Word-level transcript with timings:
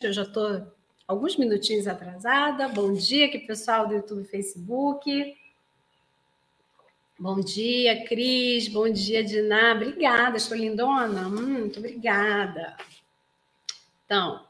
Eu 0.00 0.14
já 0.14 0.22
estou 0.22 0.66
alguns 1.06 1.36
minutinhos 1.36 1.86
atrasada. 1.86 2.68
Bom 2.68 2.94
dia 2.94 3.26
aqui, 3.26 3.38
pessoal 3.38 3.86
do 3.86 3.92
YouTube 3.92 4.22
e 4.22 4.28
Facebook. 4.28 5.36
Bom 7.18 7.38
dia, 7.40 8.02
Cris. 8.06 8.66
Bom 8.68 8.88
dia, 8.88 9.22
Diná. 9.22 9.72
Obrigada, 9.72 10.38
estou 10.38 10.56
lindona. 10.56 11.28
Hum, 11.28 11.58
muito 11.60 11.80
obrigada. 11.80 12.78
Então, 14.06 14.42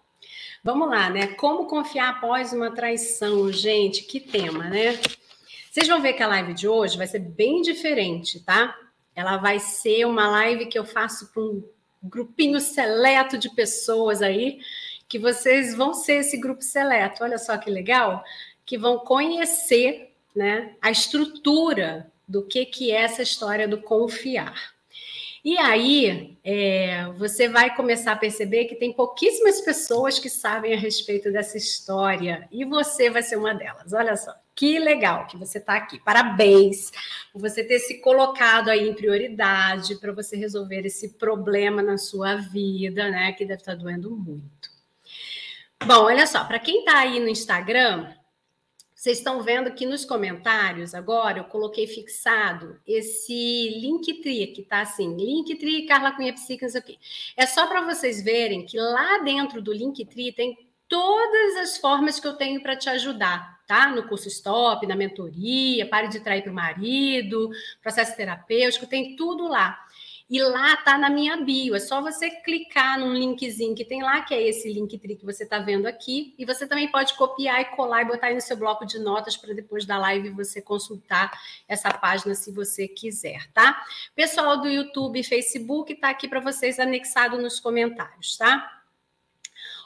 vamos 0.62 0.88
lá, 0.88 1.10
né? 1.10 1.34
Como 1.34 1.66
confiar 1.66 2.10
após 2.10 2.52
uma 2.52 2.70
traição, 2.70 3.50
gente? 3.50 4.04
Que 4.04 4.20
tema, 4.20 4.68
né? 4.68 5.00
Vocês 5.68 5.88
vão 5.88 6.00
ver 6.00 6.12
que 6.12 6.22
a 6.22 6.28
live 6.28 6.54
de 6.54 6.68
hoje 6.68 6.96
vai 6.96 7.08
ser 7.08 7.18
bem 7.18 7.60
diferente, 7.60 8.38
tá? 8.38 8.78
Ela 9.16 9.36
vai 9.36 9.58
ser 9.58 10.04
uma 10.04 10.28
live 10.28 10.66
que 10.66 10.78
eu 10.78 10.84
faço 10.84 11.32
com 11.34 11.40
um 11.40 12.08
grupinho 12.08 12.60
seleto 12.60 13.36
de 13.36 13.50
pessoas 13.50 14.22
aí, 14.22 14.60
que 15.10 15.18
vocês 15.18 15.74
vão 15.74 15.92
ser 15.92 16.18
esse 16.18 16.36
grupo 16.36 16.62
seleto. 16.62 17.24
Olha 17.24 17.36
só 17.36 17.58
que 17.58 17.68
legal, 17.68 18.22
que 18.64 18.78
vão 18.78 19.00
conhecer, 19.00 20.12
né, 20.34 20.76
a 20.80 20.88
estrutura 20.88 22.06
do 22.26 22.46
que, 22.46 22.64
que 22.64 22.92
é 22.92 23.02
essa 23.02 23.20
história 23.20 23.66
do 23.66 23.82
confiar. 23.82 24.72
E 25.44 25.58
aí, 25.58 26.36
é, 26.44 27.06
você 27.16 27.48
vai 27.48 27.74
começar 27.74 28.12
a 28.12 28.16
perceber 28.16 28.66
que 28.66 28.76
tem 28.76 28.92
pouquíssimas 28.92 29.60
pessoas 29.62 30.18
que 30.18 30.30
sabem 30.30 30.74
a 30.74 30.78
respeito 30.78 31.32
dessa 31.32 31.56
história, 31.56 32.46
e 32.52 32.64
você 32.64 33.10
vai 33.10 33.22
ser 33.22 33.36
uma 33.36 33.54
delas. 33.54 33.92
Olha 33.92 34.14
só, 34.16 34.32
que 34.54 34.78
legal 34.78 35.26
que 35.26 35.36
você 35.36 35.58
está 35.58 35.74
aqui. 35.74 35.98
Parabéns 36.04 36.92
por 37.32 37.40
você 37.40 37.64
ter 37.64 37.80
se 37.80 38.00
colocado 38.00 38.68
aí 38.68 38.88
em 38.88 38.94
prioridade 38.94 39.96
para 39.96 40.12
você 40.12 40.36
resolver 40.36 40.86
esse 40.86 41.14
problema 41.14 41.82
na 41.82 41.98
sua 41.98 42.36
vida, 42.36 43.10
né? 43.10 43.32
Que 43.32 43.44
deve 43.44 43.62
estar 43.62 43.72
tá 43.72 43.82
doendo 43.82 44.10
muito. 44.10 44.69
Bom, 45.86 46.04
olha 46.04 46.26
só, 46.26 46.44
para 46.44 46.58
quem 46.58 46.80
está 46.80 46.98
aí 46.98 47.18
no 47.18 47.28
Instagram, 47.28 48.12
vocês 48.94 49.16
estão 49.16 49.42
vendo 49.42 49.72
que 49.72 49.86
nos 49.86 50.04
comentários 50.04 50.94
agora 50.94 51.38
eu 51.38 51.44
coloquei 51.44 51.86
fixado 51.86 52.78
esse 52.86 53.80
Linktree, 53.80 54.48
que 54.48 54.62
tá 54.62 54.82
assim, 54.82 55.16
Linktree, 55.16 55.86
Carla 55.86 56.12
Cunha 56.12 56.34
Psique, 56.34 56.62
não 56.62 56.70
sei 56.70 56.80
o 56.82 56.84
quê. 56.84 56.98
É 57.34 57.46
só 57.46 57.66
para 57.66 57.80
vocês 57.80 58.22
verem 58.22 58.66
que 58.66 58.78
lá 58.78 59.18
dentro 59.18 59.62
do 59.62 59.72
Linktree 59.72 60.32
tem 60.32 60.68
todas 60.86 61.56
as 61.56 61.78
formas 61.78 62.20
que 62.20 62.28
eu 62.28 62.34
tenho 62.34 62.60
para 62.60 62.76
te 62.76 62.90
ajudar, 62.90 63.60
tá? 63.66 63.88
No 63.88 64.06
curso 64.06 64.28
Stop, 64.28 64.86
na 64.86 64.94
mentoria, 64.94 65.88
pare 65.88 66.08
de 66.08 66.20
trair 66.20 66.42
para 66.42 66.52
o 66.52 66.54
marido, 66.54 67.48
processo 67.80 68.14
terapêutico, 68.14 68.86
tem 68.86 69.16
tudo 69.16 69.48
lá. 69.48 69.78
E 70.30 70.40
lá 70.40 70.76
tá 70.76 70.96
na 70.96 71.10
minha 71.10 71.38
bio. 71.38 71.74
É 71.74 71.80
só 71.80 72.00
você 72.00 72.30
clicar 72.30 73.00
num 73.00 73.12
linkzinho 73.12 73.74
que 73.74 73.84
tem 73.84 74.00
lá, 74.00 74.20
que 74.20 74.32
é 74.32 74.40
esse 74.40 74.72
link 74.72 74.96
que 74.96 75.24
você 75.24 75.42
está 75.42 75.58
vendo 75.58 75.86
aqui. 75.86 76.36
E 76.38 76.44
você 76.44 76.68
também 76.68 76.88
pode 76.88 77.14
copiar 77.14 77.60
e 77.60 77.64
colar 77.76 78.02
e 78.02 78.04
botar 78.04 78.28
aí 78.28 78.34
no 78.34 78.40
seu 78.40 78.56
bloco 78.56 78.86
de 78.86 79.00
notas 79.00 79.36
para 79.36 79.52
depois 79.52 79.84
da 79.84 79.98
live 79.98 80.30
você 80.30 80.62
consultar 80.62 81.36
essa 81.66 81.92
página 81.92 82.32
se 82.36 82.52
você 82.52 82.86
quiser, 82.86 83.50
tá? 83.52 83.84
Pessoal 84.14 84.60
do 84.60 84.68
YouTube 84.68 85.18
e 85.18 85.24
Facebook 85.24 85.96
tá 85.96 86.10
aqui 86.10 86.28
para 86.28 86.38
vocês 86.38 86.78
anexado 86.78 87.36
nos 87.36 87.58
comentários, 87.58 88.36
tá? 88.36 88.80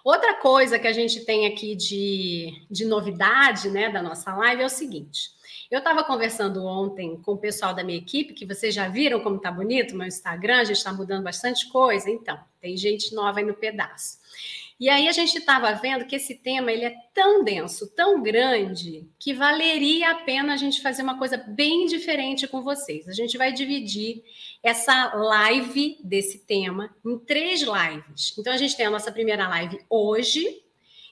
Outra 0.05 0.35
coisa 0.35 0.79
que 0.79 0.87
a 0.87 0.93
gente 0.93 1.25
tem 1.25 1.47
aqui 1.47 1.75
de, 1.75 2.53
de 2.71 2.85
novidade, 2.85 3.71
né, 3.71 3.91
da 3.91 4.03
nossa 4.03 4.35
live 4.35 4.61
é 4.61 4.67
o 4.67 4.69
seguinte. 4.69 5.31
Eu 5.71 5.79
estava 5.79 6.05
conversando 6.05 6.65
ontem 6.65 7.17
com 7.23 7.33
o 7.33 7.39
pessoal 7.39 7.75
da 7.75 7.83
minha 7.83 7.99
equipe, 7.99 8.35
que 8.35 8.47
vocês 8.47 8.75
já 8.75 8.89
viram 8.89 9.21
como 9.21 9.37
está 9.37 9.51
bonito 9.51 9.97
meu 9.97 10.07
Instagram, 10.07 10.59
a 10.59 10.65
gente 10.65 10.77
está 10.77 10.93
mudando 10.93 11.25
bastante 11.25 11.69
coisa, 11.69 12.11
então, 12.11 12.39
tem 12.61 12.77
gente 12.77 13.15
nova 13.15 13.39
aí 13.39 13.45
no 13.45 13.55
pedaço. 13.55 14.19
E 14.79 14.89
aí 14.89 15.07
a 15.07 15.13
gente 15.13 15.39
estava 15.39 15.73
vendo 15.73 16.05
que 16.05 16.17
esse 16.17 16.35
tema 16.35 16.73
ele 16.73 16.85
é 16.85 16.95
tão 17.15 17.45
denso, 17.45 17.87
tão 17.95 18.21
grande, 18.21 19.09
que 19.19 19.33
valeria 19.33 20.11
a 20.11 20.15
pena 20.17 20.53
a 20.53 20.57
gente 20.57 20.83
fazer 20.83 21.03
uma 21.03 21.17
coisa 21.17 21.37
bem 21.37 21.87
diferente 21.87 22.49
com 22.49 22.61
vocês. 22.61 23.09
A 23.09 23.13
gente 23.13 23.39
vai 23.39 23.53
dividir 23.53 24.25
essa 24.63 25.15
live 25.15 25.97
desse 26.03 26.41
tema 26.41 26.95
em 27.07 27.17
três 27.19 27.61
lives. 27.63 28.37
Então 28.37 28.53
a 28.53 28.57
gente 28.57 28.77
tem 28.77 28.87
a 28.87 28.91
nossa 28.91 29.13
primeira 29.13 29.49
live 29.49 29.79
hoje, 29.89 30.63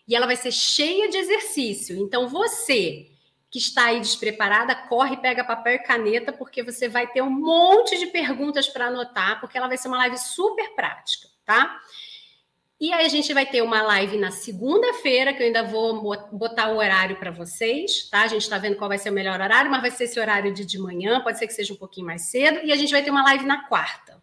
e 0.09 0.17
ela 0.17 0.27
vai 0.27 0.37
ser 0.37 0.51
cheia 0.51 1.09
de 1.09 1.17
exercício. 1.17 1.97
Então 1.97 2.29
você 2.29 3.12
que 3.53 3.59
está 3.59 3.85
aí 3.85 4.01
despreparada, 4.01 4.75
corre, 4.75 5.19
pega 5.19 5.45
papel 5.45 5.75
e 5.75 5.79
caneta, 5.81 6.33
porque 6.33 6.63
você 6.63 6.89
vai 6.89 7.07
ter 7.07 7.21
um 7.21 7.29
monte 7.29 7.99
de 7.99 8.07
perguntas 8.07 8.67
para 8.67 8.87
anotar, 8.87 9.39
porque 9.41 9.59
ela 9.59 9.69
vai 9.69 9.77
ser 9.77 9.89
uma 9.89 9.99
live 9.99 10.17
super 10.17 10.75
prática, 10.75 11.29
tá? 11.45 11.79
E 12.81 12.91
aí 12.95 13.05
a 13.05 13.09
gente 13.11 13.33
vai 13.35 13.45
ter 13.45 13.61
uma 13.61 13.83
live 13.83 14.17
na 14.17 14.31
segunda-feira, 14.31 15.35
que 15.35 15.43
eu 15.43 15.47
ainda 15.47 15.63
vou 15.63 16.03
botar 16.33 16.71
o 16.71 16.79
horário 16.79 17.17
para 17.17 17.31
vocês, 17.31 18.09
tá? 18.09 18.23
A 18.23 18.27
gente 18.27 18.41
está 18.41 18.57
vendo 18.57 18.77
qual 18.77 18.89
vai 18.89 18.97
ser 18.97 19.11
o 19.11 19.13
melhor 19.13 19.39
horário, 19.39 19.71
mas 19.71 19.83
vai 19.83 19.91
ser 19.91 20.05
esse 20.05 20.19
horário 20.19 20.55
de 20.55 20.65
de 20.65 20.79
manhã, 20.79 21.21
pode 21.21 21.39
ser 21.39 21.47
que 21.47 21.53
seja 21.53 21.75
um 21.75 21.77
pouquinho 21.77 22.07
mais 22.07 22.31
cedo, 22.31 22.59
e 22.65 22.73
a 22.73 22.77
gente 22.77 22.91
vai 22.91 23.05
ter 23.05 23.11
uma 23.11 23.23
live 23.23 23.45
na 23.45 23.69
quarta. 23.69 24.19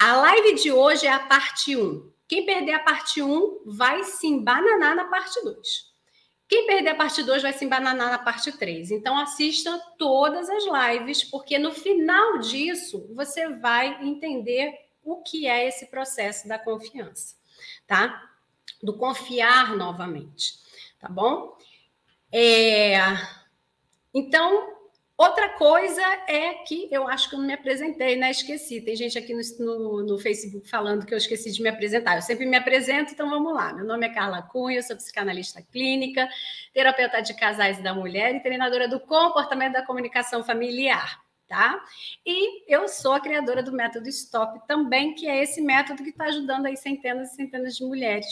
A 0.00 0.16
live 0.16 0.56
de 0.56 0.72
hoje 0.72 1.06
é 1.06 1.12
a 1.12 1.20
parte 1.20 1.76
1. 1.76 2.10
Quem 2.26 2.44
perder 2.44 2.72
a 2.72 2.80
parte 2.80 3.22
1 3.22 3.62
vai 3.66 4.02
se 4.02 4.26
embananar 4.26 4.96
na 4.96 5.04
parte 5.04 5.40
2. 5.44 5.95
Quem 6.48 6.66
perder 6.66 6.90
a 6.90 6.94
parte 6.94 7.22
2 7.22 7.42
vai 7.42 7.52
se 7.52 7.64
embananar 7.64 8.10
na 8.10 8.18
parte 8.18 8.52
3. 8.52 8.92
Então, 8.92 9.18
assista 9.18 9.78
todas 9.98 10.48
as 10.48 10.64
lives, 10.64 11.24
porque 11.24 11.58
no 11.58 11.72
final 11.72 12.38
disso 12.38 13.06
você 13.14 13.48
vai 13.48 14.04
entender 14.04 14.72
o 15.02 15.22
que 15.22 15.46
é 15.46 15.66
esse 15.66 15.86
processo 15.86 16.46
da 16.46 16.58
confiança, 16.58 17.36
tá? 17.86 18.30
Do 18.82 18.96
confiar 18.96 19.76
novamente, 19.76 20.54
tá 21.00 21.08
bom? 21.08 21.56
É... 22.32 22.96
Então, 24.14 24.75
Outra 25.18 25.48
coisa 25.48 26.02
é 26.28 26.52
que 26.66 26.88
eu 26.90 27.08
acho 27.08 27.30
que 27.30 27.34
eu 27.34 27.38
não 27.38 27.46
me 27.46 27.54
apresentei, 27.54 28.16
né? 28.16 28.30
Esqueci. 28.30 28.82
Tem 28.82 28.94
gente 28.94 29.18
aqui 29.18 29.32
no, 29.32 29.40
no, 29.78 30.02
no, 30.02 30.18
Facebook 30.18 30.68
falando 30.68 31.06
que 31.06 31.14
eu 31.14 31.16
esqueci 31.16 31.50
de 31.50 31.62
me 31.62 31.70
apresentar. 31.70 32.16
Eu 32.16 32.22
sempre 32.22 32.44
me 32.44 32.54
apresento, 32.54 33.14
então 33.14 33.30
vamos 33.30 33.54
lá. 33.54 33.72
Meu 33.72 33.86
nome 33.86 34.06
é 34.06 34.12
Carla 34.12 34.42
Cunha, 34.42 34.76
eu 34.76 34.82
sou 34.82 34.94
psicanalista 34.94 35.62
clínica, 35.62 36.28
terapeuta 36.74 37.22
de 37.22 37.32
casais 37.34 37.82
da 37.82 37.94
mulher 37.94 38.34
e 38.34 38.40
treinadora 38.40 38.86
do 38.86 39.00
comportamento 39.00 39.72
da 39.72 39.86
comunicação 39.86 40.44
familiar. 40.44 41.18
Tá? 41.48 41.80
E 42.26 42.70
eu 42.70 42.88
sou 42.88 43.12
a 43.12 43.20
criadora 43.20 43.62
do 43.62 43.72
método 43.72 44.08
Stop 44.08 44.66
também, 44.66 45.14
que 45.14 45.28
é 45.28 45.42
esse 45.42 45.62
método 45.62 46.02
que 46.02 46.10
está 46.10 46.24
ajudando 46.24 46.66
aí 46.66 46.76
centenas 46.76 47.32
e 47.32 47.36
centenas 47.36 47.76
de 47.76 47.84
mulheres 47.84 48.26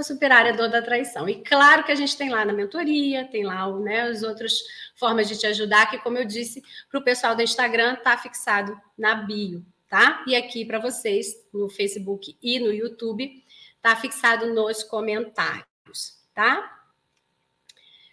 a 0.00 0.02
superar 0.02 0.46
a 0.46 0.52
dor 0.52 0.68
da 0.68 0.82
traição. 0.82 1.28
E 1.28 1.42
claro 1.42 1.84
que 1.84 1.92
a 1.92 1.94
gente 1.94 2.16
tem 2.16 2.30
lá 2.30 2.44
na 2.44 2.52
mentoria, 2.52 3.26
tem 3.26 3.44
lá 3.44 3.70
né, 3.78 4.02
as 4.02 4.22
outras 4.22 4.62
formas 4.94 5.28
de 5.28 5.38
te 5.38 5.46
ajudar, 5.46 5.90
que, 5.90 5.98
como 5.98 6.18
eu 6.18 6.24
disse, 6.24 6.62
para 6.90 7.00
o 7.00 7.04
pessoal 7.04 7.34
do 7.34 7.42
Instagram, 7.42 7.94
está 7.94 8.16
fixado 8.16 8.78
na 8.96 9.14
bio, 9.14 9.64
tá? 9.88 10.22
E 10.26 10.36
aqui 10.36 10.64
para 10.64 10.78
vocês, 10.78 11.34
no 11.52 11.68
Facebook 11.68 12.36
e 12.42 12.58
no 12.58 12.72
YouTube, 12.72 13.42
está 13.76 13.96
fixado 13.96 14.52
nos 14.52 14.82
comentários, 14.82 16.20
tá? 16.34 16.72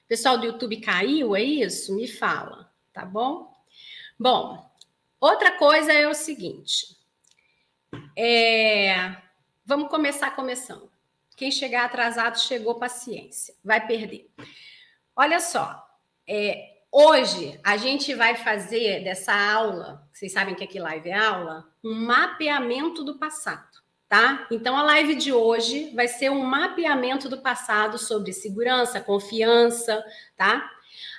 Pessoal 0.07 0.37
do 0.37 0.45
YouTube 0.45 0.79
caiu, 0.81 1.35
é 1.35 1.41
isso? 1.41 1.95
Me 1.95 2.07
fala, 2.07 2.71
tá 2.93 3.05
bom? 3.05 3.51
Bom, 4.19 4.71
outra 5.19 5.57
coisa 5.57 5.91
é 5.91 6.07
o 6.07 6.13
seguinte. 6.13 6.95
É, 8.15 9.17
vamos 9.65 9.89
começar 9.89 10.31
começando. 10.31 10.92
Quem 11.35 11.51
chegar 11.51 11.85
atrasado 11.85 12.39
chegou 12.39 12.75
paciência, 12.75 13.55
vai 13.63 13.85
perder. 13.85 14.29
Olha 15.15 15.39
só, 15.39 15.83
é, 16.27 16.81
hoje 16.91 17.59
a 17.63 17.75
gente 17.77 18.13
vai 18.13 18.35
fazer 18.35 19.03
dessa 19.03 19.33
aula, 19.33 20.07
vocês 20.11 20.31
sabem 20.31 20.55
que 20.55 20.63
aqui 20.63 20.79
live 20.79 21.09
é 21.09 21.17
aula, 21.17 21.67
um 21.83 21.93
mapeamento 21.93 23.03
do 23.03 23.17
passado, 23.17 23.81
tá? 24.07 24.47
Então 24.51 24.77
a 24.77 24.83
live 24.83 25.15
de 25.15 25.33
hoje 25.33 25.91
vai 25.95 26.07
ser 26.07 26.29
um 26.29 26.43
mapeamento 26.43 27.27
do 27.27 27.41
passado 27.41 27.97
sobre 27.97 28.31
segurança, 28.31 29.01
confiança, 29.01 30.03
tá? 30.37 30.69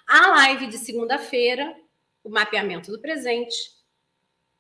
A 0.07 0.29
live 0.29 0.69
de 0.69 0.79
segunda-feira, 0.79 1.75
o 2.23 2.31
mapeamento 2.31 2.93
do 2.93 3.01
presente, 3.01 3.75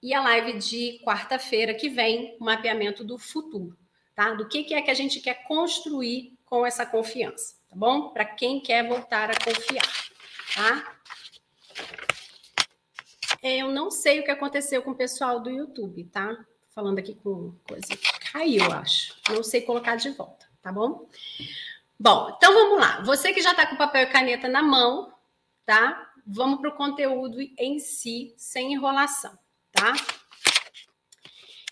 e 0.03 0.13
a 0.13 0.21
live 0.21 0.59
de 0.59 1.01
quarta-feira 1.03 1.73
que 1.73 1.89
vem, 1.89 2.37
o 2.39 2.45
mapeamento 2.45 3.03
do 3.03 3.19
futuro 3.19 3.77
tá? 4.15 4.35
Do 4.35 4.47
que, 4.49 4.65
que 4.65 4.75
é 4.75 4.83
que 4.83 4.91
a 4.91 4.95
gente 4.95 5.21
quer 5.21 5.45
construir 5.45 6.39
com 6.45 6.65
essa 6.65 6.87
confiança, 6.87 7.57
tá 7.69 7.77
bom? 7.77 8.11
Para 8.11 8.25
quem 8.25 8.61
quer 8.61 8.87
voltar 8.87 9.31
a 9.31 9.45
confiar, 9.45 9.87
tá? 10.55 10.97
É, 13.43 13.59
eu 13.59 13.71
não 13.71 13.91
sei 13.91 14.21
o 14.21 14.25
que 14.25 14.31
aconteceu 14.31 14.83
com 14.83 14.93
o 14.93 14.97
pessoal 14.97 15.41
do 15.41 15.51
YouTube, 15.51 16.05
tá? 16.05 16.45
Falando 16.75 16.99
aqui 16.99 17.15
com 17.15 17.55
coisa. 17.69 17.87
Caiu, 18.33 18.73
acho. 18.73 19.17
Não 19.29 19.43
sei 19.43 19.61
colocar 19.61 19.97
de 19.97 20.11
volta, 20.11 20.47
tá 20.63 20.73
bom? 20.73 21.09
Bom, 21.99 22.33
então 22.37 22.53
vamos 22.53 22.81
lá. 22.81 23.03
Você 23.03 23.33
que 23.33 23.43
já 23.43 23.51
está 23.51 23.67
com 23.67 23.77
papel 23.77 24.05
e 24.05 24.07
caneta 24.07 24.49
na 24.49 24.63
mão, 24.63 25.13
tá? 25.67 26.11
Vamos 26.27 26.61
para 26.61 26.71
o 26.71 26.77
conteúdo 26.77 27.39
em 27.59 27.79
si, 27.79 28.35
sem 28.37 28.73
enrolação, 28.73 29.39
tá? 29.71 29.93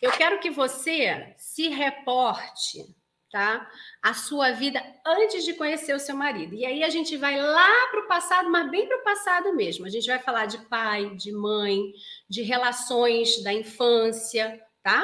Eu 0.01 0.13
quero 0.13 0.41
que 0.41 0.51
você 0.51 1.35
se 1.55 1.69
reporte 1.69 2.87
tá? 3.33 3.67
A 4.03 4.13
sua 4.13 4.53
vida 4.53 4.85
antes 5.05 5.43
de 5.43 5.55
conhecer 5.55 5.95
o 5.95 5.99
seu 5.99 6.15
marido. 6.15 6.55
E 6.55 6.67
aí 6.67 6.85
a 6.85 6.91
gente 6.91 7.17
vai 7.17 7.41
lá 7.41 7.89
para 7.91 8.01
o 8.01 8.07
passado, 8.07 8.51
mas 8.51 8.71
bem 8.71 8.87
para 8.87 8.99
o 8.99 9.03
passado 9.03 9.57
mesmo. 9.57 9.87
A 9.87 9.89
gente 9.89 10.07
vai 10.07 10.19
falar 10.19 10.45
de 10.45 10.59
pai, 10.67 11.17
de 11.17 11.33
mãe, 11.33 11.95
de 12.29 12.43
relações 12.43 13.43
da 13.43 13.53
infância, 13.53 14.61
tá? 14.83 15.03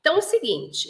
Então, 0.00 0.16
é 0.16 0.18
o 0.18 0.22
seguinte, 0.22 0.88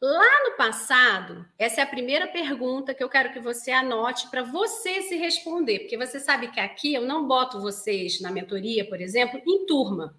lá 0.00 0.48
no 0.48 0.56
passado, 0.56 1.44
essa 1.58 1.80
é 1.80 1.84
a 1.84 1.86
primeira 1.86 2.28
pergunta 2.28 2.94
que 2.94 3.02
eu 3.02 3.08
quero 3.08 3.32
que 3.32 3.40
você 3.40 3.72
anote 3.72 4.28
para 4.30 4.44
você 4.44 5.02
se 5.02 5.16
responder, 5.16 5.80
porque 5.80 5.98
você 5.98 6.20
sabe 6.20 6.48
que 6.52 6.60
aqui 6.60 6.94
eu 6.94 7.02
não 7.02 7.26
boto 7.26 7.60
vocês 7.60 8.20
na 8.20 8.30
mentoria, 8.30 8.88
por 8.88 9.00
exemplo, 9.00 9.40
em 9.44 9.66
turma. 9.66 10.16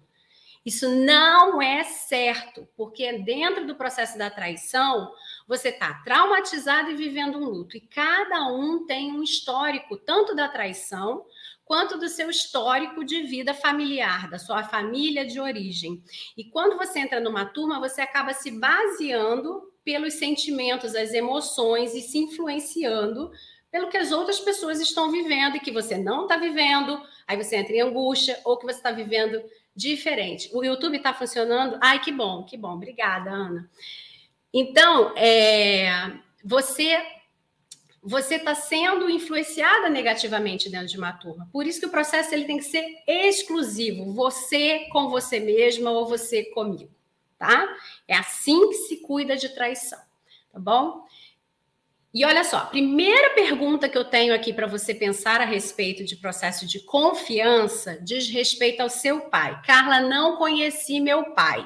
Isso 0.64 0.88
não 0.90 1.60
é 1.62 1.82
certo, 1.84 2.68
porque 2.76 3.18
dentro 3.18 3.66
do 3.66 3.74
processo 3.74 4.18
da 4.18 4.28
traição, 4.28 5.10
você 5.48 5.70
está 5.70 5.94
traumatizado 6.04 6.90
e 6.90 6.96
vivendo 6.96 7.38
um 7.38 7.44
luto. 7.44 7.76
E 7.76 7.80
cada 7.80 8.46
um 8.48 8.84
tem 8.86 9.10
um 9.12 9.22
histórico, 9.22 9.96
tanto 9.96 10.34
da 10.34 10.48
traição, 10.48 11.24
quanto 11.64 11.98
do 11.98 12.08
seu 12.08 12.28
histórico 12.28 13.04
de 13.04 13.22
vida 13.22 13.54
familiar, 13.54 14.28
da 14.28 14.38
sua 14.38 14.64
família 14.64 15.24
de 15.24 15.40
origem. 15.40 16.02
E 16.36 16.44
quando 16.44 16.76
você 16.76 16.98
entra 16.98 17.20
numa 17.20 17.46
turma, 17.46 17.78
você 17.78 18.02
acaba 18.02 18.34
se 18.34 18.50
baseando 18.50 19.72
pelos 19.84 20.14
sentimentos, 20.14 20.94
as 20.94 21.12
emoções 21.14 21.94
e 21.94 22.00
se 22.02 22.18
influenciando 22.18 23.30
pelo 23.70 23.88
que 23.88 23.96
as 23.96 24.10
outras 24.10 24.40
pessoas 24.40 24.80
estão 24.80 25.10
vivendo 25.10 25.56
e 25.56 25.60
que 25.60 25.70
você 25.70 25.96
não 25.96 26.22
está 26.22 26.36
vivendo. 26.36 27.00
Aí 27.26 27.36
você 27.36 27.56
entra 27.56 27.72
em 27.72 27.80
angústia 27.80 28.38
ou 28.44 28.58
que 28.58 28.66
você 28.66 28.78
está 28.78 28.90
vivendo 28.90 29.40
diferente. 29.74 30.50
O 30.52 30.64
YouTube 30.64 30.96
está 30.96 31.14
funcionando? 31.14 31.78
Ai, 31.80 32.00
que 32.00 32.12
bom, 32.12 32.44
que 32.44 32.56
bom. 32.56 32.74
Obrigada, 32.74 33.30
Ana. 33.30 33.70
Então, 34.52 35.16
é, 35.16 36.12
você 36.44 36.98
você 38.02 38.36
está 38.36 38.54
sendo 38.54 39.10
influenciada 39.10 39.90
negativamente 39.90 40.70
dentro 40.70 40.86
de 40.86 40.96
uma 40.96 41.12
turma. 41.12 41.48
Por 41.52 41.66
isso 41.66 41.80
que 41.80 41.86
o 41.86 41.90
processo 41.90 42.34
ele 42.34 42.46
tem 42.46 42.56
que 42.56 42.64
ser 42.64 42.82
exclusivo, 43.06 44.12
você 44.14 44.86
com 44.90 45.10
você 45.10 45.38
mesma 45.38 45.90
ou 45.90 46.06
você 46.06 46.44
comigo, 46.44 46.90
tá? 47.38 47.68
É 48.08 48.16
assim 48.16 48.68
que 48.68 48.74
se 48.74 48.96
cuida 48.98 49.36
de 49.36 49.50
traição, 49.50 49.98
tá 50.50 50.58
bom? 50.58 51.04
E 52.12 52.24
olha 52.24 52.42
só, 52.42 52.56
a 52.56 52.66
primeira 52.66 53.30
pergunta 53.30 53.88
que 53.88 53.96
eu 53.96 54.04
tenho 54.04 54.34
aqui 54.34 54.52
para 54.52 54.66
você 54.66 54.92
pensar 54.92 55.40
a 55.40 55.44
respeito 55.44 56.04
de 56.04 56.16
processo 56.16 56.66
de 56.66 56.80
confiança 56.80 58.00
diz 58.02 58.28
respeito 58.28 58.80
ao 58.80 58.88
seu 58.88 59.20
pai. 59.20 59.60
Carla, 59.64 60.00
não 60.00 60.36
conheci 60.36 60.98
meu 60.98 61.32
pai. 61.34 61.64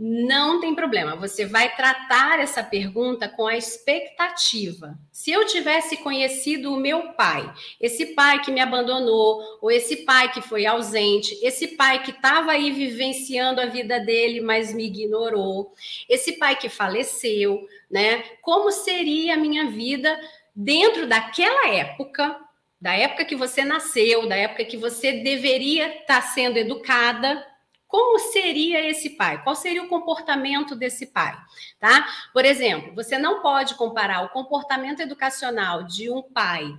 Não 0.00 0.60
tem 0.60 0.76
problema, 0.76 1.16
você 1.16 1.44
vai 1.44 1.74
tratar 1.74 2.38
essa 2.38 2.62
pergunta 2.62 3.28
com 3.28 3.48
a 3.48 3.56
expectativa. 3.56 4.96
Se 5.10 5.32
eu 5.32 5.44
tivesse 5.44 5.96
conhecido 5.96 6.72
o 6.72 6.76
meu 6.76 7.14
pai, 7.14 7.52
esse 7.80 8.14
pai 8.14 8.40
que 8.40 8.52
me 8.52 8.60
abandonou, 8.60 9.42
ou 9.60 9.72
esse 9.72 10.04
pai 10.04 10.30
que 10.30 10.40
foi 10.40 10.66
ausente, 10.66 11.36
esse 11.42 11.68
pai 11.68 12.00
que 12.04 12.12
estava 12.12 12.52
aí 12.52 12.70
vivenciando 12.70 13.60
a 13.60 13.66
vida 13.66 13.98
dele, 13.98 14.40
mas 14.40 14.72
me 14.72 14.86
ignorou, 14.86 15.72
esse 16.08 16.34
pai 16.34 16.54
que 16.54 16.68
faleceu, 16.68 17.66
né? 17.90 18.22
Como 18.40 18.70
seria 18.70 19.34
a 19.34 19.36
minha 19.36 19.68
vida 19.68 20.16
dentro 20.54 21.08
daquela 21.08 21.74
época, 21.74 22.38
da 22.80 22.94
época 22.94 23.24
que 23.24 23.34
você 23.34 23.64
nasceu, 23.64 24.28
da 24.28 24.36
época 24.36 24.64
que 24.64 24.76
você 24.76 25.10
deveria 25.24 26.02
estar 26.02 26.22
sendo 26.22 26.56
educada, 26.56 27.44
como 27.88 28.18
seria 28.18 28.86
esse 28.88 29.10
pai? 29.10 29.42
Qual 29.42 29.56
seria 29.56 29.82
o 29.82 29.88
comportamento 29.88 30.76
desse 30.76 31.06
pai? 31.06 31.34
Tá? 31.80 32.06
Por 32.34 32.44
exemplo, 32.44 32.94
você 32.94 33.18
não 33.18 33.40
pode 33.40 33.74
comparar 33.76 34.22
o 34.22 34.28
comportamento 34.28 35.00
educacional 35.00 35.84
de 35.84 36.10
um 36.10 36.22
pai 36.22 36.76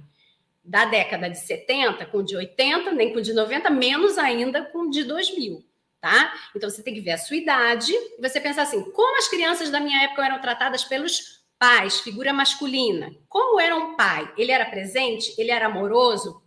da 0.64 0.86
década 0.86 1.28
de 1.28 1.40
70 1.40 2.06
com 2.06 2.24
de 2.24 2.38
80, 2.38 2.92
nem 2.92 3.12
com 3.12 3.20
de 3.20 3.34
90, 3.34 3.72
menos 3.72 4.20
ainda 4.20 4.64
com 4.66 4.88
de 4.88 5.04
2000. 5.04 5.66
Tá? 6.00 6.32
Então 6.56 6.70
você 6.70 6.84
tem 6.84 6.94
que 6.94 7.02
ver 7.02 7.12
a 7.12 7.18
sua 7.18 7.36
idade 7.36 7.92
e 7.92 8.22
você 8.22 8.40
pensar 8.40 8.62
assim: 8.62 8.90
como 8.92 9.18
as 9.18 9.28
crianças 9.28 9.70
da 9.70 9.80
minha 9.80 10.04
época 10.04 10.24
eram 10.24 10.40
tratadas 10.40 10.84
pelos 10.84 11.42
pais, 11.58 12.00
figura 12.00 12.32
masculina? 12.32 13.12
Como 13.28 13.60
era 13.60 13.76
um 13.76 13.98
pai? 13.98 14.32
Ele 14.38 14.52
era 14.52 14.66
presente? 14.66 15.34
Ele 15.38 15.52
era 15.52 15.66
amoroso? 15.66 16.42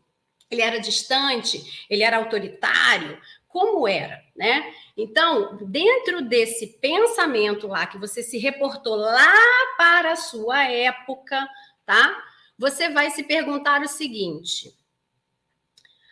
Ele 0.50 0.62
era 0.62 0.78
distante? 0.78 1.86
Ele 1.90 2.02
era 2.02 2.18
autoritário? 2.18 3.20
Como 3.52 3.86
era, 3.86 4.24
né? 4.34 4.74
Então, 4.96 5.58
dentro 5.66 6.22
desse 6.22 6.78
pensamento 6.78 7.68
lá 7.68 7.86
que 7.86 7.98
você 7.98 8.22
se 8.22 8.38
reportou 8.38 8.96
lá 8.96 9.30
para 9.76 10.12
a 10.12 10.16
sua 10.16 10.64
época, 10.64 11.46
tá? 11.84 12.24
Você 12.58 12.88
vai 12.88 13.10
se 13.10 13.22
perguntar 13.22 13.82
o 13.82 13.88
seguinte: 13.88 14.74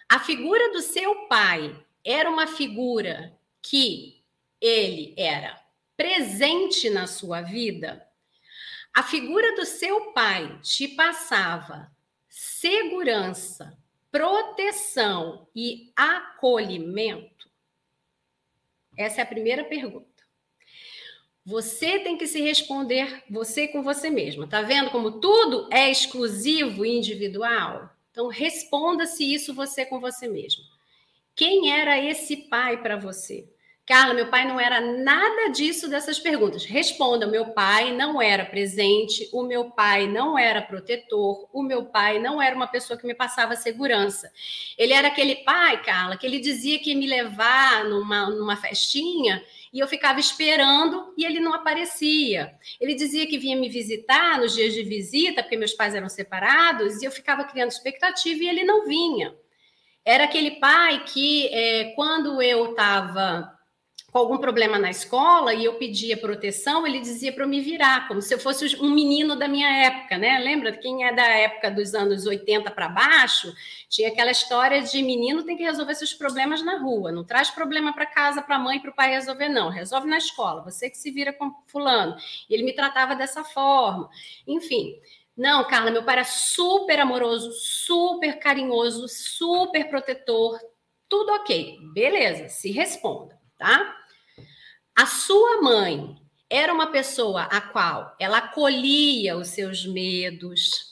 a 0.06 0.20
figura 0.20 0.70
do 0.70 0.82
seu 0.82 1.26
pai 1.28 1.74
era 2.04 2.28
uma 2.28 2.46
figura 2.46 3.32
que 3.62 4.22
ele 4.60 5.14
era 5.16 5.58
presente 5.96 6.90
na 6.90 7.06
sua 7.06 7.40
vida? 7.40 8.06
A 8.92 9.02
figura 9.02 9.54
do 9.54 9.64
seu 9.64 10.12
pai 10.12 10.58
te 10.62 10.88
passava 10.88 11.90
segurança, 12.28 13.78
proteção 14.10 15.48
e 15.54 15.92
acolhimento? 15.96 17.29
Essa 18.96 19.20
é 19.20 19.22
a 19.22 19.26
primeira 19.26 19.64
pergunta. 19.64 20.08
Você 21.44 21.98
tem 22.00 22.16
que 22.16 22.26
se 22.26 22.40
responder 22.40 23.24
você 23.28 23.66
com 23.66 23.82
você 23.82 24.10
mesma. 24.10 24.46
Tá 24.46 24.62
vendo 24.62 24.90
como 24.90 25.20
tudo 25.20 25.68
é 25.72 25.90
exclusivo 25.90 26.84
e 26.84 26.96
individual? 26.96 27.90
Então 28.10 28.28
responda 28.28 29.06
se 29.06 29.32
isso 29.32 29.54
você 29.54 29.86
com 29.86 30.00
você 30.00 30.28
mesma. 30.28 30.62
Quem 31.34 31.72
era 31.72 31.98
esse 31.98 32.36
pai 32.36 32.82
para 32.82 32.96
você? 32.96 33.48
Carla, 33.90 34.14
meu 34.14 34.28
pai 34.28 34.46
não 34.46 34.60
era 34.60 34.80
nada 34.80 35.48
disso 35.48 35.90
dessas 35.90 36.16
perguntas. 36.16 36.64
Responda: 36.64 37.26
meu 37.26 37.46
pai 37.46 37.92
não 37.92 38.22
era 38.22 38.44
presente, 38.44 39.28
o 39.32 39.42
meu 39.42 39.72
pai 39.72 40.06
não 40.06 40.38
era 40.38 40.62
protetor, 40.62 41.48
o 41.52 41.60
meu 41.60 41.86
pai 41.86 42.20
não 42.20 42.40
era 42.40 42.54
uma 42.54 42.68
pessoa 42.68 42.96
que 42.96 43.04
me 43.04 43.16
passava 43.16 43.56
segurança. 43.56 44.30
Ele 44.78 44.92
era 44.92 45.08
aquele 45.08 45.42
pai, 45.42 45.82
Carla, 45.82 46.16
que 46.16 46.24
ele 46.24 46.38
dizia 46.38 46.78
que 46.78 46.90
ia 46.90 46.96
me 46.96 47.08
levar 47.08 47.84
numa, 47.84 48.30
numa 48.30 48.54
festinha 48.54 49.42
e 49.72 49.80
eu 49.80 49.88
ficava 49.88 50.20
esperando 50.20 51.12
e 51.18 51.24
ele 51.24 51.40
não 51.40 51.52
aparecia. 51.52 52.54
Ele 52.80 52.94
dizia 52.94 53.26
que 53.26 53.38
vinha 53.38 53.56
me 53.56 53.68
visitar 53.68 54.38
nos 54.38 54.54
dias 54.54 54.72
de 54.72 54.84
visita, 54.84 55.42
porque 55.42 55.56
meus 55.56 55.72
pais 55.72 55.96
eram 55.96 56.08
separados, 56.08 57.02
e 57.02 57.06
eu 57.06 57.10
ficava 57.10 57.42
criando 57.42 57.72
expectativa 57.72 58.44
e 58.44 58.48
ele 58.48 58.62
não 58.62 58.86
vinha. 58.86 59.34
Era 60.04 60.24
aquele 60.24 60.60
pai 60.60 61.02
que, 61.06 61.48
é, 61.48 61.92
quando 61.96 62.40
eu 62.40 62.70
estava 62.70 63.58
com 64.10 64.18
algum 64.18 64.38
problema 64.38 64.78
na 64.78 64.90
escola 64.90 65.54
e 65.54 65.64
eu 65.64 65.74
pedia 65.74 66.16
proteção, 66.16 66.86
ele 66.86 66.98
dizia 66.98 67.32
para 67.32 67.44
eu 67.44 67.48
me 67.48 67.60
virar, 67.60 68.08
como 68.08 68.20
se 68.20 68.34
eu 68.34 68.40
fosse 68.40 68.76
um 68.76 68.90
menino 68.90 69.36
da 69.36 69.46
minha 69.46 69.68
época, 69.68 70.18
né? 70.18 70.38
Lembra? 70.38 70.72
Quem 70.72 71.04
é 71.04 71.12
da 71.12 71.26
época 71.26 71.70
dos 71.70 71.94
anos 71.94 72.26
80 72.26 72.70
para 72.72 72.88
baixo, 72.88 73.52
tinha 73.88 74.08
aquela 74.08 74.32
história 74.32 74.82
de 74.82 75.00
menino 75.02 75.44
tem 75.44 75.56
que 75.56 75.62
resolver 75.62 75.94
seus 75.94 76.12
problemas 76.12 76.62
na 76.62 76.78
rua, 76.78 77.12
não 77.12 77.24
traz 77.24 77.50
problema 77.50 77.92
para 77.92 78.04
casa, 78.04 78.42
para 78.42 78.56
a 78.56 78.58
mãe, 78.58 78.80
para 78.80 78.90
o 78.90 78.94
pai 78.94 79.10
resolver, 79.10 79.48
não, 79.48 79.68
resolve 79.68 80.08
na 80.08 80.18
escola, 80.18 80.62
você 80.62 80.90
que 80.90 80.98
se 80.98 81.10
vira 81.12 81.32
com 81.32 81.54
fulano. 81.66 82.16
E 82.48 82.54
ele 82.54 82.64
me 82.64 82.72
tratava 82.72 83.14
dessa 83.14 83.44
forma. 83.44 84.08
Enfim. 84.46 85.00
Não, 85.36 85.66
Carla, 85.66 85.90
meu 85.90 86.02
pai 86.02 86.16
era 86.16 86.24
super 86.24 86.98
amoroso, 86.98 87.52
super 87.52 88.38
carinhoso, 88.38 89.08
super 89.08 89.88
protetor, 89.88 90.60
tudo 91.08 91.32
ok. 91.32 91.78
Beleza, 91.94 92.48
se 92.48 92.70
responda, 92.72 93.40
tá? 93.56 93.99
A 94.96 95.06
sua 95.06 95.62
mãe 95.62 96.16
era 96.48 96.72
uma 96.72 96.88
pessoa 96.88 97.42
a 97.42 97.60
qual 97.60 98.14
ela 98.18 98.38
acolhia 98.38 99.36
os 99.36 99.48
seus 99.48 99.86
medos, 99.86 100.90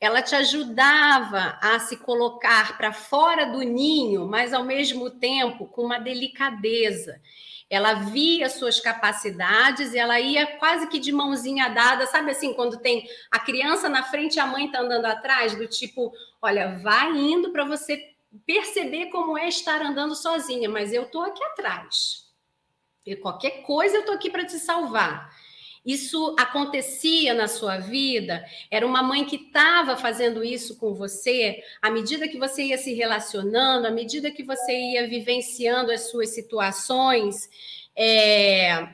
ela 0.00 0.20
te 0.20 0.34
ajudava 0.34 1.58
a 1.60 1.78
se 1.78 1.96
colocar 1.96 2.76
para 2.76 2.92
fora 2.92 3.46
do 3.46 3.60
ninho, 3.60 4.26
mas 4.26 4.52
ao 4.52 4.64
mesmo 4.64 5.10
tempo 5.10 5.66
com 5.66 5.82
uma 5.82 5.98
delicadeza. 5.98 7.20
Ela 7.68 7.94
via 7.94 8.48
suas 8.48 8.78
capacidades 8.78 9.92
e 9.92 9.98
ela 9.98 10.20
ia 10.20 10.46
quase 10.58 10.86
que 10.86 10.98
de 10.98 11.10
mãozinha 11.12 11.68
dada, 11.68 12.06
sabe 12.06 12.30
assim, 12.30 12.54
quando 12.54 12.78
tem 12.78 13.08
a 13.30 13.40
criança 13.40 13.88
na 13.88 14.02
frente 14.04 14.36
e 14.36 14.40
a 14.40 14.46
mãe 14.46 14.66
está 14.66 14.80
andando 14.80 15.06
atrás, 15.06 15.56
do 15.56 15.66
tipo, 15.66 16.12
olha, 16.40 16.78
vai 16.78 17.10
indo 17.16 17.50
para 17.50 17.64
você 17.64 18.00
perceber 18.46 19.06
como 19.06 19.36
é 19.36 19.48
estar 19.48 19.82
andando 19.82 20.14
sozinha, 20.14 20.68
mas 20.68 20.92
eu 20.92 21.04
estou 21.04 21.22
aqui 21.22 21.42
atrás. 21.42 22.25
Qualquer 23.14 23.62
coisa 23.62 23.96
eu 23.96 24.00
estou 24.00 24.14
aqui 24.14 24.30
para 24.30 24.44
te 24.44 24.58
salvar. 24.58 25.30
Isso 25.86 26.34
acontecia 26.36 27.32
na 27.32 27.46
sua 27.46 27.78
vida? 27.78 28.44
Era 28.68 28.84
uma 28.84 29.04
mãe 29.04 29.24
que 29.24 29.36
estava 29.36 29.96
fazendo 29.96 30.42
isso 30.42 30.76
com 30.78 30.92
você 30.92 31.62
à 31.80 31.88
medida 31.88 32.26
que 32.26 32.36
você 32.36 32.64
ia 32.64 32.78
se 32.78 32.92
relacionando, 32.92 33.86
à 33.86 33.90
medida 33.92 34.32
que 34.32 34.42
você 34.42 34.72
ia 34.72 35.06
vivenciando 35.06 35.92
as 35.92 36.10
suas 36.10 36.30
situações? 36.30 37.48
É... 37.94 38.88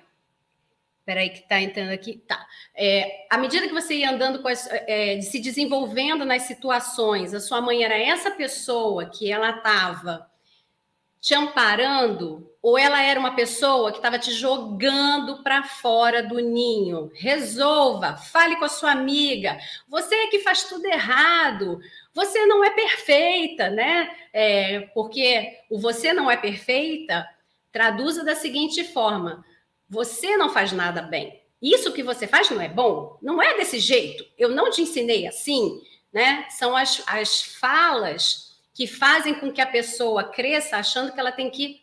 Peraí, 1.02 1.30
que 1.30 1.38
está 1.38 1.60
entrando 1.60 1.90
aqui. 1.90 2.22
Tá. 2.28 2.46
É, 2.76 3.26
à 3.30 3.38
medida 3.38 3.66
que 3.66 3.74
você 3.74 3.94
ia 3.94 4.10
andando, 4.10 4.40
com 4.40 4.48
as, 4.48 4.68
é, 4.70 5.20
se 5.22 5.40
desenvolvendo 5.40 6.24
nas 6.24 6.42
situações, 6.42 7.34
a 7.34 7.40
sua 7.40 7.60
mãe 7.60 7.82
era 7.82 7.98
essa 7.98 8.30
pessoa 8.30 9.06
que 9.06 9.32
ela 9.32 9.50
estava 9.50 10.30
te 11.22 11.34
amparando, 11.34 12.52
ou 12.60 12.76
ela 12.76 13.00
era 13.00 13.18
uma 13.18 13.36
pessoa 13.36 13.92
que 13.92 13.98
estava 13.98 14.18
te 14.18 14.32
jogando 14.32 15.40
para 15.44 15.62
fora 15.62 16.20
do 16.20 16.40
ninho? 16.40 17.12
Resolva, 17.14 18.16
fale 18.16 18.56
com 18.56 18.64
a 18.64 18.68
sua 18.68 18.90
amiga. 18.90 19.56
Você 19.88 20.14
é 20.16 20.26
que 20.26 20.40
faz 20.40 20.64
tudo 20.64 20.84
errado. 20.84 21.80
Você 22.12 22.44
não 22.46 22.64
é 22.64 22.70
perfeita, 22.70 23.70
né? 23.70 24.10
É, 24.32 24.80
porque 24.92 25.60
o 25.70 25.78
você 25.78 26.12
não 26.12 26.28
é 26.28 26.36
perfeita 26.36 27.24
traduza 27.70 28.24
da 28.24 28.34
seguinte 28.34 28.82
forma: 28.82 29.44
você 29.88 30.36
não 30.36 30.50
faz 30.50 30.72
nada 30.72 31.02
bem. 31.02 31.40
Isso 31.62 31.92
que 31.92 32.02
você 32.02 32.26
faz 32.26 32.50
não 32.50 32.60
é 32.60 32.68
bom? 32.68 33.16
Não 33.22 33.40
é 33.40 33.56
desse 33.56 33.78
jeito. 33.78 34.26
Eu 34.36 34.48
não 34.48 34.70
te 34.70 34.82
ensinei 34.82 35.28
assim, 35.28 35.80
né? 36.12 36.46
São 36.50 36.76
as, 36.76 37.00
as 37.06 37.42
falas 37.42 38.51
que 38.74 38.86
fazem 38.86 39.34
com 39.34 39.52
que 39.52 39.60
a 39.60 39.66
pessoa 39.66 40.24
cresça 40.24 40.76
achando 40.76 41.12
que 41.12 41.20
ela 41.20 41.32
tem 41.32 41.50
que 41.50 41.82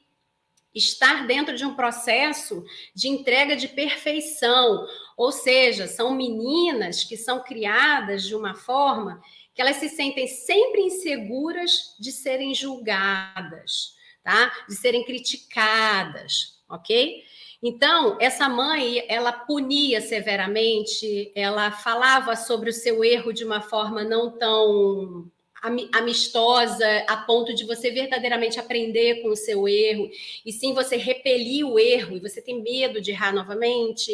estar 0.73 1.25
dentro 1.25 1.55
de 1.55 1.65
um 1.65 1.75
processo 1.75 2.63
de 2.95 3.07
entrega 3.07 3.55
de 3.55 3.67
perfeição. 3.67 4.85
Ou 5.17 5.31
seja, 5.31 5.87
são 5.87 6.13
meninas 6.13 7.03
que 7.03 7.17
são 7.17 7.43
criadas 7.43 8.23
de 8.23 8.35
uma 8.35 8.55
forma 8.55 9.21
que 9.53 9.61
elas 9.61 9.77
se 9.77 9.89
sentem 9.89 10.27
sempre 10.27 10.81
inseguras 10.81 11.95
de 11.99 12.11
serem 12.11 12.53
julgadas, 12.53 13.93
tá? 14.23 14.51
De 14.67 14.75
serem 14.75 15.03
criticadas, 15.03 16.61
ok? 16.69 17.23
Então, 17.61 18.17
essa 18.21 18.47
mãe, 18.47 19.03
ela 19.09 19.33
punia 19.33 19.99
severamente, 19.99 21.29
ela 21.35 21.71
falava 21.71 22.37
sobre 22.37 22.69
o 22.69 22.73
seu 22.73 23.03
erro 23.03 23.33
de 23.33 23.43
uma 23.43 23.59
forma 23.59 24.01
não 24.01 24.37
tão 24.37 25.29
amistosa 25.61 26.87
a 27.07 27.17
ponto 27.17 27.53
de 27.53 27.65
você 27.65 27.91
verdadeiramente 27.91 28.59
aprender 28.59 29.21
com 29.21 29.29
o 29.29 29.35
seu 29.35 29.67
erro, 29.67 30.09
e 30.45 30.51
sim 30.51 30.73
você 30.73 30.95
repelir 30.95 31.65
o 31.65 31.77
erro 31.77 32.17
e 32.17 32.19
você 32.19 32.41
tem 32.41 32.61
medo 32.61 33.01
de 33.01 33.11
errar 33.11 33.33
novamente, 33.33 34.11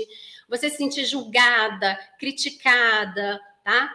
você 0.47 0.69
se 0.69 0.77
sentir 0.77 1.05
julgada, 1.05 1.97
criticada, 2.19 3.39
tá? 3.63 3.93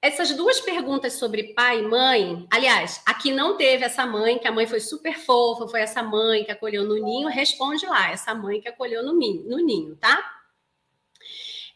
Essas 0.00 0.32
duas 0.36 0.60
perguntas 0.60 1.14
sobre 1.14 1.54
pai 1.54 1.80
e 1.80 1.82
mãe, 1.82 2.46
aliás, 2.50 3.02
aqui 3.06 3.32
não 3.32 3.56
teve 3.56 3.84
essa 3.84 4.06
mãe, 4.06 4.38
que 4.38 4.46
a 4.46 4.52
mãe 4.52 4.66
foi 4.66 4.78
super 4.78 5.18
fofa, 5.18 5.66
foi 5.66 5.80
essa 5.80 6.02
mãe 6.02 6.44
que 6.44 6.52
acolheu 6.52 6.84
no 6.84 6.94
ninho, 6.94 7.28
responde 7.28 7.86
lá, 7.86 8.10
essa 8.10 8.34
mãe 8.34 8.60
que 8.60 8.68
acolheu 8.68 9.02
no 9.02 9.16
ninho, 9.16 9.42
no 9.48 9.58
ninho 9.58 9.96
tá? 9.96 10.32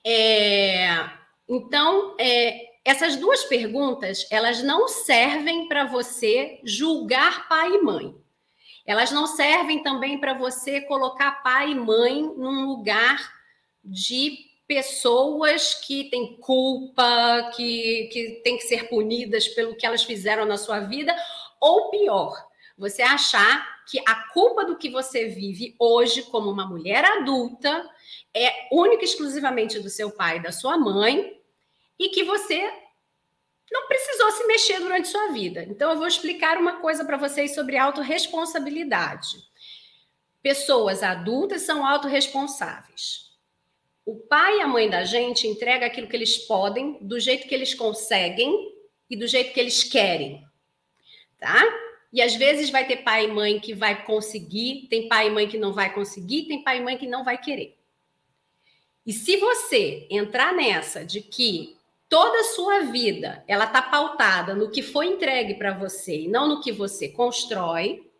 É, 0.04 1.10
então, 1.48 2.14
é, 2.18 2.69
essas 2.84 3.16
duas 3.16 3.44
perguntas, 3.44 4.26
elas 4.30 4.62
não 4.62 4.88
servem 4.88 5.68
para 5.68 5.84
você 5.84 6.60
julgar 6.64 7.48
pai 7.48 7.74
e 7.74 7.82
mãe. 7.82 8.14
Elas 8.86 9.10
não 9.10 9.26
servem 9.26 9.82
também 9.82 10.18
para 10.18 10.34
você 10.34 10.80
colocar 10.80 11.42
pai 11.42 11.72
e 11.72 11.74
mãe 11.74 12.22
num 12.22 12.66
lugar 12.66 13.32
de 13.84 14.38
pessoas 14.66 15.74
que 15.74 16.04
têm 16.10 16.36
culpa, 16.36 17.50
que, 17.54 18.08
que 18.12 18.40
têm 18.44 18.56
que 18.56 18.64
ser 18.64 18.88
punidas 18.88 19.48
pelo 19.48 19.74
que 19.74 19.84
elas 19.84 20.04
fizeram 20.04 20.44
na 20.44 20.56
sua 20.56 20.80
vida, 20.80 21.14
ou 21.60 21.90
pior, 21.90 22.32
você 22.78 23.02
achar 23.02 23.84
que 23.90 24.00
a 24.06 24.28
culpa 24.32 24.64
do 24.64 24.78
que 24.78 24.88
você 24.88 25.26
vive 25.26 25.74
hoje 25.78 26.22
como 26.22 26.50
uma 26.50 26.64
mulher 26.64 27.04
adulta 27.04 27.84
é 28.32 28.68
única 28.72 29.02
e 29.02 29.06
exclusivamente 29.06 29.80
do 29.80 29.90
seu 29.90 30.10
pai 30.12 30.38
e 30.38 30.42
da 30.42 30.52
sua 30.52 30.78
mãe, 30.78 31.39
e 32.00 32.08
que 32.08 32.24
você 32.24 32.58
não 33.70 33.86
precisou 33.86 34.32
se 34.32 34.46
mexer 34.46 34.80
durante 34.80 35.06
sua 35.06 35.32
vida. 35.32 35.62
Então, 35.64 35.90
eu 35.90 35.98
vou 35.98 36.06
explicar 36.06 36.56
uma 36.56 36.80
coisa 36.80 37.04
para 37.04 37.18
vocês 37.18 37.54
sobre 37.54 37.76
autorresponsabilidade. 37.76 39.36
Pessoas 40.42 41.02
adultas 41.02 41.60
são 41.62 41.86
autorresponsáveis. 41.86 43.30
O 44.06 44.16
pai 44.16 44.56
e 44.56 44.60
a 44.62 44.66
mãe 44.66 44.88
da 44.88 45.04
gente 45.04 45.46
entregam 45.46 45.86
aquilo 45.86 46.08
que 46.08 46.16
eles 46.16 46.38
podem, 46.38 46.98
do 47.02 47.20
jeito 47.20 47.46
que 47.46 47.54
eles 47.54 47.74
conseguem 47.74 48.72
e 49.10 49.14
do 49.14 49.26
jeito 49.26 49.52
que 49.52 49.60
eles 49.60 49.84
querem. 49.84 50.42
Tá? 51.38 51.62
E 52.10 52.22
às 52.22 52.34
vezes 52.34 52.70
vai 52.70 52.86
ter 52.86 53.04
pai 53.04 53.26
e 53.26 53.28
mãe 53.28 53.60
que 53.60 53.74
vai 53.74 54.04
conseguir, 54.04 54.88
tem 54.88 55.06
pai 55.06 55.26
e 55.28 55.30
mãe 55.30 55.46
que 55.46 55.58
não 55.58 55.74
vai 55.74 55.92
conseguir, 55.92 56.44
tem 56.44 56.64
pai 56.64 56.78
e 56.78 56.80
mãe 56.80 56.96
que 56.96 57.06
não 57.06 57.22
vai 57.22 57.36
querer. 57.36 57.78
E 59.06 59.12
se 59.12 59.36
você 59.36 60.06
entrar 60.10 60.54
nessa 60.54 61.04
de 61.04 61.20
que 61.20 61.78
toda 62.10 62.40
a 62.40 62.44
sua 62.44 62.80
vida 62.80 63.42
ela 63.46 63.64
está 63.64 63.80
pautada 63.80 64.54
no 64.54 64.70
que 64.70 64.82
foi 64.82 65.06
entregue 65.06 65.54
para 65.54 65.72
você 65.72 66.22
e 66.22 66.28
não 66.28 66.48
no 66.48 66.60
que 66.60 66.72
você 66.72 67.08
constrói, 67.08 68.10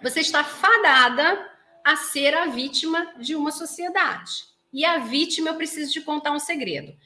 você 0.00 0.20
está 0.20 0.44
fadada 0.44 1.52
a 1.84 1.96
ser 1.96 2.34
a 2.34 2.46
vítima 2.46 3.12
de 3.18 3.34
uma 3.34 3.50
sociedade. 3.50 4.46
E 4.72 4.84
a 4.84 4.98
vítima, 4.98 5.50
eu 5.50 5.56
preciso 5.56 5.92
te 5.92 6.00
contar 6.00 6.30
um 6.30 6.38
segredo. 6.38 6.96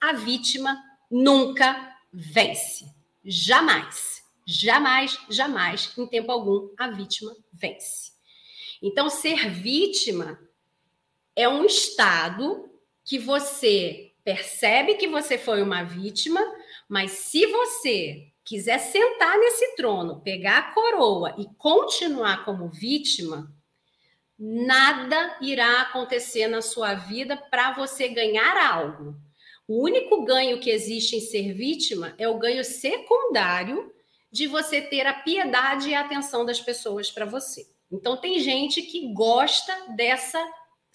A 0.00 0.12
vítima 0.14 0.82
nunca 1.10 1.94
vence. 2.12 2.86
Jamais. 3.22 4.24
Jamais, 4.46 5.18
jamais, 5.30 5.92
em 5.96 6.06
tempo 6.06 6.32
algum, 6.32 6.70
a 6.78 6.88
vítima 6.88 7.34
vence. 7.52 8.12
Então, 8.82 9.08
ser 9.08 9.48
vítima 9.48 10.38
é 11.36 11.48
um 11.48 11.64
estado 11.64 12.70
que 13.04 13.18
você 13.18 14.13
percebe 14.24 14.94
que 14.94 15.06
você 15.06 15.36
foi 15.36 15.62
uma 15.62 15.84
vítima, 15.84 16.40
mas 16.88 17.10
se 17.12 17.46
você 17.46 18.28
quiser 18.42 18.78
sentar 18.78 19.38
nesse 19.38 19.76
trono, 19.76 20.20
pegar 20.20 20.58
a 20.58 20.72
coroa 20.72 21.34
e 21.38 21.46
continuar 21.56 22.44
como 22.44 22.68
vítima, 22.68 23.52
nada 24.38 25.36
irá 25.40 25.82
acontecer 25.82 26.48
na 26.48 26.62
sua 26.62 26.94
vida 26.94 27.36
para 27.36 27.72
você 27.74 28.08
ganhar 28.08 28.56
algo. 28.56 29.14
O 29.66 29.82
único 29.82 30.24
ganho 30.24 30.60
que 30.60 30.70
existe 30.70 31.16
em 31.16 31.20
ser 31.20 31.54
vítima 31.54 32.14
é 32.18 32.28
o 32.28 32.38
ganho 32.38 32.64
secundário 32.64 33.92
de 34.30 34.46
você 34.46 34.82
ter 34.82 35.06
a 35.06 35.14
piedade 35.14 35.90
e 35.90 35.94
a 35.94 36.00
atenção 36.00 36.44
das 36.44 36.60
pessoas 36.60 37.10
para 37.10 37.24
você. 37.24 37.66
Então, 37.90 38.16
tem 38.16 38.40
gente 38.40 38.82
que 38.82 39.12
gosta 39.14 39.72
dessa 39.94 40.44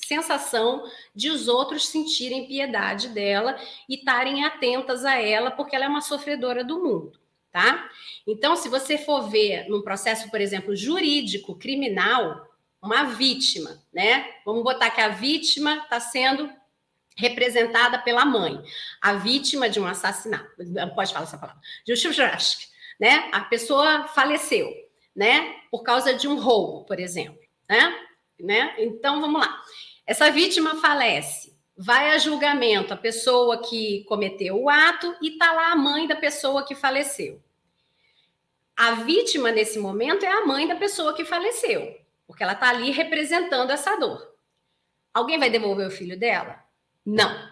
sensação 0.10 0.84
de 1.14 1.30
os 1.30 1.48
outros 1.48 1.88
sentirem 1.88 2.48
piedade 2.48 3.10
dela 3.10 3.56
e 3.88 3.96
estarem 3.96 4.44
atentas 4.44 5.06
a 5.06 5.22
ela, 5.22 5.52
porque 5.52 5.76
ela 5.76 5.86
é 5.86 5.88
uma 5.88 6.02
sofredora 6.02 6.64
do 6.64 6.84
mundo, 6.84 7.20
tá? 7.52 7.88
Então, 8.26 8.56
se 8.56 8.68
você 8.68 8.98
for 8.98 9.30
ver 9.30 9.70
num 9.70 9.84
processo, 9.84 10.30
por 10.32 10.42
exemplo, 10.42 10.76
jurídico, 10.76 11.56
criminal, 11.56 12.48
uma 12.82 13.04
vítima, 13.04 13.84
né? 13.94 14.26
Vamos 14.44 14.64
botar 14.64 14.90
que 14.90 15.00
a 15.00 15.10
vítima 15.10 15.78
está 15.78 16.00
sendo 16.00 16.52
representada 17.16 18.00
pela 18.00 18.26
mãe, 18.26 18.60
a 19.02 19.14
vítima 19.14 19.70
de 19.70 19.80
um 19.80 19.86
assassinato, 19.86 20.50
pode 20.96 21.14
falar 21.14 21.26
essa 21.26 21.38
palavra, 21.38 21.62
de 21.86 21.94
um 21.94 21.98
né? 23.00 23.30
A 23.32 23.42
pessoa 23.42 24.08
faleceu, 24.08 24.74
né? 25.16 25.56
Por 25.70 25.84
causa 25.84 26.14
de 26.14 26.28
um 26.28 26.40
roubo, 26.40 26.86
por 26.86 27.00
exemplo, 27.00 27.40
né? 27.70 27.94
né? 28.40 28.76
Então, 28.78 29.20
vamos 29.20 29.42
lá. 29.42 29.62
Essa 30.10 30.32
vítima 30.32 30.82
falece, 30.82 31.56
vai 31.78 32.10
a 32.10 32.18
julgamento 32.18 32.92
a 32.92 32.98
pessoa 32.98 33.62
que 33.62 34.04
cometeu 34.06 34.60
o 34.60 34.68
ato 34.68 35.16
e 35.22 35.34
está 35.34 35.52
lá 35.52 35.72
a 35.72 35.76
mãe 35.76 36.08
da 36.08 36.16
pessoa 36.16 36.66
que 36.66 36.74
faleceu. 36.74 37.40
A 38.76 38.94
vítima, 38.94 39.52
nesse 39.52 39.78
momento, 39.78 40.26
é 40.26 40.32
a 40.32 40.48
mãe 40.48 40.68
da 40.68 40.76
pessoa 40.76 41.14
que 41.14 41.24
faleceu, 41.24 41.96
porque 42.26 42.42
ela 42.42 42.54
está 42.54 42.70
ali 42.70 42.90
representando 42.90 43.70
essa 43.70 43.98
dor. 43.98 44.34
Alguém 45.14 45.38
vai 45.38 45.52
devolver 45.52 45.86
o 45.86 45.92
filho 45.92 46.18
dela? 46.18 46.60
Não. 47.06 47.48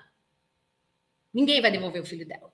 Ninguém 1.32 1.62
vai 1.62 1.70
devolver 1.70 2.02
o 2.02 2.08
filho 2.08 2.28
dela. 2.28 2.52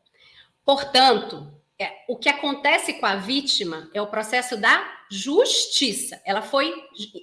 Portanto, 0.66 1.50
é, 1.80 2.04
o 2.10 2.18
que 2.18 2.28
acontece 2.28 2.96
com 2.96 3.06
a 3.06 3.16
vítima 3.16 3.90
é 3.94 4.02
o 4.02 4.08
processo 4.08 4.58
da 4.58 5.06
justiça. 5.10 6.22
Ela 6.26 6.42
foi, 6.42 6.74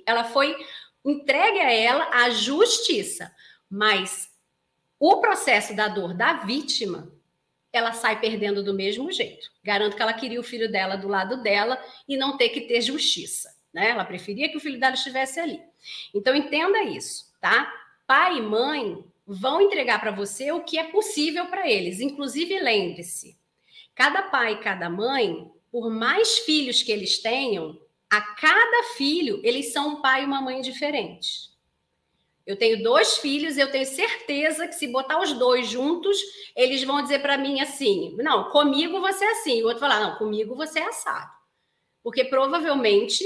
ela 0.07 0.25
foi 0.25 0.57
entregue 1.05 1.61
a 1.61 1.73
ela 1.73 2.11
a 2.13 2.31
justiça, 2.31 3.35
mas 3.69 4.31
o 4.99 5.21
processo 5.21 5.75
da 5.75 5.89
dor 5.89 6.13
da 6.13 6.35
vítima, 6.35 7.11
ela 7.73 7.93
sai 7.93 8.21
perdendo 8.21 8.63
do 8.63 8.75
mesmo 8.75 9.11
jeito. 9.11 9.51
Garanto 9.63 9.97
que 9.97 10.03
ela 10.03 10.13
queria 10.13 10.41
o 10.41 10.45
filho 10.45 10.71
dela 10.71 10.97
do 10.97 11.09
lado 11.09 11.43
dela 11.43 11.83
e 12.09 12.17
não 12.17 12.37
ter 12.37 12.51
que 12.51 12.63
ter 12.63 12.83
justiça, 12.83 13.55
né? 13.73 13.91
Ela 13.91 14.05
preferia 14.05 14.49
que 14.49 14.57
o 14.57 14.61
filho 14.61 14.79
dela 14.79 14.95
estivesse 14.95 15.41
ali. 15.41 15.61
Então 16.15 16.35
entenda 16.35 16.83
isso, 16.83 17.33
tá? 17.41 17.73
Pai 18.07 18.39
e 18.39 18.43
mãe 18.43 19.03
vão 19.27 19.61
entregar 19.61 20.01
para 20.01 20.11
você 20.11 20.51
o 20.51 20.65
que 20.65 20.79
é 20.79 20.85
possível 20.85 21.47
para 21.47 21.71
eles. 21.71 22.01
Inclusive, 22.01 22.59
lembre-se, 22.59 23.39
cada 23.95 24.23
pai 24.25 24.55
e 24.55 24.61
cada 24.61 24.91
mãe, 24.91 25.49
por 25.71 25.89
mais 25.89 26.41
filhos 26.41 26.83
que 26.83 26.91
eles 26.91 27.19
tenham, 27.21 27.81
a 28.11 28.21
cada 28.21 28.83
filho, 28.97 29.41
eles 29.45 29.73
são 29.73 29.91
um 29.91 30.03
pai 30.03 30.23
e 30.23 30.27
uma 30.27 30.43
mãe 30.43 30.61
diferentes. 30.61 31.51
Eu 32.45 32.57
tenho 32.57 32.83
dois 32.83 33.19
filhos, 33.19 33.57
eu 33.57 33.71
tenho 33.71 33.87
certeza 33.87 34.67
que 34.67 34.75
se 34.75 34.89
botar 34.89 35.21
os 35.21 35.33
dois 35.35 35.69
juntos, 35.69 36.19
eles 36.57 36.83
vão 36.83 37.01
dizer 37.01 37.21
para 37.21 37.39
mim 37.39 37.61
assim: 37.61 38.17
não, 38.19 38.51
comigo 38.51 39.01
você 39.01 39.25
é 39.25 39.31
assim. 39.31 39.63
O 39.63 39.67
outro 39.67 39.79
falar: 39.79 40.01
não, 40.01 40.17
comigo 40.17 40.57
você 40.57 40.81
é 40.81 40.89
assado. 40.89 41.31
Porque 42.03 42.25
provavelmente 42.25 43.25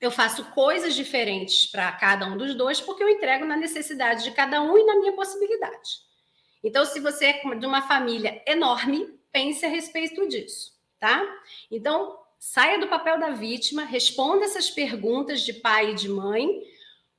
eu 0.00 0.10
faço 0.10 0.44
coisas 0.52 0.94
diferentes 0.94 1.66
para 1.66 1.90
cada 1.92 2.26
um 2.26 2.36
dos 2.36 2.54
dois, 2.54 2.80
porque 2.80 3.02
eu 3.02 3.08
entrego 3.08 3.44
na 3.44 3.56
necessidade 3.56 4.22
de 4.22 4.30
cada 4.30 4.62
um 4.62 4.78
e 4.78 4.84
na 4.84 4.96
minha 4.96 5.12
possibilidade. 5.14 6.06
Então, 6.62 6.84
se 6.84 7.00
você 7.00 7.26
é 7.26 7.54
de 7.56 7.66
uma 7.66 7.82
família 7.82 8.42
enorme, 8.46 9.18
pense 9.32 9.64
a 9.64 9.68
respeito 9.68 10.28
disso, 10.28 10.72
tá? 11.00 11.22
Então, 11.70 12.18
saia 12.52 12.78
do 12.78 12.88
papel 12.88 13.18
da 13.18 13.30
vítima, 13.30 13.84
responda 13.84 14.44
essas 14.44 14.70
perguntas 14.70 15.42
de 15.42 15.52
pai 15.52 15.90
e 15.90 15.94
de 15.94 16.08
mãe, 16.08 16.48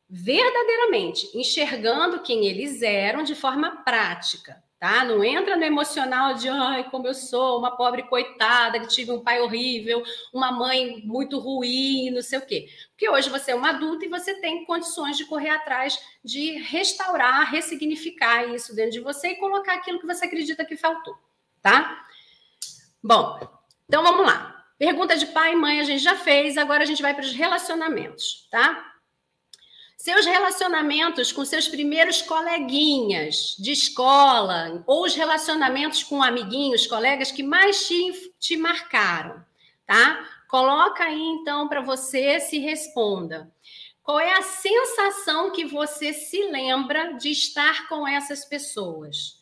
verdadeiramente 0.09 1.29
enxergando 1.37 2.21
quem 2.21 2.45
eles 2.45 2.81
eram 2.81 3.23
de 3.23 3.35
forma 3.35 3.83
prática 3.83 4.63
tá? 4.79 5.03
Não 5.03 5.23
entra 5.23 5.55
no 5.55 5.63
emocional 5.63 6.35
de, 6.35 6.47
ai, 6.49 6.89
como 6.89 7.07
eu 7.07 7.13
sou 7.13 7.59
uma 7.59 7.75
pobre 7.75 8.03
coitada 8.03 8.79
que 8.79 8.87
tive 8.87 9.11
um 9.11 9.23
pai 9.23 9.41
horrível, 9.41 10.03
uma 10.31 10.51
mãe 10.51 11.01
muito 11.03 11.39
ruim, 11.39 12.11
não 12.11 12.21
sei 12.21 12.39
o 12.39 12.45
quê. 12.45 12.69
Porque 12.89 13.09
hoje 13.09 13.29
você 13.29 13.51
é 13.51 13.55
uma 13.55 13.69
adulta 13.69 14.05
e 14.05 14.09
você 14.09 14.35
tem 14.35 14.65
condições 14.65 15.17
de 15.17 15.25
correr 15.25 15.49
atrás 15.49 15.97
de 16.23 16.51
restaurar, 16.59 17.49
ressignificar 17.51 18.45
isso 18.53 18.75
dentro 18.75 18.91
de 18.91 18.99
você 18.99 19.29
e 19.29 19.35
colocar 19.35 19.73
aquilo 19.73 19.99
que 19.99 20.07
você 20.07 20.25
acredita 20.25 20.65
que 20.65 20.77
faltou, 20.77 21.15
tá? 21.61 22.05
Bom, 23.03 23.39
então 23.87 24.03
vamos 24.03 24.25
lá. 24.25 24.56
Pergunta 24.77 25.17
de 25.17 25.25
pai 25.27 25.53
e 25.53 25.55
mãe 25.55 25.79
a 25.79 25.83
gente 25.83 26.03
já 26.03 26.15
fez, 26.15 26.57
agora 26.57 26.83
a 26.83 26.85
gente 26.85 27.01
vai 27.01 27.13
para 27.13 27.23
os 27.23 27.33
relacionamentos, 27.33 28.47
tá? 28.51 28.93
Seus 29.97 30.25
relacionamentos 30.27 31.31
com 31.31 31.43
seus 31.43 31.67
primeiros 31.67 32.21
coleguinhas 32.21 33.55
de 33.57 33.71
escola, 33.71 34.83
ou 34.85 35.03
os 35.05 35.15
relacionamentos 35.15 36.03
com 36.03 36.21
amiguinhos, 36.21 36.85
colegas 36.85 37.31
que 37.31 37.41
mais 37.41 37.87
te, 37.87 38.31
te 38.39 38.55
marcaram, 38.55 39.43
tá? 39.87 40.23
Coloca 40.47 41.03
aí 41.03 41.21
então 41.21 41.67
para 41.67 41.81
você 41.81 42.39
se 42.39 42.59
responda. 42.59 43.51
Qual 44.03 44.19
é 44.19 44.37
a 44.37 44.43
sensação 44.43 45.51
que 45.51 45.65
você 45.65 46.13
se 46.13 46.41
lembra 46.43 47.13
de 47.13 47.31
estar 47.31 47.89
com 47.89 48.07
essas 48.07 48.45
pessoas? 48.45 49.36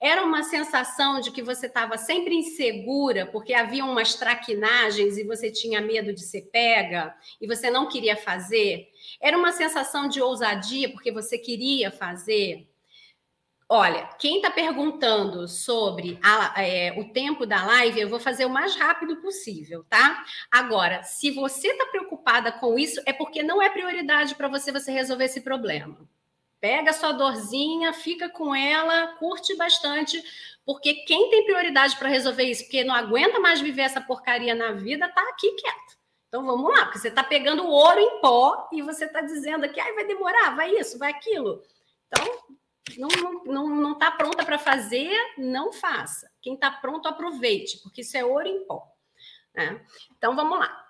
Era 0.00 0.24
uma 0.24 0.42
sensação 0.42 1.20
de 1.20 1.30
que 1.30 1.42
você 1.42 1.66
estava 1.66 1.98
sempre 1.98 2.34
insegura, 2.34 3.26
porque 3.26 3.52
havia 3.52 3.84
umas 3.84 4.14
traquinagens 4.14 5.18
e 5.18 5.24
você 5.24 5.50
tinha 5.50 5.80
medo 5.80 6.14
de 6.14 6.22
ser 6.22 6.48
pega 6.50 7.14
e 7.38 7.46
você 7.46 7.70
não 7.70 7.86
queria 7.86 8.16
fazer? 8.16 8.88
Era 9.20 9.36
uma 9.36 9.52
sensação 9.52 10.08
de 10.08 10.22
ousadia, 10.22 10.90
porque 10.90 11.12
você 11.12 11.36
queria 11.36 11.90
fazer? 11.90 12.66
Olha, 13.72 14.08
quem 14.18 14.38
está 14.38 14.50
perguntando 14.50 15.46
sobre 15.46 16.18
a, 16.22 16.60
é, 16.60 16.98
o 16.98 17.12
tempo 17.12 17.46
da 17.46 17.64
live, 17.64 18.00
eu 18.00 18.08
vou 18.08 18.18
fazer 18.18 18.44
o 18.44 18.50
mais 18.50 18.74
rápido 18.74 19.20
possível, 19.20 19.84
tá? 19.88 20.24
Agora, 20.50 21.04
se 21.04 21.30
você 21.30 21.68
está 21.68 21.86
preocupada 21.86 22.50
com 22.50 22.76
isso, 22.76 23.00
é 23.06 23.12
porque 23.12 23.44
não 23.44 23.62
é 23.62 23.70
prioridade 23.70 24.34
para 24.34 24.48
você 24.48 24.72
você 24.72 24.90
resolver 24.90 25.26
esse 25.26 25.42
problema. 25.42 25.96
Pega 26.60 26.90
a 26.90 26.94
sua 26.94 27.12
dorzinha, 27.12 27.92
fica 27.92 28.28
com 28.28 28.54
ela, 28.54 29.16
curte 29.16 29.56
bastante, 29.56 30.22
porque 30.64 30.92
quem 30.92 31.30
tem 31.30 31.44
prioridade 31.44 31.96
para 31.96 32.08
resolver 32.08 32.44
isso, 32.44 32.64
porque 32.64 32.84
não 32.84 32.94
aguenta 32.94 33.40
mais 33.40 33.60
viver 33.60 33.82
essa 33.82 34.00
porcaria 34.00 34.54
na 34.54 34.72
vida, 34.72 35.08
tá 35.08 35.22
aqui 35.30 35.50
quieto. 35.52 35.98
Então 36.28 36.44
vamos 36.44 36.70
lá, 36.70 36.84
porque 36.84 36.98
você 36.98 37.08
está 37.08 37.24
pegando 37.24 37.64
o 37.64 37.70
ouro 37.70 37.98
em 37.98 38.20
pó 38.20 38.68
e 38.72 38.82
você 38.82 39.06
está 39.06 39.20
dizendo 39.20 39.68
que 39.68 39.82
vai 39.82 40.06
demorar, 40.06 40.54
vai 40.54 40.70
isso, 40.76 40.98
vai 40.98 41.10
aquilo. 41.10 41.62
Então, 42.06 42.58
não 42.98 43.08
está 43.08 43.30
não, 43.46 43.68
não 43.68 43.98
tá 43.98 44.10
pronta 44.10 44.44
para 44.44 44.58
fazer, 44.58 45.12
não 45.38 45.72
faça. 45.72 46.30
Quem 46.42 46.54
está 46.54 46.70
pronto, 46.70 47.08
aproveite, 47.08 47.78
porque 47.82 48.02
isso 48.02 48.16
é 48.16 48.24
ouro 48.24 48.46
em 48.46 48.64
pó. 48.66 48.86
Né? 49.54 49.84
Então 50.16 50.36
vamos 50.36 50.58
lá. 50.58 50.86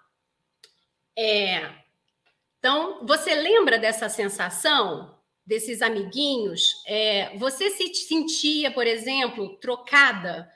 É, 1.16 1.70
então, 2.58 3.06
você 3.06 3.34
lembra 3.34 3.78
dessa 3.78 4.08
sensação 4.08 5.18
desses 5.50 5.82
amiguinhos, 5.82 6.80
é, 6.86 7.36
você 7.36 7.70
se 7.70 7.92
sentia, 7.92 8.70
por 8.70 8.86
exemplo, 8.86 9.56
trocada 9.56 10.48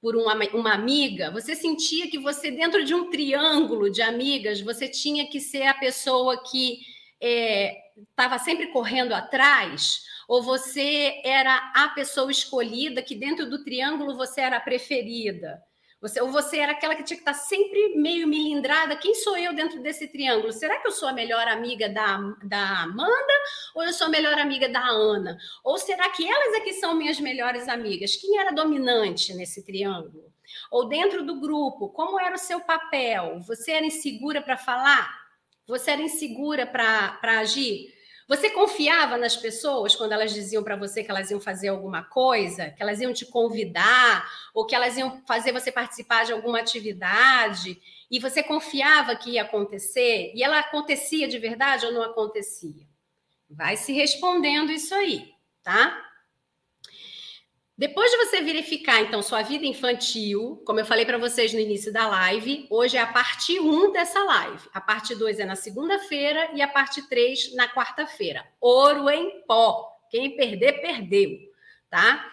por 0.00 0.14
uma, 0.14 0.34
uma 0.54 0.72
amiga, 0.72 1.32
você 1.32 1.56
sentia 1.56 2.08
que 2.08 2.16
você, 2.16 2.52
dentro 2.52 2.84
de 2.84 2.94
um 2.94 3.10
triângulo 3.10 3.90
de 3.90 4.02
amigas, 4.02 4.60
você 4.60 4.86
tinha 4.86 5.28
que 5.28 5.40
ser 5.40 5.64
a 5.64 5.74
pessoa 5.74 6.40
que 6.48 6.78
estava 7.20 8.36
é, 8.36 8.38
sempre 8.38 8.68
correndo 8.68 9.14
atrás, 9.14 10.04
ou 10.28 10.40
você 10.44 11.20
era 11.24 11.72
a 11.74 11.88
pessoa 11.88 12.30
escolhida, 12.30 13.02
que 13.02 13.16
dentro 13.16 13.50
do 13.50 13.64
triângulo 13.64 14.14
você 14.14 14.42
era 14.42 14.58
a 14.58 14.60
preferida? 14.60 15.60
Você, 16.00 16.20
ou 16.20 16.30
você 16.30 16.58
era 16.58 16.72
aquela 16.72 16.94
que 16.94 17.02
tinha 17.02 17.16
que 17.16 17.22
estar 17.22 17.32
sempre 17.32 17.96
meio 17.96 18.28
milindrada. 18.28 18.96
Quem 18.96 19.14
sou 19.14 19.36
eu 19.36 19.54
dentro 19.54 19.80
desse 19.82 20.06
triângulo? 20.08 20.52
Será 20.52 20.78
que 20.78 20.86
eu 20.86 20.92
sou 20.92 21.08
a 21.08 21.12
melhor 21.12 21.48
amiga 21.48 21.88
da, 21.88 22.18
da 22.44 22.82
Amanda 22.82 23.32
ou 23.74 23.82
eu 23.82 23.92
sou 23.92 24.08
a 24.08 24.10
melhor 24.10 24.38
amiga 24.38 24.68
da 24.68 24.84
Ana? 24.86 25.38
Ou 25.64 25.78
será 25.78 26.10
que 26.10 26.28
elas 26.28 26.54
é 26.54 26.60
que 26.60 26.74
são 26.74 26.94
minhas 26.94 27.18
melhores 27.18 27.66
amigas? 27.66 28.14
Quem 28.14 28.38
era 28.38 28.52
dominante 28.52 29.32
nesse 29.34 29.64
triângulo? 29.64 30.32
Ou 30.70 30.86
dentro 30.86 31.24
do 31.24 31.40
grupo, 31.40 31.88
como 31.88 32.20
era 32.20 32.34
o 32.34 32.38
seu 32.38 32.60
papel? 32.60 33.40
Você 33.46 33.72
era 33.72 33.86
insegura 33.86 34.42
para 34.42 34.56
falar? 34.56 35.26
Você 35.66 35.90
era 35.90 36.02
insegura 36.02 36.66
para 36.66 37.18
agir? 37.40 37.95
Você 38.28 38.50
confiava 38.50 39.16
nas 39.16 39.36
pessoas 39.36 39.94
quando 39.94 40.12
elas 40.12 40.34
diziam 40.34 40.62
para 40.62 40.74
você 40.74 41.04
que 41.04 41.10
elas 41.10 41.30
iam 41.30 41.40
fazer 41.40 41.68
alguma 41.68 42.02
coisa, 42.02 42.70
que 42.70 42.82
elas 42.82 43.00
iam 43.00 43.12
te 43.12 43.24
convidar, 43.24 44.28
ou 44.52 44.66
que 44.66 44.74
elas 44.74 44.96
iam 44.96 45.22
fazer 45.26 45.52
você 45.52 45.70
participar 45.70 46.24
de 46.24 46.32
alguma 46.32 46.58
atividade, 46.58 47.80
e 48.10 48.18
você 48.18 48.42
confiava 48.42 49.14
que 49.14 49.30
ia 49.32 49.42
acontecer, 49.42 50.32
e 50.34 50.42
ela 50.42 50.58
acontecia 50.58 51.28
de 51.28 51.38
verdade 51.38 51.86
ou 51.86 51.92
não 51.92 52.02
acontecia? 52.02 52.86
Vai 53.48 53.76
se 53.76 53.92
respondendo 53.92 54.72
isso 54.72 54.92
aí, 54.92 55.32
tá? 55.62 56.05
Depois 57.78 58.10
de 58.10 58.16
você 58.16 58.40
verificar, 58.40 59.02
então, 59.02 59.20
sua 59.20 59.42
vida 59.42 59.66
infantil, 59.66 60.62
como 60.64 60.80
eu 60.80 60.86
falei 60.86 61.04
para 61.04 61.18
vocês 61.18 61.52
no 61.52 61.60
início 61.60 61.92
da 61.92 62.06
live, 62.06 62.66
hoje 62.70 62.96
é 62.96 63.00
a 63.00 63.06
parte 63.06 63.60
1 63.60 63.92
dessa 63.92 64.18
live. 64.24 64.66
A 64.72 64.80
parte 64.80 65.14
2 65.14 65.40
é 65.40 65.44
na 65.44 65.56
segunda-feira 65.56 66.52
e 66.54 66.62
a 66.62 66.68
parte 66.68 67.06
3 67.06 67.54
na 67.54 67.68
quarta-feira. 67.68 68.46
Ouro 68.62 69.10
em 69.10 69.42
pó. 69.42 69.92
Quem 70.10 70.34
perder, 70.34 70.80
perdeu, 70.80 71.38
tá? 71.90 72.32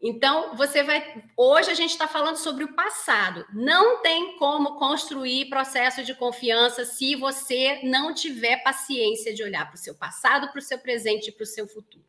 Então, 0.00 0.54
você 0.54 0.84
vai. 0.84 1.24
Hoje 1.36 1.72
a 1.72 1.74
gente 1.74 1.90
está 1.90 2.06
falando 2.06 2.36
sobre 2.36 2.62
o 2.62 2.72
passado. 2.72 3.44
Não 3.52 4.00
tem 4.00 4.36
como 4.36 4.78
construir 4.78 5.48
processo 5.48 6.04
de 6.04 6.14
confiança 6.14 6.84
se 6.84 7.16
você 7.16 7.80
não 7.82 8.14
tiver 8.14 8.62
paciência 8.62 9.34
de 9.34 9.42
olhar 9.42 9.66
para 9.66 9.74
o 9.74 9.78
seu 9.78 9.96
passado, 9.96 10.52
para 10.52 10.60
o 10.60 10.62
seu 10.62 10.78
presente 10.78 11.30
e 11.30 11.32
para 11.32 11.42
o 11.42 11.46
seu 11.46 11.66
futuro. 11.66 12.06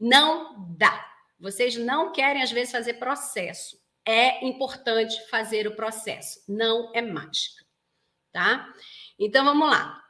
Não 0.00 0.66
dá. 0.78 1.10
Vocês 1.40 1.76
não 1.76 2.12
querem, 2.12 2.42
às 2.42 2.52
vezes, 2.52 2.70
fazer 2.70 2.94
processo. 2.94 3.80
É 4.04 4.44
importante 4.46 5.18
fazer 5.28 5.66
o 5.66 5.74
processo, 5.74 6.40
não 6.48 6.90
é 6.94 7.02
mágica, 7.02 7.64
tá? 8.32 8.72
Então 9.18 9.44
vamos 9.44 9.68
lá. 9.68 10.02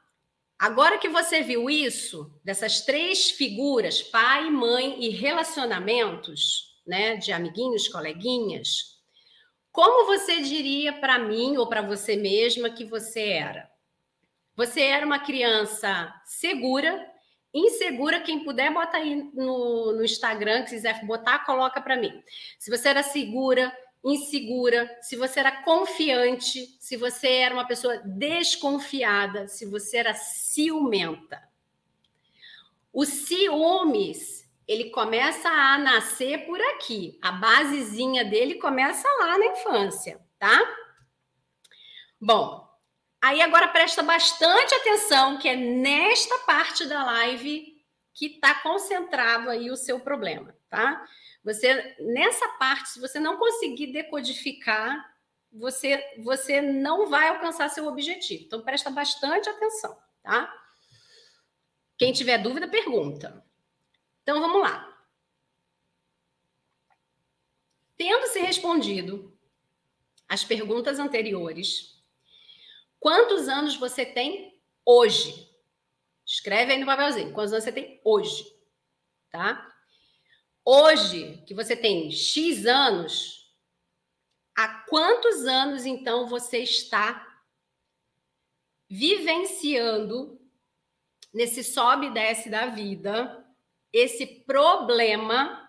Agora 0.58 0.98
que 0.98 1.08
você 1.08 1.40
viu 1.42 1.70
isso, 1.70 2.38
dessas 2.44 2.82
três 2.82 3.30
figuras, 3.30 4.02
pai, 4.02 4.50
mãe 4.50 5.02
e 5.02 5.08
relacionamentos, 5.08 6.78
né, 6.86 7.16
de 7.16 7.32
amiguinhos, 7.32 7.88
coleguinhas, 7.88 9.00
como 9.72 10.06
você 10.06 10.40
diria 10.40 10.92
para 10.92 11.18
mim 11.18 11.56
ou 11.56 11.68
para 11.68 11.80
você 11.80 12.16
mesma 12.16 12.70
que 12.70 12.84
você 12.84 13.28
era? 13.28 13.70
Você 14.56 14.82
era 14.82 15.06
uma 15.06 15.20
criança 15.20 16.12
segura, 16.24 17.06
Insegura, 17.52 18.20
quem 18.20 18.44
puder, 18.44 18.72
bota 18.72 18.96
aí 18.96 19.28
no, 19.34 19.92
no 19.92 20.04
Instagram, 20.04 20.62
que 20.62 20.70
quiser 20.70 21.04
botar, 21.04 21.40
coloca 21.40 21.80
para 21.80 21.96
mim. 21.96 22.22
Se 22.58 22.70
você 22.70 22.90
era 22.90 23.02
segura, 23.02 23.76
insegura, 24.04 24.88
se 25.02 25.16
você 25.16 25.40
era 25.40 25.62
confiante, 25.62 26.76
se 26.78 26.96
você 26.96 27.28
era 27.28 27.54
uma 27.54 27.66
pessoa 27.66 27.98
desconfiada, 27.98 29.48
se 29.48 29.66
você 29.66 29.98
era 29.98 30.14
ciumenta. 30.14 31.42
O 32.92 33.04
ciúmes, 33.04 34.48
ele 34.66 34.90
começa 34.90 35.48
a 35.48 35.76
nascer 35.78 36.46
por 36.46 36.60
aqui. 36.60 37.18
A 37.20 37.32
basezinha 37.32 38.24
dele 38.24 38.54
começa 38.56 39.08
lá 39.20 39.36
na 39.36 39.46
infância, 39.46 40.20
tá? 40.38 40.60
Bom, 42.20 42.69
Aí 43.22 43.42
agora 43.42 43.68
presta 43.68 44.02
bastante 44.02 44.74
atenção, 44.74 45.38
que 45.38 45.48
é 45.48 45.54
nesta 45.54 46.38
parte 46.38 46.86
da 46.86 47.04
live 47.04 47.78
que 48.14 48.26
está 48.26 48.54
concentrado 48.54 49.50
aí 49.50 49.70
o 49.70 49.76
seu 49.76 50.00
problema, 50.00 50.56
tá? 50.68 51.06
Você 51.44 51.96
nessa 52.00 52.48
parte, 52.58 52.90
se 52.90 53.00
você 53.00 53.20
não 53.20 53.36
conseguir 53.36 53.88
decodificar, 53.92 55.16
você 55.52 56.02
você 56.18 56.60
não 56.60 57.08
vai 57.08 57.28
alcançar 57.28 57.68
seu 57.68 57.86
objetivo. 57.86 58.44
Então 58.44 58.62
presta 58.62 58.90
bastante 58.90 59.48
atenção, 59.48 59.98
tá? 60.22 60.52
Quem 61.98 62.12
tiver 62.12 62.38
dúvida, 62.38 62.66
pergunta. 62.66 63.44
Então 64.22 64.40
vamos 64.40 64.62
lá. 64.62 64.86
Tendo 67.98 68.26
se 68.28 68.40
respondido 68.40 69.36
as 70.26 70.42
perguntas 70.42 70.98
anteriores, 70.98 71.99
quantos 73.00 73.48
anos 73.48 73.76
você 73.76 74.06
tem 74.06 74.62
hoje? 74.84 75.48
Escreve 76.24 76.72
aí 76.72 76.78
no 76.78 76.86
papelzinho. 76.86 77.32
Quantos 77.32 77.52
anos 77.52 77.64
você 77.64 77.72
tem 77.72 78.00
hoje? 78.04 78.44
Tá? 79.30 79.68
Hoje, 80.64 81.42
que 81.46 81.54
você 81.54 81.74
tem 81.74 82.10
X 82.12 82.66
anos, 82.66 83.52
há 84.56 84.84
quantos 84.88 85.46
anos 85.46 85.86
então 85.86 86.28
você 86.28 86.58
está 86.58 87.26
vivenciando 88.88 90.40
nesse 91.32 91.64
sobe 91.64 92.06
e 92.06 92.10
desce 92.12 92.50
da 92.50 92.66
vida 92.66 93.44
esse 93.92 94.26
problema 94.26 95.68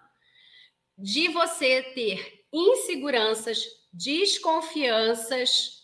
de 0.98 1.28
você 1.30 1.82
ter 1.94 2.46
inseguranças, 2.52 3.66
desconfianças 3.92 5.81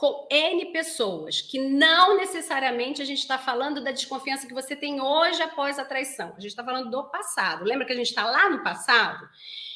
com 0.00 0.26
N 0.30 0.72
pessoas, 0.72 1.42
que 1.42 1.58
não 1.58 2.16
necessariamente 2.16 3.02
a 3.02 3.04
gente 3.04 3.18
está 3.18 3.36
falando 3.36 3.84
da 3.84 3.90
desconfiança 3.90 4.46
que 4.46 4.54
você 4.54 4.74
tem 4.74 4.98
hoje 4.98 5.42
após 5.42 5.78
a 5.78 5.84
traição. 5.84 6.28
A 6.28 6.40
gente 6.40 6.52
está 6.52 6.64
falando 6.64 6.90
do 6.90 7.10
passado. 7.10 7.66
Lembra 7.66 7.86
que 7.86 7.92
a 7.92 7.96
gente 7.96 8.08
está 8.08 8.24
lá 8.24 8.48
no 8.48 8.62
passado? 8.62 9.28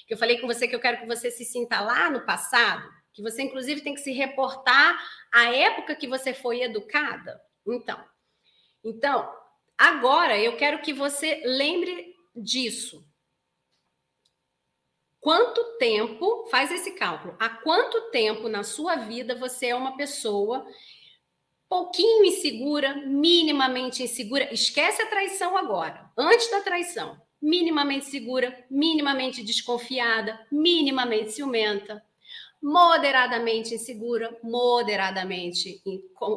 Que 0.06 0.14
eu 0.14 0.16
falei 0.16 0.40
com 0.40 0.46
você 0.46 0.66
que 0.66 0.74
eu 0.74 0.80
quero 0.80 0.98
que 0.98 1.06
você 1.06 1.30
se 1.30 1.44
sinta 1.44 1.78
lá 1.82 2.08
no 2.08 2.24
passado? 2.24 2.88
Que 3.12 3.20
você, 3.20 3.42
inclusive, 3.42 3.82
tem 3.82 3.92
que 3.92 4.00
se 4.00 4.12
reportar 4.12 4.98
à 5.30 5.54
época 5.54 5.94
que 5.94 6.08
você 6.08 6.32
foi 6.32 6.62
educada? 6.62 7.38
Então, 7.66 8.02
então, 8.82 9.30
agora 9.76 10.38
eu 10.38 10.56
quero 10.56 10.80
que 10.80 10.94
você 10.94 11.42
lembre 11.44 12.14
disso. 12.34 13.06
Quanto 15.24 15.78
tempo, 15.78 16.46
faz 16.50 16.70
esse 16.70 16.90
cálculo, 16.90 17.34
há 17.40 17.48
quanto 17.48 18.10
tempo 18.10 18.46
na 18.46 18.62
sua 18.62 18.96
vida 18.96 19.34
você 19.34 19.68
é 19.68 19.74
uma 19.74 19.96
pessoa 19.96 20.66
pouquinho 21.66 22.26
insegura, 22.26 22.94
minimamente 23.06 24.02
insegura? 24.02 24.52
Esquece 24.52 25.00
a 25.00 25.06
traição 25.06 25.56
agora, 25.56 26.10
antes 26.14 26.50
da 26.50 26.60
traição. 26.60 27.18
Minimamente 27.40 28.04
segura, 28.04 28.66
minimamente 28.70 29.42
desconfiada, 29.42 30.38
minimamente 30.52 31.32
ciumenta, 31.32 32.04
moderadamente 32.62 33.74
insegura, 33.74 34.38
moderadamente 34.42 35.82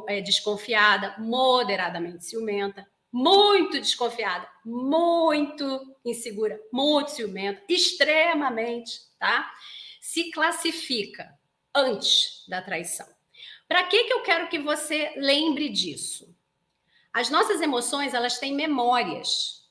é, 0.07 0.21
desconfiada, 0.21 1.13
moderadamente 1.19 2.23
ciumenta, 2.23 2.87
muito 3.17 3.79
desconfiada, 3.79 4.47
muito 4.63 5.97
insegura, 6.05 6.61
muito 6.71 7.09
ciumenta, 7.09 7.63
extremamente, 7.67 8.91
tá? 9.17 9.51
Se 9.99 10.29
classifica 10.29 11.27
antes 11.73 12.45
da 12.47 12.61
traição. 12.61 13.07
Para 13.67 13.85
que 13.85 14.03
que 14.03 14.13
eu 14.13 14.21
quero 14.21 14.47
que 14.49 14.59
você 14.59 15.13
lembre 15.17 15.67
disso? 15.67 16.31
As 17.11 17.31
nossas 17.31 17.59
emoções, 17.59 18.13
elas 18.13 18.37
têm 18.37 18.53
memórias, 18.53 19.67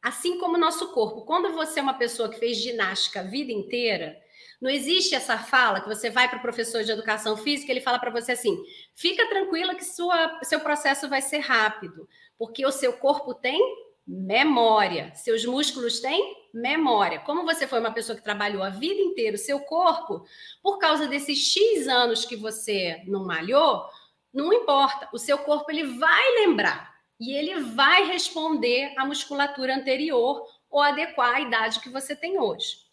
assim 0.00 0.38
como 0.38 0.56
o 0.56 0.60
nosso 0.60 0.90
corpo. 0.94 1.26
Quando 1.26 1.52
você 1.52 1.80
é 1.80 1.82
uma 1.82 1.98
pessoa 1.98 2.30
que 2.30 2.38
fez 2.38 2.56
ginástica 2.56 3.20
a 3.20 3.24
vida 3.24 3.52
inteira, 3.52 4.18
não 4.60 4.70
existe 4.70 5.14
essa 5.14 5.38
fala 5.38 5.80
que 5.80 5.88
você 5.88 6.08
vai 6.08 6.28
para 6.28 6.38
o 6.38 6.42
professor 6.42 6.82
de 6.82 6.90
educação 6.90 7.36
física, 7.36 7.70
ele 7.70 7.80
fala 7.80 7.98
para 7.98 8.10
você 8.10 8.32
assim: 8.32 8.56
fica 8.94 9.28
tranquila 9.28 9.74
que 9.74 9.84
sua, 9.84 10.38
seu 10.42 10.60
processo 10.60 11.08
vai 11.08 11.20
ser 11.20 11.38
rápido. 11.38 12.08
Porque 12.38 12.64
o 12.64 12.72
seu 12.72 12.94
corpo 12.94 13.34
tem 13.34 13.60
memória, 14.06 15.12
seus 15.14 15.44
músculos 15.44 16.00
têm 16.00 16.36
memória. 16.54 17.18
Como 17.20 17.44
você 17.44 17.66
foi 17.66 17.80
uma 17.80 17.92
pessoa 17.92 18.16
que 18.16 18.22
trabalhou 18.22 18.62
a 18.62 18.70
vida 18.70 19.00
inteira 19.00 19.34
o 19.34 19.38
seu 19.38 19.60
corpo, 19.60 20.24
por 20.62 20.78
causa 20.78 21.06
desses 21.06 21.38
X 21.38 21.88
anos 21.88 22.24
que 22.24 22.36
você 22.36 23.02
não 23.06 23.24
malhou, 23.24 23.84
não 24.32 24.52
importa, 24.52 25.08
o 25.12 25.18
seu 25.18 25.38
corpo 25.38 25.70
ele 25.70 25.98
vai 25.98 26.34
lembrar 26.34 26.94
e 27.18 27.34
ele 27.34 27.60
vai 27.60 28.06
responder 28.06 28.94
à 28.96 29.04
musculatura 29.04 29.74
anterior 29.74 30.46
ou 30.70 30.80
adequar 30.80 31.36
à 31.36 31.40
idade 31.40 31.80
que 31.80 31.88
você 31.88 32.14
tem 32.14 32.38
hoje. 32.38 32.85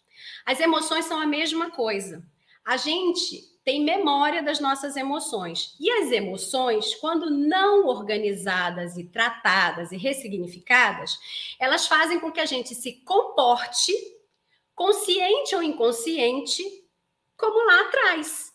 As 0.45 0.59
emoções 0.59 1.05
são 1.05 1.19
a 1.19 1.25
mesma 1.25 1.71
coisa. 1.71 2.25
A 2.65 2.77
gente 2.77 3.53
tem 3.63 3.83
memória 3.83 4.43
das 4.43 4.59
nossas 4.59 4.95
emoções. 4.95 5.75
E 5.79 5.89
as 5.89 6.11
emoções, 6.11 6.95
quando 6.95 7.29
não 7.29 7.87
organizadas 7.87 8.97
e 8.97 9.05
tratadas 9.05 9.91
e 9.91 9.97
ressignificadas, 9.97 11.17
elas 11.59 11.87
fazem 11.87 12.19
com 12.19 12.31
que 12.31 12.41
a 12.41 12.45
gente 12.45 12.75
se 12.75 13.03
comporte, 13.03 13.93
consciente 14.75 15.55
ou 15.55 15.63
inconsciente, 15.63 16.63
como 17.37 17.65
lá 17.65 17.81
atrás. 17.81 18.51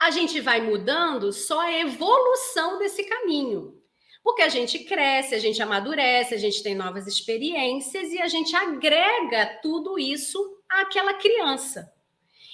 A 0.00 0.10
gente 0.10 0.40
vai 0.40 0.60
mudando 0.60 1.32
só 1.32 1.60
a 1.60 1.72
evolução 1.72 2.78
desse 2.78 3.04
caminho. 3.04 3.80
Porque 4.26 4.42
a 4.42 4.48
gente 4.48 4.80
cresce, 4.80 5.36
a 5.36 5.38
gente 5.38 5.62
amadurece, 5.62 6.34
a 6.34 6.36
gente 6.36 6.60
tem 6.60 6.74
novas 6.74 7.06
experiências 7.06 8.12
e 8.12 8.20
a 8.20 8.26
gente 8.26 8.56
agrega 8.56 9.60
tudo 9.62 9.96
isso 10.00 10.36
àquela 10.68 11.14
criança. 11.14 11.94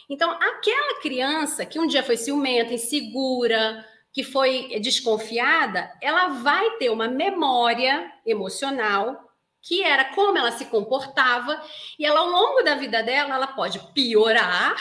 Então, 0.07 0.31
aquela 0.33 1.01
criança 1.01 1.65
que 1.65 1.81
um 1.81 1.87
dia 1.87 2.03
foi 2.03 2.19
ciumenta, 2.19 2.75
insegura, 2.75 3.87
que 4.13 4.23
foi 4.23 4.79
desconfiada, 4.81 5.91
ela 6.03 6.29
vai 6.43 6.77
ter 6.77 6.91
uma 6.91 7.09
memória 7.09 8.13
emocional 8.27 9.33
que 9.63 9.83
era 9.83 10.05
como 10.15 10.37
ela 10.37 10.53
se 10.53 10.67
comportava 10.67 11.59
e 11.99 12.05
ela 12.05 12.21
ao 12.21 12.29
longo 12.29 12.61
da 12.61 12.75
vida 12.75 13.03
dela 13.03 13.35
ela 13.35 13.47
pode 13.47 13.79
piorar 13.95 14.77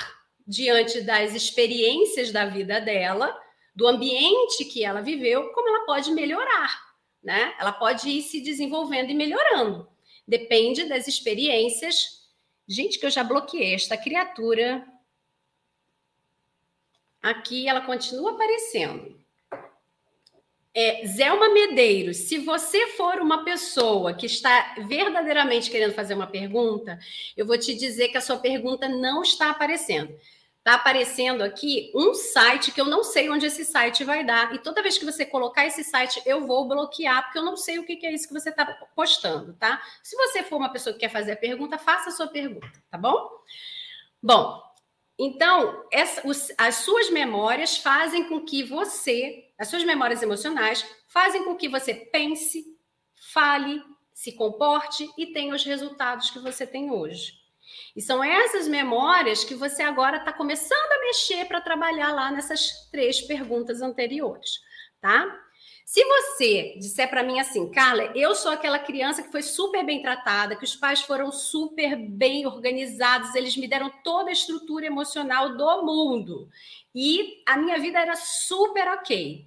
diante 0.46 1.00
das 1.00 1.34
experiências 1.34 2.34
da 2.34 2.44
vida 2.48 2.82
dela, 2.82 3.34
do 3.74 3.88
ambiente 3.88 4.66
que 4.66 4.84
ela 4.84 5.02
viveu, 5.02 5.50
como 5.50 5.70
ela 5.70 5.86
pode 5.86 6.12
melhorar, 6.12 6.82
né? 7.24 7.56
Ela 7.60 7.72
pode 7.72 8.10
ir 8.10 8.22
se 8.22 8.42
desenvolvendo 8.42 9.10
e 9.10 9.16
melhorando. 9.16 9.88
Depende 10.28 10.86
das 10.86 11.08
experiências. 11.08 12.22
Gente, 12.68 13.00
que 13.00 13.06
eu 13.06 13.10
já 13.10 13.24
bloqueei 13.24 13.74
esta 13.74 13.98
criatura 13.98 14.86
Aqui 17.22 17.68
ela 17.68 17.82
continua 17.82 18.32
aparecendo. 18.32 19.16
É, 20.74 21.06
Zelma 21.06 21.50
Medeiros, 21.50 22.18
se 22.18 22.40
você 22.40 22.88
for 22.88 23.20
uma 23.20 23.44
pessoa 23.44 24.14
que 24.14 24.26
está 24.26 24.76
verdadeiramente 24.88 25.70
querendo 25.70 25.94
fazer 25.94 26.14
uma 26.14 26.26
pergunta, 26.26 26.98
eu 27.36 27.46
vou 27.46 27.58
te 27.58 27.76
dizer 27.76 28.08
que 28.08 28.18
a 28.18 28.22
sua 28.22 28.38
pergunta 28.38 28.88
não 28.88 29.22
está 29.22 29.52
aparecendo. 29.52 30.18
Está 30.62 30.76
aparecendo 30.76 31.42
aqui 31.42 31.92
um 31.96 32.14
site 32.14 32.72
que 32.72 32.80
eu 32.80 32.86
não 32.86 33.04
sei 33.04 33.32
onde 33.32 33.48
esse 33.48 33.66
site 33.66 34.04
vai 34.04 34.24
dar. 34.24 34.54
E 34.54 34.60
toda 34.60 34.84
vez 34.84 34.96
que 34.96 35.04
você 35.04 35.26
colocar 35.26 35.66
esse 35.66 35.84
site, 35.84 36.22
eu 36.24 36.46
vou 36.46 36.68
bloquear, 36.68 37.24
porque 37.24 37.40
eu 37.40 37.44
não 37.44 37.58
sei 37.58 37.80
o 37.80 37.84
que 37.84 38.06
é 38.06 38.14
isso 38.14 38.28
que 38.28 38.34
você 38.34 38.50
está 38.50 38.66
postando, 38.96 39.54
tá? 39.54 39.82
Se 40.04 40.16
você 40.16 40.44
for 40.44 40.58
uma 40.58 40.72
pessoa 40.72 40.94
que 40.94 41.00
quer 41.00 41.10
fazer 41.10 41.32
a 41.32 41.36
pergunta, 41.36 41.80
faça 41.80 42.10
a 42.10 42.12
sua 42.14 42.28
pergunta, 42.28 42.72
tá 42.92 42.98
bom? 42.98 43.28
Bom, 44.22 44.62
então, 45.18 45.84
essa, 45.92 46.28
os, 46.28 46.52
as 46.56 46.76
suas 46.76 47.10
memórias 47.10 47.78
fazem 47.78 48.30
com 48.30 48.46
que 48.46 48.62
você, 48.62 49.52
as 49.58 49.68
suas 49.68 49.84
memórias 49.84 50.22
emocionais, 50.22 50.86
fazem 51.08 51.44
com 51.44 51.56
que 51.56 51.68
você 51.68 51.96
pense, 51.96 52.78
fale, 53.34 53.82
se 54.14 54.32
comporte 54.34 55.10
e 55.18 55.34
tenha 55.34 55.56
os 55.56 55.64
resultados 55.64 56.30
que 56.30 56.38
você 56.38 56.68
tem 56.68 56.92
hoje. 56.92 57.41
E 57.96 58.02
são 58.02 58.24
essas 58.24 58.68
memórias 58.68 59.44
que 59.44 59.56
você 59.56 59.82
agora 59.84 60.18
está 60.18 60.32
começando 60.32 60.92
a 60.92 61.00
mexer 61.02 61.46
para 61.46 61.62
trabalhar 61.62 62.12
lá 62.14 62.32
nessas 62.32 62.90
três 62.92 63.22
perguntas 63.22 63.82
anteriores, 63.82 64.60
tá? 65.00 65.28
Se 65.86 66.02
você 66.06 66.78
disser 66.80 67.10
para 67.10 67.22
mim 67.22 67.38
assim, 67.38 67.70
Carla, 67.70 68.14
eu 68.16 68.34
sou 68.34 68.52
aquela 68.52 68.80
criança 68.80 69.22
que 69.22 69.30
foi 69.30 69.42
super 69.42 69.86
bem 69.86 70.02
tratada, 70.02 70.56
que 70.56 70.64
os 70.64 70.74
pais 70.74 71.02
foram 71.02 71.34
super 71.34 71.98
bem 71.98 72.46
organizados, 72.46 73.36
eles 73.36 73.58
me 73.58 73.68
deram 73.68 73.92
toda 74.02 74.30
a 74.30 74.34
estrutura 74.34 74.86
emocional 74.86 75.58
do 75.58 75.86
mundo 75.86 76.50
e 76.96 77.44
a 77.46 77.58
minha 77.58 77.78
vida 77.78 78.00
era 78.00 78.16
super 78.16 78.88
ok. 78.88 79.46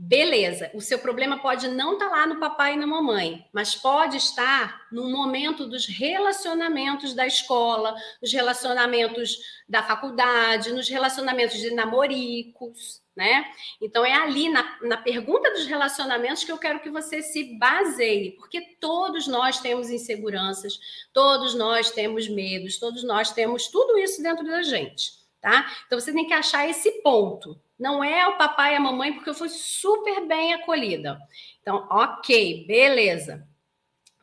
Beleza, 0.00 0.70
o 0.74 0.80
seu 0.80 1.00
problema 1.00 1.40
pode 1.40 1.66
não 1.66 1.94
estar 1.94 2.08
tá 2.08 2.16
lá 2.18 2.24
no 2.24 2.38
papai 2.38 2.74
e 2.74 2.76
na 2.76 2.86
mamãe, 2.86 3.44
mas 3.52 3.74
pode 3.74 4.16
estar 4.16 4.86
no 4.92 5.10
momento 5.10 5.66
dos 5.66 5.86
relacionamentos 5.86 7.14
da 7.14 7.26
escola, 7.26 7.96
nos 8.22 8.32
relacionamentos 8.32 9.36
da 9.68 9.82
faculdade, 9.82 10.72
nos 10.72 10.88
relacionamentos 10.88 11.58
de 11.58 11.72
namoricos, 11.72 13.02
né? 13.16 13.44
Então 13.82 14.06
é 14.06 14.14
ali 14.14 14.48
na, 14.48 14.78
na 14.82 14.98
pergunta 14.98 15.50
dos 15.50 15.66
relacionamentos 15.66 16.44
que 16.44 16.52
eu 16.52 16.58
quero 16.58 16.78
que 16.78 16.90
você 16.90 17.20
se 17.20 17.58
baseie, 17.58 18.36
porque 18.36 18.60
todos 18.78 19.26
nós 19.26 19.58
temos 19.58 19.90
inseguranças, 19.90 20.78
todos 21.12 21.56
nós 21.56 21.90
temos 21.90 22.28
medos, 22.28 22.78
todos 22.78 23.02
nós 23.02 23.32
temos 23.32 23.66
tudo 23.66 23.98
isso 23.98 24.22
dentro 24.22 24.44
da 24.44 24.62
gente, 24.62 25.10
tá? 25.40 25.68
Então 25.88 25.98
você 25.98 26.12
tem 26.12 26.24
que 26.24 26.34
achar 26.34 26.70
esse 26.70 27.02
ponto. 27.02 27.60
Não 27.78 28.02
é 28.02 28.26
o 28.26 28.36
papai 28.36 28.74
e 28.74 28.76
a 28.76 28.80
mamãe, 28.80 29.12
porque 29.12 29.30
eu 29.30 29.34
fui 29.34 29.48
super 29.48 30.26
bem 30.26 30.52
acolhida. 30.54 31.18
Então, 31.60 31.86
ok, 31.90 32.66
beleza. 32.66 33.46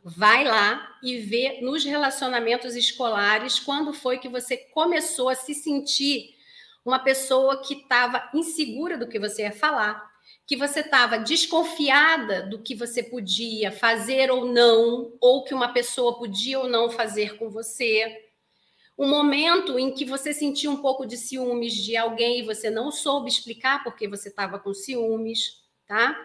vai 0.03 0.43
lá 0.43 0.87
e 1.01 1.17
vê 1.17 1.59
nos 1.61 1.83
relacionamentos 1.83 2.75
escolares 2.75 3.59
quando 3.59 3.93
foi 3.93 4.19
que 4.19 4.29
você 4.29 4.55
começou 4.57 5.29
a 5.29 5.35
se 5.35 5.53
sentir 5.55 6.35
uma 6.85 6.99
pessoa 6.99 7.61
que 7.63 7.73
estava 7.75 8.29
insegura 8.33 8.97
do 8.97 9.07
que 9.07 9.19
você 9.19 9.43
ia 9.43 9.51
falar, 9.51 10.03
que 10.45 10.55
você 10.55 10.81
estava 10.81 11.17
desconfiada 11.17 12.43
do 12.43 12.61
que 12.61 12.75
você 12.75 13.01
podia 13.01 13.71
fazer 13.71 14.29
ou 14.31 14.45
não, 14.45 15.13
ou 15.19 15.43
que 15.43 15.53
uma 15.53 15.73
pessoa 15.73 16.17
podia 16.19 16.59
ou 16.59 16.69
não 16.69 16.89
fazer 16.89 17.37
com 17.37 17.49
você. 17.49 18.25
Um 18.97 19.09
momento 19.09 19.77
em 19.77 19.91
que 19.91 20.05
você 20.05 20.33
sentiu 20.33 20.71
um 20.71 20.81
pouco 20.81 21.05
de 21.05 21.17
ciúmes 21.17 21.73
de 21.73 21.97
alguém 21.97 22.39
e 22.39 22.45
você 22.45 22.69
não 22.69 22.91
soube 22.91 23.29
explicar 23.29 23.83
porque 23.83 24.07
você 24.07 24.29
estava 24.29 24.57
com 24.57 24.73
ciúmes, 24.73 25.61
tá? 25.85 26.17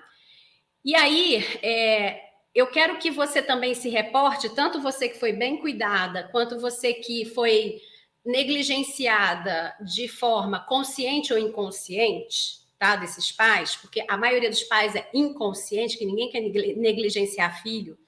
E 0.84 0.94
aí, 0.94 1.44
é, 1.62 2.20
eu 2.54 2.68
quero 2.68 2.98
que 2.98 3.10
você 3.10 3.42
também 3.42 3.74
se 3.74 3.88
reporte, 3.88 4.54
tanto 4.54 4.80
você 4.80 5.08
que 5.08 5.18
foi 5.18 5.32
bem 5.32 5.58
cuidada, 5.58 6.28
quanto 6.32 6.60
você 6.60 6.94
que 6.94 7.24
foi 7.24 7.80
negligenciada 8.24 9.74
de 9.84 10.08
forma 10.08 10.60
consciente 10.60 11.32
ou 11.32 11.38
inconsciente, 11.38 12.60
tá, 12.78 12.96
desses 12.96 13.30
pais, 13.30 13.76
porque 13.76 14.04
a 14.08 14.16
maioria 14.16 14.48
dos 14.48 14.62
pais 14.64 14.94
é 14.94 15.08
inconsciente, 15.12 15.98
que 15.98 16.04
ninguém 16.04 16.30
quer 16.30 16.40
negligenciar 16.76 17.62
filho, 17.62 17.98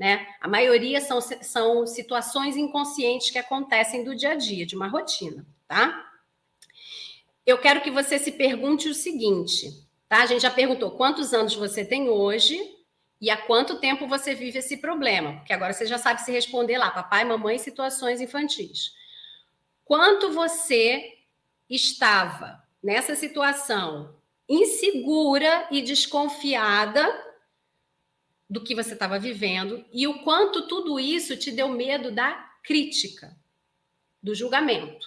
né? 0.00 0.26
A 0.40 0.48
maioria 0.48 0.98
são, 0.98 1.20
são 1.20 1.86
situações 1.86 2.56
inconscientes 2.56 3.28
que 3.28 3.38
acontecem 3.38 4.02
do 4.02 4.16
dia 4.16 4.30
a 4.30 4.34
dia, 4.34 4.64
de 4.64 4.74
uma 4.74 4.88
rotina, 4.88 5.46
tá? 5.68 6.10
Eu 7.44 7.58
quero 7.58 7.82
que 7.82 7.90
você 7.90 8.18
se 8.18 8.32
pergunte 8.32 8.88
o 8.88 8.94
seguinte, 8.94 9.86
tá? 10.08 10.22
A 10.22 10.26
gente 10.26 10.40
já 10.40 10.50
perguntou 10.50 10.92
quantos 10.92 11.34
anos 11.34 11.54
você 11.54 11.84
tem 11.84 12.08
hoje 12.08 12.58
e 13.20 13.28
há 13.28 13.36
quanto 13.36 13.78
tempo 13.78 14.06
você 14.06 14.34
vive 14.34 14.60
esse 14.60 14.78
problema, 14.78 15.34
porque 15.34 15.52
agora 15.52 15.74
você 15.74 15.84
já 15.84 15.98
sabe 15.98 16.22
se 16.22 16.32
responder 16.32 16.78
lá, 16.78 16.90
papai, 16.90 17.22
mamãe, 17.22 17.58
situações 17.58 18.22
infantis. 18.22 18.94
Quanto 19.84 20.32
você 20.32 21.12
estava 21.68 22.64
nessa 22.82 23.14
situação 23.14 24.16
insegura 24.48 25.68
e 25.70 25.82
desconfiada 25.82 27.06
do 28.50 28.60
que 28.60 28.74
você 28.74 28.94
estava 28.94 29.16
vivendo 29.16 29.84
e 29.92 30.08
o 30.08 30.24
quanto 30.24 30.66
tudo 30.66 30.98
isso 30.98 31.36
te 31.36 31.52
deu 31.52 31.68
medo 31.68 32.10
da 32.10 32.32
crítica, 32.64 33.36
do 34.20 34.34
julgamento. 34.34 35.06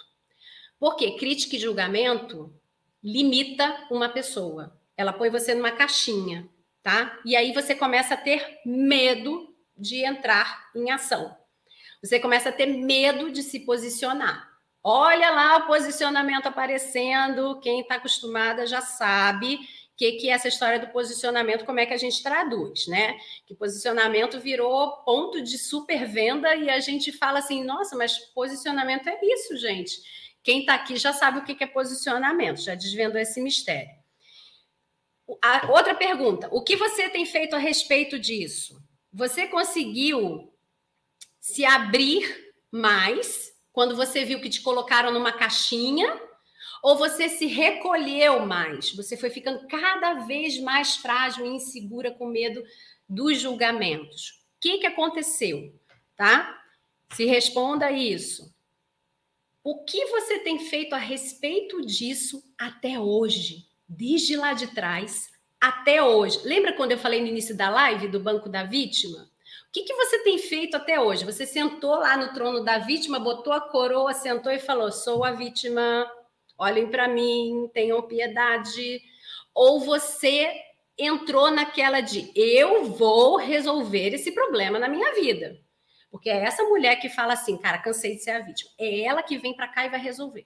Porque 0.80 1.18
crítica 1.18 1.58
e 1.58 1.60
julgamento 1.60 2.58
limita 3.04 3.86
uma 3.92 4.08
pessoa. 4.08 4.80
Ela 4.96 5.12
põe 5.12 5.30
você 5.30 5.54
numa 5.54 5.72
caixinha, 5.72 6.48
tá? 6.82 7.20
E 7.26 7.36
aí 7.36 7.52
você 7.52 7.76
começa 7.76 8.14
a 8.14 8.18
ter 8.18 8.62
medo 8.66 9.54
de 9.78 10.06
entrar 10.06 10.70
em 10.74 10.90
ação. 10.90 11.36
Você 12.02 12.22
começa 12.22 12.48
a 12.48 12.54
ter 12.54 12.66
medo 12.66 13.30
de 13.30 13.44
se 13.44 13.60
posicionar. 13.60 14.54
Olha 14.82 15.30
lá 15.32 15.58
o 15.58 15.68
posicionamento 15.68 16.48
aparecendo. 16.48 17.60
Quem 17.60 17.82
está 17.82 17.96
acostumada 17.96 18.66
já 18.66 18.80
sabe 18.80 19.60
que, 19.96 20.14
que 20.14 20.30
essa 20.30 20.48
história 20.48 20.80
do 20.80 20.88
posicionamento, 20.88 21.66
como 21.66 21.80
é 21.80 21.86
que 21.86 21.94
a 21.94 21.98
gente 21.98 22.22
traduz, 22.24 22.88
né? 22.88 23.18
Que 23.46 23.54
posicionamento 23.54 24.40
virou 24.40 25.04
ponto 25.04 25.42
de 25.42 25.58
super 25.58 26.06
venda 26.06 26.56
e 26.56 26.70
a 26.70 26.80
gente 26.80 27.12
fala 27.12 27.40
assim, 27.40 27.64
nossa, 27.64 27.96
mas 27.96 28.18
posicionamento 28.34 29.08
é 29.08 29.20
isso, 29.24 29.58
gente. 29.58 30.02
Quem 30.42 30.62
está 30.62 30.74
aqui 30.74 30.98
já 30.98 31.14
sabe 31.14 31.40
o 31.40 31.44
que, 31.44 31.56
que 31.56 31.64
é 31.64 31.68
posicionamento, 31.68 32.62
já 32.62 32.76
desvendou 32.76 33.20
esse 33.20 33.40
mistério. 33.40 34.04
A 35.42 35.72
outra 35.72 35.96
pergunta: 35.96 36.50
o 36.52 36.62
que 36.62 36.76
você 36.76 37.10
tem 37.10 37.26
feito 37.26 37.56
a 37.56 37.60
respeito 37.60 38.20
disso? 38.20 38.82
Você 39.12 39.48
conseguiu 39.48 40.52
se 41.40 41.64
abrir 41.64 42.54
mais 42.72 43.54
quando 43.72 43.96
você 43.96 44.26
viu 44.26 44.42
que 44.42 44.50
te 44.50 44.62
colocaram 44.62 45.12
numa 45.12 45.32
caixinha? 45.32 46.20
Ou 46.84 46.98
você 46.98 47.30
se 47.30 47.48
recolheu 47.48 48.46
mais? 48.46 48.94
Você 48.94 49.18
foi 49.18 49.32
ficando 49.32 49.68
cada 49.68 50.26
vez 50.26 50.60
mais 50.60 50.98
frágil 50.98 51.46
e 51.46 51.56
insegura 51.56 52.12
com 52.12 52.28
medo 52.28 52.64
dos 53.10 53.40
julgamentos. 53.40 54.44
O 54.58 54.62
que, 54.62 54.78
que 54.78 54.86
aconteceu? 54.86 55.74
Tá? 56.16 56.62
Se 57.14 57.26
responda 57.26 57.90
isso. 57.92 58.54
O 59.64 59.84
que 59.84 60.06
você 60.08 60.40
tem 60.40 60.60
feito 60.60 60.94
a 60.94 61.00
respeito 61.00 61.84
disso 61.86 62.44
até 62.58 63.00
hoje? 63.00 63.66
Desde 63.90 64.36
lá 64.36 64.54
de 64.54 64.68
trás 64.68 65.32
até 65.60 66.04
hoje. 66.04 66.42
Lembra 66.44 66.74
quando 66.74 66.92
eu 66.92 67.00
falei 67.00 67.22
no 67.22 67.28
início 67.28 67.56
da 67.56 67.70
live 67.70 68.10
do 68.10 68.20
Banco 68.20 68.50
da 68.50 68.64
Vítima? 68.64 69.32
que, 69.74 69.82
que 69.82 69.94
você 69.96 70.20
tem 70.20 70.38
feito 70.38 70.78
até 70.78 71.00
hoje? 71.00 71.26
Você 71.26 71.48
sentou 71.48 71.96
lá 71.96 72.16
no 72.16 72.32
trono 72.32 72.64
da 72.64 72.78
vítima, 72.78 73.20
botou 73.20 73.52
a 73.52 73.60
coroa, 73.60 74.14
sentou 74.14 74.52
e 74.52 74.60
falou: 74.60 74.92
sou 74.92 75.26
a 75.26 75.32
vítima, 75.32 76.08
olhem 76.58 76.88
para 76.88 77.08
mim, 77.08 77.70
tenham 77.74 78.02
piedade. 78.02 79.02
Ou 79.54 79.80
você 79.80 80.52
entrou 80.98 81.52
naquela 81.52 82.02
de 82.02 82.32
eu 82.36 82.86
vou 82.86 83.38
resolver 83.38 84.14
esse 84.14 84.32
problema 84.32 84.80
na 84.80 84.88
minha 84.88 85.14
vida. 85.16 85.60
Porque 86.12 86.30
é 86.30 86.44
essa 86.44 86.64
mulher 86.64 86.98
que 86.98 87.10
fala 87.10 87.34
assim, 87.34 87.58
cara, 87.58 87.80
cansei 87.80 88.16
de 88.16 88.24
ser 88.24 88.32
a 88.32 88.40
vítima. 88.40 88.70
É 88.78 89.02
ela 89.02 89.24
que 89.24 89.38
vem 89.38 89.56
para 89.56 89.68
cá 89.68 89.86
e 89.86 89.90
vai 89.90 90.00
resolver. 90.00 90.46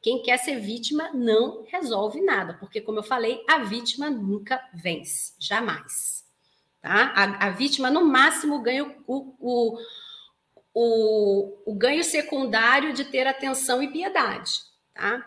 Quem 0.00 0.22
quer 0.22 0.36
ser 0.38 0.60
vítima 0.60 1.10
não 1.12 1.64
resolve 1.64 2.20
nada, 2.20 2.54
porque, 2.54 2.80
como 2.80 2.98
eu 2.98 3.02
falei, 3.02 3.42
a 3.48 3.58
vítima 3.58 4.08
nunca 4.08 4.62
vence, 4.72 5.34
jamais. 5.38 6.24
Tá? 6.80 7.12
A, 7.16 7.46
a 7.46 7.50
vítima, 7.50 7.90
no 7.90 8.04
máximo, 8.04 8.62
ganha 8.62 8.84
o, 9.06 9.34
o, 9.40 9.78
o, 10.72 11.72
o 11.72 11.74
ganho 11.74 12.04
secundário 12.04 12.92
de 12.92 13.04
ter 13.04 13.26
atenção 13.26 13.82
e 13.82 13.90
piedade. 13.90 14.52
Tá? 14.94 15.26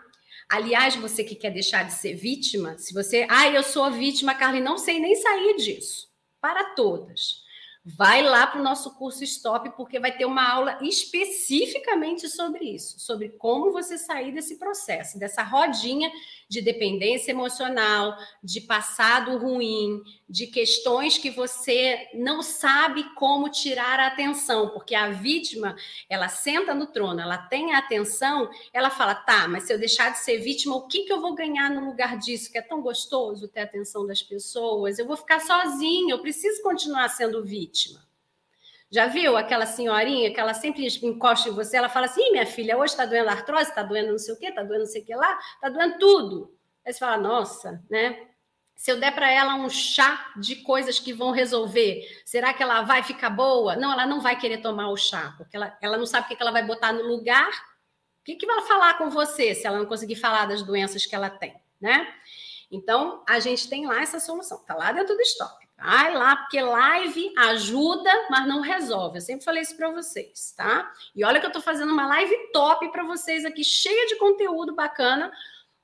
Aliás, 0.52 0.94
você 0.96 1.24
que 1.24 1.34
quer 1.34 1.50
deixar 1.50 1.82
de 1.82 1.94
ser 1.94 2.12
vítima, 2.14 2.76
se 2.76 2.92
você, 2.92 3.26
ah, 3.30 3.48
eu 3.48 3.62
sou 3.62 3.84
a 3.84 3.88
vítima, 3.88 4.34
Carla, 4.34 4.60
não 4.60 4.76
sei 4.76 5.00
nem 5.00 5.16
sair 5.16 5.56
disso. 5.56 6.10
Para 6.42 6.74
todas. 6.74 7.40
Vai 7.82 8.22
lá 8.22 8.46
para 8.46 8.60
o 8.60 8.62
nosso 8.62 8.94
curso 8.96 9.24
Stop, 9.24 9.70
porque 9.78 9.98
vai 9.98 10.14
ter 10.14 10.26
uma 10.26 10.46
aula 10.46 10.78
especificamente 10.82 12.28
sobre 12.28 12.66
isso, 12.66 13.00
sobre 13.00 13.30
como 13.30 13.72
você 13.72 13.96
sair 13.96 14.30
desse 14.30 14.58
processo, 14.58 15.18
dessa 15.18 15.42
rodinha 15.42 16.12
de 16.52 16.60
dependência 16.60 17.30
emocional, 17.30 18.14
de 18.44 18.60
passado 18.60 19.38
ruim, 19.38 20.02
de 20.28 20.46
questões 20.46 21.16
que 21.16 21.30
você 21.30 22.10
não 22.12 22.42
sabe 22.42 23.04
como 23.14 23.48
tirar 23.48 23.98
a 23.98 24.08
atenção, 24.08 24.68
porque 24.68 24.94
a 24.94 25.08
vítima, 25.08 25.74
ela 26.10 26.28
senta 26.28 26.74
no 26.74 26.86
trono, 26.86 27.22
ela 27.22 27.38
tem 27.38 27.72
a 27.72 27.78
atenção, 27.78 28.50
ela 28.70 28.90
fala: 28.90 29.14
"Tá, 29.14 29.48
mas 29.48 29.62
se 29.62 29.72
eu 29.72 29.78
deixar 29.78 30.10
de 30.10 30.18
ser 30.18 30.40
vítima, 30.40 30.76
o 30.76 30.86
que 30.86 31.04
que 31.04 31.12
eu 31.12 31.22
vou 31.22 31.34
ganhar 31.34 31.70
no 31.70 31.86
lugar 31.86 32.18
disso? 32.18 32.52
Que 32.52 32.58
é 32.58 32.62
tão 32.62 32.82
gostoso 32.82 33.48
ter 33.48 33.60
a 33.60 33.64
atenção 33.64 34.06
das 34.06 34.22
pessoas, 34.22 34.98
eu 34.98 35.06
vou 35.06 35.16
ficar 35.16 35.40
sozinha, 35.40 36.12
eu 36.12 36.20
preciso 36.20 36.62
continuar 36.62 37.08
sendo 37.08 37.42
vítima". 37.42 38.11
Já 38.92 39.06
viu 39.06 39.38
aquela 39.38 39.64
senhorinha 39.64 40.34
que 40.34 40.38
ela 40.38 40.52
sempre 40.52 40.86
encosta 41.02 41.48
em 41.48 41.52
você, 41.52 41.78
ela 41.78 41.88
fala 41.88 42.04
assim: 42.04 42.30
minha 42.30 42.44
filha, 42.44 42.76
hoje 42.76 42.92
está 42.92 43.06
doendo 43.06 43.30
artrose, 43.30 43.70
está 43.70 43.82
doendo 43.82 44.12
não 44.12 44.18
sei 44.18 44.34
o 44.34 44.38
quê, 44.38 44.48
está 44.48 44.62
doendo 44.62 44.80
não 44.80 44.86
sei 44.86 45.00
o 45.00 45.06
que 45.06 45.14
lá, 45.14 45.38
está 45.54 45.70
doendo 45.70 45.98
tudo. 45.98 46.54
Aí 46.84 46.92
você 46.92 46.98
fala, 46.98 47.16
nossa, 47.16 47.82
né? 47.90 48.28
Se 48.76 48.90
eu 48.90 49.00
der 49.00 49.14
para 49.14 49.30
ela 49.30 49.54
um 49.54 49.70
chá 49.70 50.32
de 50.36 50.56
coisas 50.56 50.98
que 50.98 51.12
vão 51.12 51.30
resolver, 51.30 52.02
será 52.24 52.52
que 52.52 52.62
ela 52.62 52.82
vai 52.82 53.02
ficar 53.02 53.30
boa? 53.30 53.76
Não, 53.76 53.92
ela 53.92 54.06
não 54.06 54.20
vai 54.20 54.38
querer 54.38 54.58
tomar 54.58 54.88
o 54.90 54.96
chá, 54.96 55.34
porque 55.38 55.56
ela, 55.56 55.76
ela 55.80 55.96
não 55.96 56.04
sabe 56.04 56.26
o 56.26 56.36
que 56.36 56.42
ela 56.42 56.50
vai 56.50 56.66
botar 56.66 56.92
no 56.92 57.02
lugar. 57.02 57.48
O 57.48 58.24
que, 58.24 58.34
que 58.34 58.46
vai 58.46 58.60
falar 58.62 58.98
com 58.98 59.08
você 59.08 59.54
se 59.54 59.66
ela 59.66 59.78
não 59.78 59.86
conseguir 59.86 60.16
falar 60.16 60.46
das 60.46 60.62
doenças 60.62 61.06
que 61.06 61.14
ela 61.14 61.30
tem, 61.30 61.54
né? 61.80 62.12
Então, 62.70 63.24
a 63.28 63.38
gente 63.38 63.68
tem 63.68 63.86
lá 63.86 64.02
essa 64.02 64.20
solução, 64.20 64.64
tá 64.64 64.74
lá 64.74 64.92
dentro 64.92 65.14
do 65.14 65.22
stop. 65.22 65.61
Vai 65.82 66.14
lá, 66.14 66.36
porque 66.36 66.60
live 66.60 67.32
ajuda, 67.36 68.10
mas 68.30 68.46
não 68.46 68.60
resolve. 68.60 69.18
Eu 69.18 69.22
sempre 69.22 69.44
falei 69.44 69.62
isso 69.62 69.76
para 69.76 69.90
vocês, 69.90 70.54
tá? 70.56 70.92
E 71.14 71.24
olha 71.24 71.40
que 71.40 71.46
eu 71.46 71.48
estou 71.48 71.62
fazendo 71.62 71.92
uma 71.92 72.06
live 72.06 72.34
top 72.52 72.90
para 72.92 73.02
vocês 73.02 73.44
aqui, 73.44 73.64
cheia 73.64 74.06
de 74.06 74.16
conteúdo 74.16 74.74
bacana, 74.74 75.32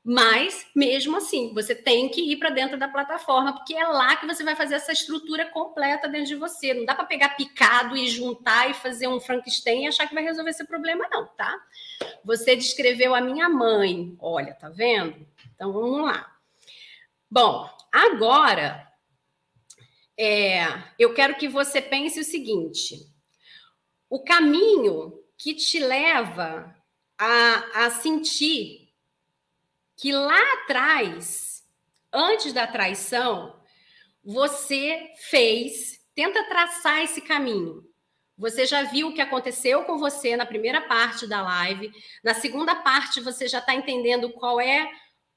mas 0.05 0.67
mesmo 0.75 1.17
assim, 1.17 1.53
você 1.53 1.75
tem 1.75 2.09
que 2.09 2.21
ir 2.33 2.37
para 2.37 2.51
dentro 2.51 2.79
da 2.79 2.87
plataforma, 2.87 3.53
porque 3.53 3.75
é 3.75 3.87
lá 3.89 4.17
que 4.17 4.27
você 4.27 4.45
vai 4.45 4.55
fazer 4.55 4.77
essa 4.77 4.93
estrutura 4.93 5.47
completa 5.47 6.09
dentro 6.09 6.29
de 6.29 6.37
você. 6.37 6.73
Não 6.73 6.85
dá 6.85 6.95
para 6.95 7.05
pegar 7.05 7.31
picado 7.31 7.97
e 7.97 8.09
juntar 8.09 8.71
e 8.71 8.75
fazer 8.75 9.09
um 9.09 9.21
Frankenstein 9.21 9.85
e 9.85 9.89
achar 9.89 10.07
que 10.07 10.15
vai 10.15 10.23
resolver 10.23 10.51
esse 10.51 10.65
problema, 10.65 11.09
não, 11.11 11.27
tá? 11.27 11.61
Você 12.25 12.55
descreveu 12.55 13.15
a 13.15 13.21
minha 13.21 13.49
mãe. 13.49 14.17
Olha, 14.21 14.55
tá 14.55 14.69
vendo? 14.69 15.27
Então 15.55 15.73
vamos 15.73 16.07
lá. 16.07 16.33
Bom, 17.31 17.69
agora 17.93 18.88
é, 20.19 20.67
eu 20.99 21.15
quero 21.15 21.37
que 21.37 21.49
você 21.49 21.81
pense 21.81 22.19
o 22.19 22.25
seguinte: 22.25 22.97
o 24.11 24.25
caminho 24.25 25.23
que 25.37 25.55
te 25.55 25.79
leva 25.79 26.75
a, 27.17 27.85
a 27.85 27.91
sentir 27.91 28.89
que 29.97 30.13
lá 30.13 30.41
atrás, 30.55 31.65
antes 32.13 32.53
da 32.53 32.67
traição, 32.67 33.61
você 34.25 35.11
fez, 35.31 36.01
tenta 36.15 36.45
traçar 36.49 37.03
esse 37.03 37.21
caminho. 37.21 37.85
Você 38.37 38.67
já 38.67 38.85
viu 38.85 39.09
o 39.09 39.15
que 39.15 39.21
aconteceu 39.21 39.85
com 39.85 39.99
você 39.99 40.37
na 40.37 40.47
primeira 40.47 40.81
parte 40.83 41.27
da 41.27 41.43
live. 41.43 41.93
Na 42.23 42.35
segunda 42.35 42.75
parte, 42.77 43.21
você 43.21 43.49
já 43.49 43.59
está 43.59 43.75
entendendo 43.75 44.31
qual 44.31 44.61
é 44.61 44.89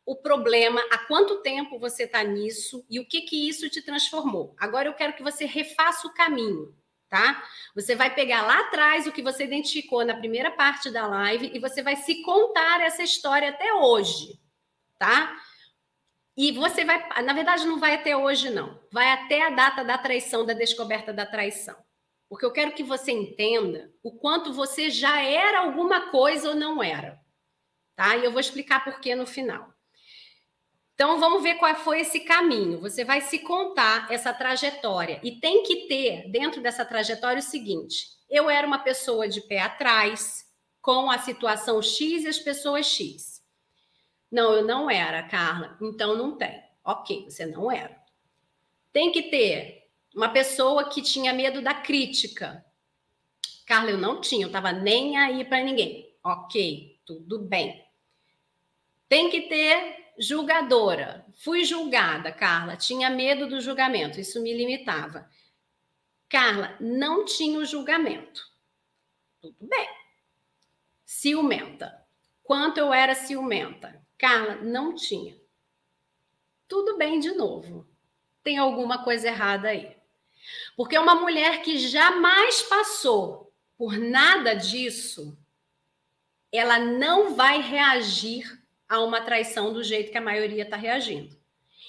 o 0.05 0.15
problema, 0.15 0.81
há 0.91 0.97
quanto 0.99 1.41
tempo 1.41 1.79
você 1.79 2.03
está 2.03 2.23
nisso 2.23 2.85
e 2.89 2.99
o 2.99 3.05
que 3.05 3.21
que 3.21 3.47
isso 3.47 3.69
te 3.69 3.81
transformou. 3.81 4.55
Agora 4.57 4.87
eu 4.87 4.93
quero 4.93 5.13
que 5.13 5.23
você 5.23 5.45
refaça 5.45 6.07
o 6.07 6.13
caminho, 6.13 6.75
tá? 7.07 7.43
Você 7.75 7.95
vai 7.95 8.13
pegar 8.13 8.41
lá 8.41 8.61
atrás 8.61 9.05
o 9.05 9.11
que 9.11 9.21
você 9.21 9.43
identificou 9.43 10.03
na 10.03 10.15
primeira 10.15 10.51
parte 10.51 10.89
da 10.89 11.05
live 11.07 11.51
e 11.53 11.59
você 11.59 11.83
vai 11.83 11.95
se 11.95 12.21
contar 12.23 12.81
essa 12.81 13.03
história 13.03 13.49
até 13.49 13.73
hoje, 13.73 14.39
tá? 14.97 15.39
E 16.35 16.51
você 16.51 16.83
vai, 16.83 17.21
na 17.21 17.33
verdade, 17.33 17.65
não 17.65 17.79
vai 17.79 17.95
até 17.95 18.15
hoje, 18.15 18.49
não. 18.49 18.79
Vai 18.91 19.11
até 19.11 19.45
a 19.45 19.49
data 19.49 19.83
da 19.83 19.97
traição, 19.97 20.45
da 20.45 20.53
descoberta 20.53 21.13
da 21.13 21.25
traição. 21.25 21.75
Porque 22.29 22.45
eu 22.45 22.51
quero 22.51 22.71
que 22.71 22.83
você 22.83 23.11
entenda 23.11 23.93
o 24.01 24.17
quanto 24.17 24.53
você 24.53 24.89
já 24.89 25.21
era 25.21 25.59
alguma 25.59 26.09
coisa 26.09 26.49
ou 26.49 26.55
não 26.55 26.81
era. 26.81 27.19
Tá? 27.95 28.15
E 28.15 28.23
eu 28.23 28.31
vou 28.31 28.39
explicar 28.39 28.83
por 28.83 29.01
que 29.01 29.13
no 29.13 29.27
final. 29.27 29.70
Então 31.01 31.19
vamos 31.19 31.41
ver 31.41 31.55
qual 31.55 31.73
foi 31.77 32.01
esse 32.01 32.19
caminho. 32.19 32.79
Você 32.79 33.03
vai 33.03 33.21
se 33.21 33.39
contar 33.39 34.05
essa 34.11 34.31
trajetória 34.31 35.19
e 35.23 35.31
tem 35.31 35.63
que 35.63 35.87
ter 35.87 36.29
dentro 36.29 36.61
dessa 36.61 36.85
trajetória 36.85 37.39
o 37.39 37.41
seguinte: 37.41 38.05
eu 38.29 38.47
era 38.47 38.67
uma 38.67 38.77
pessoa 38.77 39.27
de 39.27 39.41
pé 39.41 39.61
atrás 39.61 40.45
com 40.79 41.09
a 41.09 41.17
situação 41.17 41.81
X 41.81 42.23
e 42.23 42.27
as 42.27 42.37
pessoas 42.37 42.85
X. 42.85 43.43
Não, 44.31 44.53
eu 44.53 44.63
não 44.63 44.91
era, 44.91 45.23
Carla. 45.23 45.75
Então 45.81 46.15
não 46.15 46.37
tem. 46.37 46.61
OK, 46.85 47.25
você 47.27 47.47
não 47.47 47.71
era. 47.71 47.99
Tem 48.93 49.11
que 49.11 49.23
ter 49.23 49.87
uma 50.15 50.29
pessoa 50.29 50.87
que 50.87 51.01
tinha 51.01 51.33
medo 51.33 51.63
da 51.63 51.73
crítica. 51.73 52.63
Carla, 53.65 53.89
eu 53.89 53.97
não 53.97 54.21
tinha, 54.21 54.43
eu 54.43 54.49
estava 54.49 54.71
nem 54.71 55.17
aí 55.17 55.43
para 55.45 55.63
ninguém. 55.63 56.15
Ok, 56.23 56.99
tudo 57.07 57.39
bem. 57.39 57.83
Tem 59.09 59.31
que 59.31 59.41
ter 59.41 60.00
julgadora. 60.17 61.25
Fui 61.43 61.63
julgada, 61.63 62.31
Carla. 62.31 62.75
Tinha 62.75 63.09
medo 63.09 63.47
do 63.47 63.59
julgamento, 63.59 64.19
isso 64.19 64.41
me 64.41 64.53
limitava. 64.53 65.29
Carla, 66.29 66.77
não 66.79 67.25
tinha 67.25 67.59
o 67.59 67.65
julgamento. 67.65 68.49
Tudo 69.41 69.57
bem. 69.59 69.89
Ciumenta. 71.03 72.05
Quanto 72.43 72.77
eu 72.77 72.93
era 72.93 73.15
ciumenta? 73.15 74.01
Carla, 74.17 74.55
não 74.55 74.95
tinha. 74.95 75.39
Tudo 76.67 76.97
bem 76.97 77.19
de 77.19 77.31
novo. 77.33 77.87
Tem 78.43 78.57
alguma 78.57 79.03
coisa 79.03 79.27
errada 79.27 79.69
aí. 79.69 79.95
Porque 80.75 80.97
uma 80.97 81.15
mulher 81.15 81.61
que 81.61 81.77
jamais 81.77 82.61
passou 82.61 83.53
por 83.77 83.97
nada 83.97 84.53
disso, 84.53 85.37
ela 86.51 86.79
não 86.79 87.35
vai 87.35 87.61
reagir 87.61 88.60
a 88.91 88.99
uma 88.99 89.21
traição 89.21 89.71
do 89.71 89.81
jeito 89.81 90.11
que 90.11 90.17
a 90.17 90.21
maioria 90.21 90.63
está 90.63 90.75
reagindo. 90.75 91.33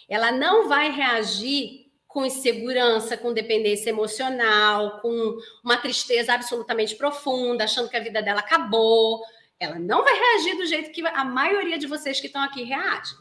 Ela 0.09 0.31
não 0.31 0.69
vai 0.69 0.89
reagir 0.89 1.91
com 2.07 2.25
insegurança, 2.25 3.17
com 3.17 3.33
dependência 3.33 3.91
emocional, 3.91 5.01
com 5.01 5.37
uma 5.65 5.77
tristeza 5.79 6.33
absolutamente 6.33 6.95
profunda, 6.95 7.65
achando 7.65 7.89
que 7.89 7.97
a 7.97 8.03
vida 8.03 8.23
dela 8.23 8.39
acabou. 8.39 9.21
Ela 9.59 9.81
não 9.81 10.05
vai 10.05 10.15
reagir 10.15 10.57
do 10.57 10.65
jeito 10.65 10.93
que 10.93 11.05
a 11.05 11.25
maioria 11.25 11.77
de 11.77 11.89
vocês 11.89 12.21
que 12.21 12.29
estão 12.29 12.41
aqui 12.41 12.63
reage. 12.63 13.17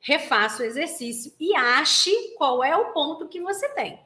Refaça 0.00 0.62
o 0.62 0.66
exercício 0.66 1.34
e 1.38 1.54
ache 1.54 2.10
qual 2.38 2.64
é 2.64 2.74
o 2.74 2.94
ponto 2.94 3.28
que 3.28 3.42
você 3.42 3.68
tem. 3.74 4.00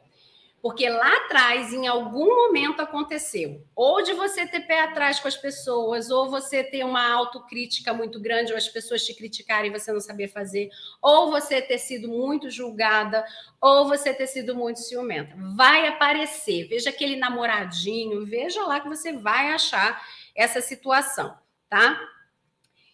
Porque 0.63 0.89
lá 0.91 1.17
atrás, 1.25 1.73
em 1.73 1.87
algum 1.87 2.37
momento 2.37 2.83
aconteceu, 2.83 3.67
ou 3.75 4.03
de 4.03 4.13
você 4.13 4.47
ter 4.47 4.61
pé 4.61 4.83
atrás 4.83 5.19
com 5.19 5.27
as 5.27 5.37
pessoas, 5.37 6.11
ou 6.11 6.29
você 6.29 6.63
ter 6.63 6.85
uma 6.85 7.11
autocrítica 7.11 7.95
muito 7.95 8.21
grande, 8.21 8.53
ou 8.53 8.59
as 8.59 8.69
pessoas 8.69 9.05
te 9.05 9.15
criticarem 9.15 9.71
e 9.71 9.79
você 9.79 9.91
não 9.91 10.01
saber 10.01 10.29
fazer, 10.29 10.69
ou 11.01 11.31
você 11.31 11.63
ter 11.63 11.79
sido 11.79 12.09
muito 12.09 12.51
julgada, 12.51 13.25
ou 13.59 13.89
você 13.89 14.13
ter 14.13 14.27
sido 14.27 14.55
muito 14.55 14.81
ciumenta. 14.81 15.35
Vai 15.57 15.89
aparecer, 15.89 16.69
veja 16.69 16.91
aquele 16.91 17.17
namoradinho, 17.17 18.27
veja 18.27 18.63
lá 18.67 18.81
que 18.81 18.89
você 18.89 19.15
vai 19.15 19.53
achar 19.53 20.05
essa 20.37 20.61
situação, 20.61 21.39
tá? 21.71 21.99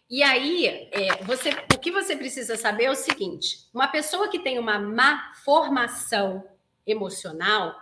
E 0.09 0.23
aí, 0.23 0.89
é, 0.93 1.25
você, 1.25 1.51
o 1.75 1.81
que 1.81 1.91
você 1.91 2.15
precisa 2.15 2.57
saber 2.57 2.85
é 2.85 2.91
o 2.91 2.95
seguinte: 2.95 3.69
uma 3.75 3.89
pessoa 3.89 4.29
que 4.29 4.39
tem 4.39 4.57
uma 4.57 4.79
má 4.79 5.33
formação 5.45 6.45
emocional, 6.87 7.75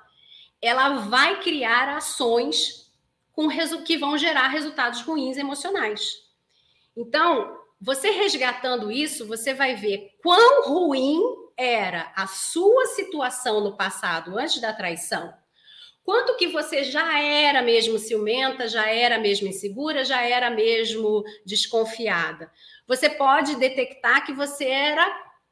ela 0.60 1.00
vai 1.00 1.40
criar 1.40 1.88
ações 1.96 2.90
com 3.32 3.48
que 3.84 3.96
vão 3.96 4.16
gerar 4.16 4.48
resultados 4.48 5.02
ruins 5.02 5.36
emocionais. 5.36 6.24
Então, 6.96 7.58
você 7.80 8.10
resgatando 8.10 8.90
isso, 8.90 9.26
você 9.26 9.52
vai 9.52 9.74
ver 9.74 10.16
quão 10.22 10.68
ruim 10.68 11.20
era 11.56 12.12
a 12.16 12.26
sua 12.26 12.86
situação 12.86 13.60
no 13.60 13.76
passado 13.76 14.38
antes 14.38 14.60
da 14.60 14.72
traição. 14.72 15.34
Quanto 16.04 16.36
que 16.36 16.48
você 16.48 16.84
já 16.84 17.18
era 17.18 17.62
mesmo 17.62 17.98
ciumenta, 17.98 18.68
já 18.68 18.90
era 18.90 19.18
mesmo 19.18 19.48
insegura, 19.48 20.04
já 20.04 20.22
era 20.22 20.50
mesmo 20.50 21.24
desconfiada. 21.46 22.52
Você 22.86 23.08
pode 23.08 23.56
detectar 23.56 24.24
que 24.24 24.32
você 24.32 24.66
era 24.66 25.06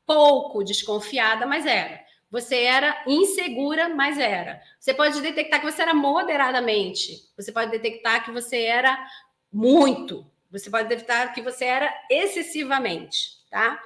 pouco 0.06 0.62
desconfiada, 0.62 1.46
mas 1.46 1.64
era. 1.64 2.01
Você 2.32 2.56
era 2.62 3.04
insegura, 3.06 3.90
mas 3.90 4.18
era. 4.18 4.62
Você 4.80 4.94
pode 4.94 5.20
detectar 5.20 5.60
que 5.60 5.70
você 5.70 5.82
era 5.82 5.92
moderadamente. 5.92 7.30
Você 7.36 7.52
pode 7.52 7.70
detectar 7.70 8.24
que 8.24 8.30
você 8.30 8.62
era 8.62 9.06
muito. 9.52 10.26
Você 10.50 10.70
pode 10.70 10.88
detectar 10.88 11.34
que 11.34 11.42
você 11.42 11.66
era 11.66 11.92
excessivamente, 12.10 13.36
tá? 13.50 13.78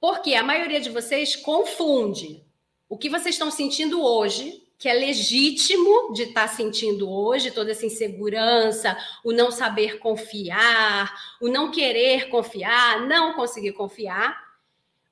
Porque 0.00 0.34
a 0.34 0.42
maioria 0.42 0.80
de 0.80 0.90
vocês 0.90 1.36
confunde 1.36 2.44
o 2.88 2.98
que 2.98 3.08
vocês 3.08 3.36
estão 3.36 3.50
sentindo 3.50 4.02
hoje, 4.02 4.66
que 4.76 4.88
é 4.88 4.94
legítimo 4.94 6.12
de 6.12 6.24
estar 6.24 6.48
sentindo 6.48 7.08
hoje, 7.08 7.52
toda 7.52 7.70
essa 7.70 7.86
insegurança, 7.86 8.98
o 9.24 9.32
não 9.32 9.52
saber 9.52 10.00
confiar, 10.00 11.36
o 11.40 11.46
não 11.46 11.70
querer 11.70 12.28
confiar, 12.28 13.06
não 13.06 13.34
conseguir 13.34 13.72
confiar 13.72 14.51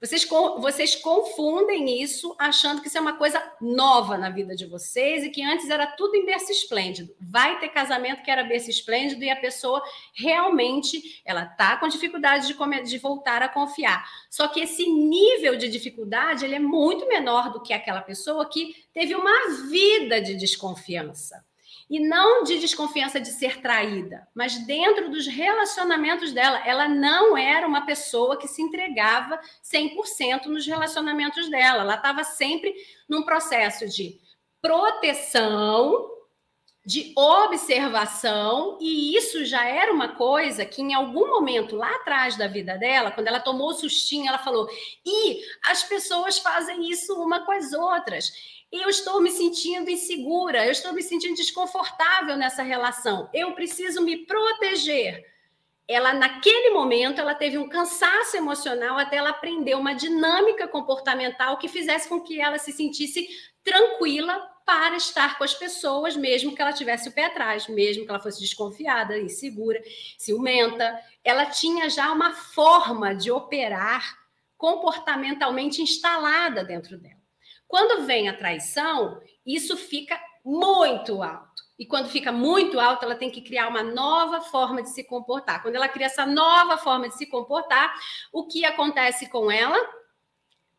vocês, 0.01 0.27
vocês 0.59 0.97
confundem 0.97 2.03
isso 2.03 2.35
achando 2.39 2.81
que 2.81 2.89
isso 2.89 2.97
é 2.97 3.01
uma 3.03 3.19
coisa 3.19 3.41
nova 3.61 4.17
na 4.17 4.31
vida 4.31 4.57
de 4.57 4.65
vocês 4.65 5.23
e 5.23 5.29
que 5.29 5.43
antes 5.43 5.69
era 5.69 5.87
tudo 5.87 6.17
em 6.17 6.25
berço 6.25 6.51
esplêndido. 6.51 7.15
Vai 7.21 7.59
ter 7.59 7.69
casamento 7.69 8.23
que 8.23 8.31
era 8.31 8.43
berço 8.43 8.71
esplêndido 8.71 9.23
e 9.23 9.29
a 9.29 9.37
pessoa 9.37 9.83
realmente 10.15 11.21
ela 11.23 11.45
tá 11.45 11.77
com 11.77 11.87
dificuldade 11.87 12.47
de, 12.47 12.83
de 12.83 12.99
voltar 12.99 13.43
a 13.43 13.49
confiar. 13.49 14.09
Só 14.31 14.49
que 14.49 14.61
esse 14.61 14.87
nível 14.89 15.55
de 15.57 15.69
dificuldade 15.69 16.47
ele 16.47 16.55
é 16.55 16.61
muito 16.61 17.07
menor 17.07 17.53
do 17.53 17.61
que 17.61 17.75
aquela 17.75 18.01
pessoa 18.01 18.49
que 18.49 18.75
teve 18.95 19.15
uma 19.15 19.69
vida 19.69 20.19
de 20.19 20.35
desconfiança 20.35 21.45
e 21.91 21.99
não 21.99 22.45
de 22.45 22.61
desconfiança 22.61 23.21
de 23.21 23.31
ser 23.31 23.61
traída, 23.61 24.29
mas 24.33 24.65
dentro 24.65 25.11
dos 25.11 25.27
relacionamentos 25.27 26.33
dela. 26.33 26.63
Ela 26.65 26.87
não 26.87 27.37
era 27.37 27.67
uma 27.67 27.85
pessoa 27.85 28.39
que 28.39 28.47
se 28.47 28.63
entregava 28.63 29.41
100% 29.65 30.47
nos 30.47 30.65
relacionamentos 30.65 31.51
dela. 31.51 31.83
Ela 31.83 31.97
estava 31.97 32.23
sempre 32.23 32.73
num 33.09 33.25
processo 33.25 33.89
de 33.89 34.21
proteção, 34.63 36.09
de 36.87 37.13
observação, 37.17 38.79
e 38.81 39.17
isso 39.17 39.45
já 39.45 39.67
era 39.67 39.93
uma 39.93 40.15
coisa 40.15 40.65
que 40.65 40.81
em 40.81 40.95
algum 40.95 41.29
momento 41.29 41.75
lá 41.75 41.93
atrás 41.97 42.37
da 42.37 42.47
vida 42.47 42.79
dela, 42.79 43.11
quando 43.11 43.27
ela 43.27 43.41
tomou 43.41 43.71
o 43.71 43.75
sustinho, 43.75 44.29
ela 44.29 44.39
falou: 44.39 44.69
"E 45.05 45.41
as 45.65 45.83
pessoas 45.83 46.39
fazem 46.39 46.89
isso 46.89 47.21
uma 47.21 47.45
com 47.45 47.53
as 47.53 47.73
outras" 47.73 48.33
e 48.73 48.83
eu 48.83 48.89
estou 48.89 49.21
me 49.21 49.31
sentindo 49.31 49.91
insegura, 49.91 50.65
eu 50.65 50.71
estou 50.71 50.93
me 50.93 51.03
sentindo 51.03 51.35
desconfortável 51.35 52.37
nessa 52.37 52.63
relação. 52.63 53.29
Eu 53.35 53.53
preciso 53.53 54.03
me 54.03 54.25
proteger. 54.27 55.29
Ela 55.89 56.13
naquele 56.13 56.71
momento 56.71 57.21
ela 57.21 57.35
teve 57.35 57.59
um 57.59 57.69
cansaço 57.69 58.37
emocional 58.37 58.97
até 58.97 59.17
ela 59.17 59.31
aprender 59.31 59.75
uma 59.75 59.93
dinâmica 59.93 60.69
comportamental 60.69 61.59
que 61.59 61.67
fizesse 61.67 62.09
com 62.09 62.21
que 62.21 62.41
ela 62.41 62.59
se 62.59 62.71
sentisse 62.71 63.29
tranquila 63.65 64.49
para 64.65 64.97
estar 64.97 65.37
com 65.37 65.43
as 65.43 65.53
pessoas, 65.53 66.17
mesmo 66.17 66.55
que 66.55 66.63
ela 66.63 66.73
tivesse 66.73 67.09
o 67.09 67.13
pé 67.13 67.25
atrás, 67.25 67.67
mesmo 67.67 68.05
que 68.05 68.11
ela 68.11 68.21
fosse 68.21 68.39
desconfiada, 68.39 69.19
insegura, 69.19 69.83
ciumenta. 70.17 70.97
Ela 71.25 71.47
tinha 71.47 71.91
já 71.91 72.13
uma 72.13 72.33
forma 72.33 73.13
de 73.13 73.33
operar 73.33 74.17
comportamentalmente 74.57 75.83
instalada 75.83 76.63
dentro 76.63 76.97
dela. 76.99 77.20
Quando 77.71 78.05
vem 78.05 78.29
a 78.29 78.37
traição, 78.37 79.21
isso 79.47 79.77
fica 79.77 80.21
muito 80.45 81.23
alto. 81.23 81.63
E 81.79 81.87
quando 81.87 82.09
fica 82.09 82.33
muito 82.33 82.81
alto, 82.81 83.05
ela 83.05 83.15
tem 83.15 83.31
que 83.31 83.41
criar 83.41 83.69
uma 83.69 83.85
nova 83.85 84.41
forma 84.41 84.83
de 84.83 84.91
se 84.91 85.05
comportar. 85.05 85.63
Quando 85.63 85.77
ela 85.77 85.89
cria 85.89 86.07
essa 86.07 86.27
nova 86.27 86.77
forma 86.77 87.09
de 87.09 87.17
se 87.17 87.27
comportar, 87.27 87.95
o 88.33 88.49
que 88.49 88.65
acontece 88.65 89.31
com 89.31 89.49
ela? 89.49 89.79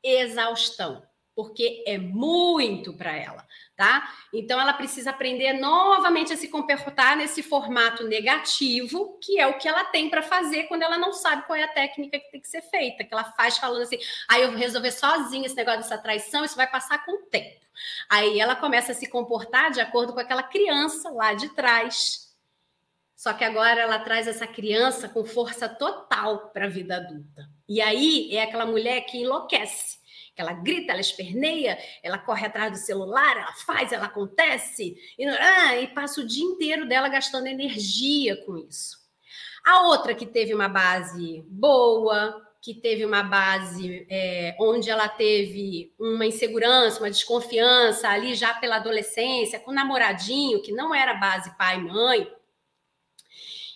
Exaustão 0.03 1.01
porque 1.41 1.83
é 1.87 1.97
muito 1.97 2.93
para 2.93 3.17
ela, 3.17 3.43
tá? 3.75 4.13
Então 4.31 4.61
ela 4.61 4.73
precisa 4.73 5.09
aprender 5.09 5.53
novamente 5.53 6.31
a 6.31 6.37
se 6.37 6.47
comportar 6.47 7.17
nesse 7.17 7.41
formato 7.41 8.03
negativo, 8.03 9.17
que 9.19 9.39
é 9.39 9.47
o 9.47 9.57
que 9.57 9.67
ela 9.67 9.83
tem 9.85 10.07
para 10.07 10.21
fazer 10.21 10.65
quando 10.65 10.83
ela 10.83 10.99
não 10.99 11.11
sabe 11.11 11.47
qual 11.47 11.57
é 11.57 11.63
a 11.63 11.67
técnica 11.67 12.19
que 12.19 12.31
tem 12.31 12.39
que 12.39 12.47
ser 12.47 12.61
feita, 12.61 13.03
que 13.03 13.11
ela 13.11 13.23
faz 13.23 13.57
falando 13.57 13.81
assim: 13.81 13.97
"Aí 14.29 14.43
ah, 14.43 14.45
eu 14.45 14.51
vou 14.51 14.59
resolver 14.59 14.91
sozinha 14.91 15.47
esse 15.47 15.55
negócio 15.55 15.81
dessa 15.81 15.97
traição, 15.97 16.45
isso 16.45 16.55
vai 16.55 16.69
passar 16.69 17.03
com 17.03 17.11
o 17.11 17.25
tempo". 17.25 17.59
Aí 18.07 18.39
ela 18.39 18.55
começa 18.55 18.91
a 18.91 18.95
se 18.95 19.09
comportar 19.09 19.71
de 19.71 19.81
acordo 19.81 20.13
com 20.13 20.19
aquela 20.19 20.43
criança 20.43 21.09
lá 21.09 21.33
de 21.33 21.49
trás. 21.55 22.29
Só 23.15 23.33
que 23.33 23.43
agora 23.43 23.81
ela 23.81 23.97
traz 23.97 24.27
essa 24.27 24.45
criança 24.45 25.09
com 25.09 25.25
força 25.25 25.67
total 25.67 26.51
para 26.51 26.65
a 26.65 26.69
vida 26.69 26.97
adulta. 26.97 27.49
E 27.67 27.81
aí 27.81 28.35
é 28.35 28.43
aquela 28.43 28.67
mulher 28.67 29.01
que 29.01 29.17
enlouquece 29.17 30.00
ela 30.35 30.53
grita, 30.53 30.91
ela 30.91 31.01
esperneia, 31.01 31.77
ela 32.01 32.17
corre 32.17 32.45
atrás 32.45 32.71
do 32.71 32.77
celular, 32.77 33.37
ela 33.37 33.53
faz, 33.65 33.91
ela 33.91 34.05
acontece, 34.05 34.95
e, 35.17 35.25
ah, 35.27 35.77
e 35.79 35.87
passa 35.87 36.21
o 36.21 36.27
dia 36.27 36.43
inteiro 36.43 36.87
dela 36.87 37.09
gastando 37.09 37.47
energia 37.47 38.37
com 38.45 38.57
isso. 38.57 38.99
A 39.65 39.87
outra 39.87 40.15
que 40.15 40.25
teve 40.25 40.53
uma 40.53 40.67
base 40.67 41.45
boa, 41.47 42.41
que 42.61 42.75
teve 42.75 43.03
uma 43.05 43.23
base 43.23 44.05
é, 44.09 44.55
onde 44.59 44.89
ela 44.89 45.07
teve 45.07 45.93
uma 45.99 46.25
insegurança, 46.25 46.99
uma 46.99 47.09
desconfiança 47.09 48.07
ali 48.07 48.35
já 48.35 48.53
pela 48.53 48.77
adolescência, 48.77 49.59
com 49.59 49.71
um 49.71 49.73
namoradinho, 49.73 50.61
que 50.61 50.71
não 50.71 50.93
era 50.93 51.15
base 51.15 51.55
pai 51.57 51.77
e 51.77 51.83
mãe, 51.83 52.31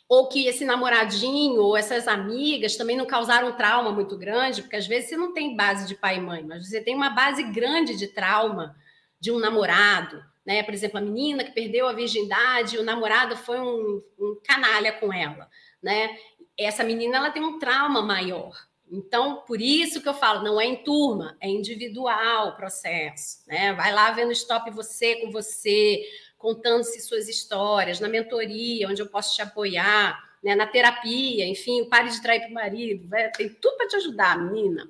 ou 0.08 0.28
que 0.28 0.48
esse 0.48 0.64
namoradinho 0.66 1.62
ou 1.62 1.76
essas 1.76 2.08
amigas 2.08 2.76
também 2.76 2.96
não 2.96 3.06
causaram 3.06 3.50
um 3.50 3.54
trauma 3.54 3.92
muito 3.92 4.18
grande, 4.18 4.62
porque 4.62 4.76
às 4.76 4.88
vezes 4.88 5.10
você 5.10 5.18
não 5.18 5.34
tem 5.34 5.56
base 5.56 5.88
de 5.88 5.96
pai 5.96 6.18
e 6.18 6.22
mãe, 6.22 6.44
mas 6.44 6.68
você 6.68 6.80
tem 6.80 6.96
uma 6.96 7.10
base 7.10 7.44
grande 7.44 7.98
de 7.98 8.08
trauma 8.08 8.76
de 9.20 9.32
um 9.32 9.40
namorado, 9.40 10.24
né? 10.46 10.62
Por 10.62 10.74
exemplo, 10.74 11.00
a 11.00 11.02
menina 11.02 11.44
que 11.44 11.52
perdeu 11.52 11.88
a 11.88 11.94
virgindade, 11.94 12.78
o 12.78 12.84
namorado 12.84 13.36
foi 13.36 13.60
um, 13.60 14.02
um 14.20 14.40
canalha 14.44 14.92
com 14.94 15.12
ela, 15.12 15.50
né? 15.82 16.16
Essa 16.58 16.84
menina 16.84 17.18
ela 17.18 17.32
tem 17.32 17.44
um 17.44 17.58
trauma 17.58 18.02
maior. 18.02 18.54
Então, 18.92 19.44
por 19.48 19.60
isso 19.60 20.00
que 20.02 20.08
eu 20.08 20.14
falo, 20.14 20.44
não 20.44 20.62
é 20.62 20.66
em 20.66 20.84
turma, 20.84 21.36
é 21.42 21.50
individual 21.50 22.50
o 22.50 22.56
processo, 22.56 23.40
né? 23.48 23.74
Vai 23.74 23.92
lá 23.92 24.12
vendo 24.12 24.32
stop 24.32 24.70
você 24.70 25.16
com 25.16 25.32
você, 25.32 26.04
contando-se 26.46 27.00
suas 27.00 27.28
histórias, 27.28 28.00
na 28.00 28.08
mentoria, 28.08 28.88
onde 28.88 29.02
eu 29.02 29.08
posso 29.08 29.34
te 29.34 29.42
apoiar, 29.42 30.24
né, 30.44 30.54
na 30.54 30.68
terapia, 30.68 31.44
enfim, 31.48 31.90
pare 31.90 32.12
de 32.12 32.22
trair 32.22 32.42
para 32.42 32.52
o 32.52 32.54
marido, 32.54 33.10
vai, 33.10 33.32
tem 33.32 33.50
tudo 33.50 33.76
para 33.78 33.88
te 33.88 33.96
ajudar, 33.96 34.38
menina. 34.38 34.88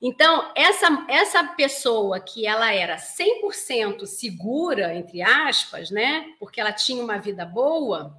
Então, 0.00 0.50
essa, 0.56 1.04
essa 1.10 1.44
pessoa 1.44 2.18
que 2.20 2.46
ela 2.46 2.72
era 2.72 2.96
100% 2.96 4.06
segura, 4.06 4.94
entre 4.94 5.20
aspas, 5.20 5.90
né, 5.90 6.32
porque 6.40 6.58
ela 6.58 6.72
tinha 6.72 7.04
uma 7.04 7.18
vida 7.18 7.44
boa, 7.44 8.18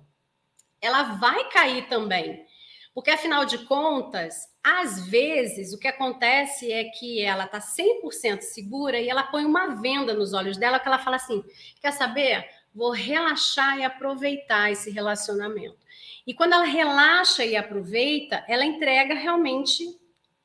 ela 0.80 1.16
vai 1.16 1.50
cair 1.50 1.88
também. 1.88 2.46
Porque, 2.94 3.10
afinal 3.10 3.46
de 3.46 3.60
contas, 3.66 4.48
às 4.64 5.08
vezes, 5.08 5.74
o 5.74 5.80
que 5.80 5.88
acontece 5.88 6.72
é 6.72 6.86
que 6.86 7.22
ela 7.22 7.46
está 7.46 7.60
100% 7.60 8.42
segura 8.42 9.00
e 9.00 9.10
ela 9.10 9.24
põe 9.24 9.46
uma 9.46 9.76
venda 9.82 10.14
nos 10.14 10.34
olhos 10.34 10.58
dela 10.58 10.80
que 10.80 10.88
ela 10.88 11.00
fala 11.00 11.16
assim: 11.16 11.44
quer 11.82 11.92
saber? 11.92 12.48
Vou 12.74 12.92
relaxar 12.92 13.78
e 13.78 13.84
aproveitar 13.84 14.72
esse 14.72 14.90
relacionamento. 14.90 15.78
E 16.26 16.34
quando 16.34 16.54
ela 16.54 16.64
relaxa 16.64 17.44
e 17.44 17.56
aproveita, 17.56 18.44
ela 18.48 18.66
entrega 18.66 19.14
realmente 19.14 20.00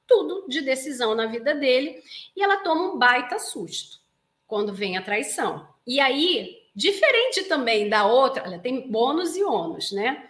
tudo 0.06 0.46
de 0.48 0.62
decisão 0.62 1.14
na 1.14 1.26
vida 1.26 1.54
dele 1.54 2.02
e 2.34 2.42
ela 2.42 2.58
toma 2.58 2.92
um 2.92 2.98
baita 2.98 3.38
susto 3.38 4.00
quando 4.46 4.74
vem 4.74 4.96
a 4.96 5.02
traição. 5.02 5.68
E 5.86 6.00
aí, 6.00 6.56
diferente 6.74 7.44
também 7.44 7.88
da 7.88 8.06
outra, 8.06 8.44
ela 8.44 8.58
tem 8.58 8.90
bônus 8.90 9.36
e 9.36 9.44
ônus, 9.44 9.92
né? 9.92 10.28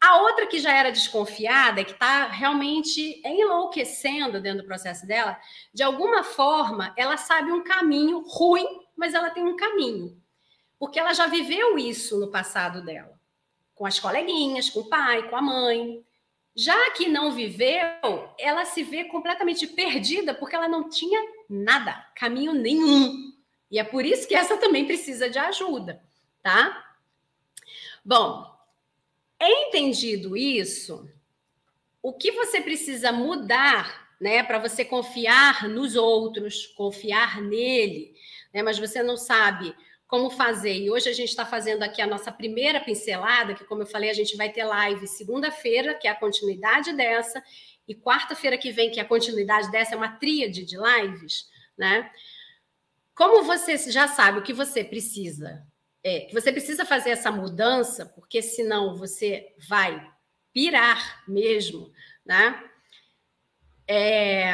A 0.00 0.20
outra 0.20 0.46
que 0.46 0.58
já 0.58 0.72
era 0.72 0.92
desconfiada, 0.92 1.84
que 1.84 1.92
está 1.92 2.26
realmente 2.26 3.20
enlouquecendo 3.24 4.40
dentro 4.40 4.62
do 4.62 4.66
processo 4.66 5.06
dela, 5.06 5.38
de 5.72 5.82
alguma 5.82 6.22
forma, 6.22 6.92
ela 6.96 7.16
sabe 7.16 7.50
um 7.50 7.64
caminho 7.64 8.22
ruim, 8.26 8.66
mas 8.94 9.14
ela 9.14 9.30
tem 9.30 9.44
um 9.44 9.56
caminho. 9.56 10.20
Porque 10.78 10.98
ela 10.98 11.14
já 11.14 11.26
viveu 11.26 11.78
isso 11.78 12.20
no 12.20 12.30
passado 12.30 12.84
dela, 12.84 13.18
com 13.74 13.86
as 13.86 13.98
coleguinhas, 13.98 14.68
com 14.68 14.80
o 14.80 14.88
pai, 14.88 15.28
com 15.28 15.36
a 15.36 15.42
mãe. 15.42 16.04
Já 16.54 16.90
que 16.90 17.08
não 17.08 17.32
viveu, 17.32 18.34
ela 18.38 18.64
se 18.64 18.82
vê 18.82 19.04
completamente 19.04 19.66
perdida 19.66 20.34
porque 20.34 20.54
ela 20.54 20.68
não 20.68 20.88
tinha 20.88 21.20
nada, 21.48 22.06
caminho 22.14 22.52
nenhum. 22.52 23.32
E 23.70 23.78
é 23.78 23.84
por 23.84 24.04
isso 24.04 24.28
que 24.28 24.34
essa 24.34 24.56
também 24.56 24.86
precisa 24.86 25.28
de 25.28 25.38
ajuda, 25.38 26.02
tá? 26.42 26.84
Bom, 28.04 28.55
Entendido 29.40 30.36
isso, 30.36 31.08
o 32.02 32.12
que 32.12 32.32
você 32.32 32.60
precisa 32.60 33.12
mudar, 33.12 34.08
né, 34.20 34.42
para 34.42 34.58
você 34.58 34.84
confiar 34.84 35.68
nos 35.68 35.94
outros, 35.94 36.66
confiar 36.68 37.42
nele, 37.42 38.14
né, 38.52 38.62
mas 38.62 38.78
você 38.78 39.02
não 39.02 39.16
sabe 39.16 39.74
como 40.06 40.30
fazer. 40.30 40.74
E 40.74 40.90
hoje 40.90 41.08
a 41.08 41.12
gente 41.12 41.28
está 41.28 41.44
fazendo 41.44 41.82
aqui 41.82 42.00
a 42.00 42.06
nossa 42.06 42.32
primeira 42.32 42.80
pincelada, 42.80 43.54
que, 43.54 43.64
como 43.64 43.82
eu 43.82 43.86
falei, 43.86 44.08
a 44.08 44.14
gente 44.14 44.36
vai 44.36 44.50
ter 44.50 44.64
live 44.64 45.06
segunda-feira, 45.06 45.94
que 45.94 46.08
é 46.08 46.10
a 46.10 46.14
continuidade 46.14 46.92
dessa, 46.94 47.42
e 47.86 47.94
quarta-feira 47.94 48.56
que 48.56 48.72
vem, 48.72 48.90
que 48.90 48.98
é 48.98 49.02
a 49.02 49.08
continuidade 49.08 49.70
dessa, 49.70 49.94
é 49.94 49.96
uma 49.96 50.16
tríade 50.16 50.64
de 50.64 50.76
lives, 50.76 51.50
né? 51.76 52.10
Como 53.14 53.44
você 53.44 53.76
já 53.90 54.08
sabe 54.08 54.38
o 54.38 54.42
que 54.42 54.52
você 54.52 54.82
precisa 54.82 55.66
é, 56.06 56.20
que 56.20 56.32
você 56.32 56.52
precisa 56.52 56.84
fazer 56.84 57.10
essa 57.10 57.32
mudança, 57.32 58.06
porque 58.06 58.40
senão 58.40 58.96
você 58.96 59.52
vai 59.68 60.08
pirar 60.52 61.24
mesmo, 61.26 61.92
né? 62.24 62.62
É, 63.88 64.52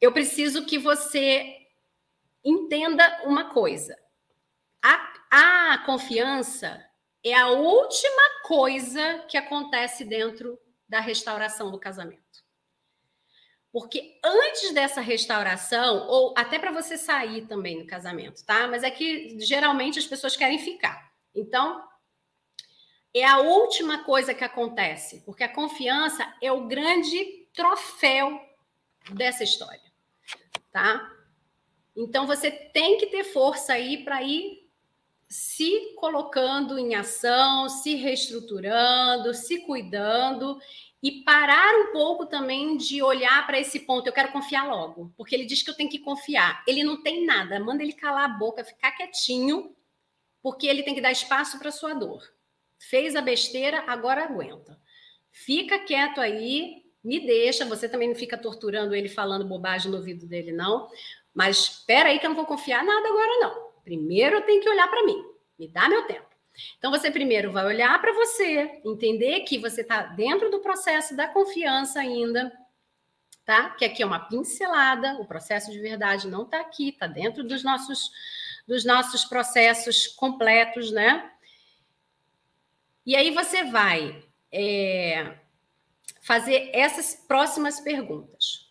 eu 0.00 0.12
preciso 0.12 0.66
que 0.66 0.78
você 0.78 1.66
entenda 2.44 3.22
uma 3.24 3.52
coisa: 3.52 3.98
a, 4.80 5.72
a 5.72 5.78
confiança 5.78 6.88
é 7.24 7.34
a 7.34 7.48
última 7.48 8.42
coisa 8.44 9.24
que 9.28 9.36
acontece 9.36 10.04
dentro 10.04 10.56
da 10.88 11.00
restauração 11.00 11.72
do 11.72 11.80
casamento. 11.80 12.23
Porque 13.74 14.20
antes 14.22 14.72
dessa 14.72 15.00
restauração, 15.00 16.06
ou 16.06 16.32
até 16.36 16.60
para 16.60 16.70
você 16.70 16.96
sair 16.96 17.44
também 17.48 17.80
do 17.80 17.86
casamento, 17.88 18.46
tá? 18.46 18.68
Mas 18.68 18.84
é 18.84 18.90
que 18.90 19.36
geralmente 19.40 19.98
as 19.98 20.06
pessoas 20.06 20.36
querem 20.36 20.60
ficar. 20.60 21.12
Então, 21.34 21.82
é 23.12 23.24
a 23.24 23.38
última 23.38 24.04
coisa 24.04 24.32
que 24.32 24.44
acontece, 24.44 25.24
porque 25.26 25.42
a 25.42 25.52
confiança 25.52 26.24
é 26.40 26.52
o 26.52 26.68
grande 26.68 27.48
troféu 27.52 28.40
dessa 29.10 29.42
história, 29.42 29.92
tá? 30.70 31.10
Então 31.96 32.28
você 32.28 32.52
tem 32.52 32.96
que 32.96 33.06
ter 33.06 33.24
força 33.24 33.72
aí 33.72 34.04
para 34.04 34.22
ir 34.22 34.70
se 35.28 35.96
colocando 35.96 36.78
em 36.78 36.94
ação, 36.94 37.68
se 37.68 37.96
reestruturando, 37.96 39.34
se 39.34 39.62
cuidando 39.62 40.60
e 41.04 41.22
parar 41.22 41.74
um 41.80 41.92
pouco 41.92 42.24
também 42.24 42.78
de 42.78 43.02
olhar 43.02 43.46
para 43.46 43.60
esse 43.60 43.80
ponto. 43.80 44.06
Eu 44.06 44.12
quero 44.12 44.32
confiar 44.32 44.66
logo, 44.66 45.12
porque 45.18 45.34
ele 45.34 45.44
diz 45.44 45.62
que 45.62 45.68
eu 45.68 45.76
tenho 45.76 45.90
que 45.90 45.98
confiar. 45.98 46.64
Ele 46.66 46.82
não 46.82 47.02
tem 47.02 47.26
nada, 47.26 47.60
manda 47.60 47.82
ele 47.82 47.92
calar 47.92 48.24
a 48.24 48.38
boca, 48.38 48.64
ficar 48.64 48.90
quietinho, 48.92 49.76
porque 50.42 50.66
ele 50.66 50.82
tem 50.82 50.94
que 50.94 51.02
dar 51.02 51.12
espaço 51.12 51.58
para 51.58 51.70
sua 51.70 51.92
dor. 51.92 52.22
Fez 52.78 53.14
a 53.14 53.20
besteira, 53.20 53.84
agora 53.86 54.24
aguenta. 54.24 54.80
Fica 55.30 55.78
quieto 55.78 56.22
aí, 56.22 56.84
me 57.04 57.20
deixa. 57.20 57.66
Você 57.66 57.86
também 57.86 58.08
não 58.08 58.16
fica 58.16 58.38
torturando 58.38 58.94
ele 58.94 59.10
falando 59.10 59.44
bobagem 59.44 59.90
no 59.90 59.98
ouvido 59.98 60.26
dele, 60.26 60.52
não. 60.52 60.88
Mas 61.34 61.58
espera 61.58 62.08
aí 62.08 62.18
que 62.18 62.24
eu 62.24 62.30
não 62.30 62.36
vou 62.36 62.46
confiar 62.46 62.82
nada 62.82 63.06
agora, 63.06 63.40
não. 63.40 63.74
Primeiro 63.84 64.36
eu 64.36 64.42
tenho 64.42 64.62
que 64.62 64.70
olhar 64.70 64.88
para 64.88 65.04
mim. 65.04 65.22
Me 65.58 65.68
dá 65.68 65.86
meu 65.86 66.06
tempo. 66.06 66.33
Então, 66.78 66.90
você 66.90 67.10
primeiro 67.10 67.52
vai 67.52 67.64
olhar 67.66 68.00
para 68.00 68.12
você, 68.12 68.80
entender 68.84 69.40
que 69.40 69.58
você 69.58 69.80
está 69.80 70.02
dentro 70.02 70.50
do 70.50 70.60
processo 70.60 71.16
da 71.16 71.26
confiança 71.26 72.00
ainda, 72.00 72.52
tá? 73.44 73.70
Que 73.70 73.84
aqui 73.84 74.02
é 74.02 74.06
uma 74.06 74.20
pincelada, 74.20 75.14
o 75.20 75.26
processo 75.26 75.70
de 75.70 75.78
verdade 75.78 76.28
não 76.28 76.42
está 76.42 76.60
aqui, 76.60 76.90
está 76.90 77.06
dentro 77.06 77.44
dos 77.44 77.62
nossos, 77.62 78.10
dos 78.66 78.84
nossos 78.84 79.24
processos 79.24 80.06
completos, 80.06 80.90
né? 80.90 81.30
E 83.06 83.14
aí 83.14 83.30
você 83.30 83.64
vai 83.64 84.24
é, 84.50 85.36
fazer 86.22 86.70
essas 86.72 87.14
próximas 87.26 87.80
perguntas. 87.80 88.63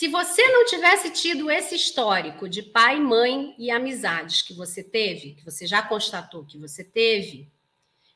Se 0.00 0.08
você 0.08 0.42
não 0.48 0.64
tivesse 0.64 1.10
tido 1.10 1.50
esse 1.50 1.74
histórico 1.74 2.48
de 2.48 2.62
pai, 2.62 2.98
mãe 2.98 3.54
e 3.58 3.70
amizades 3.70 4.40
que 4.40 4.54
você 4.54 4.82
teve, 4.82 5.34
que 5.34 5.44
você 5.44 5.66
já 5.66 5.82
constatou 5.82 6.42
que 6.42 6.56
você 6.56 6.82
teve, 6.82 7.52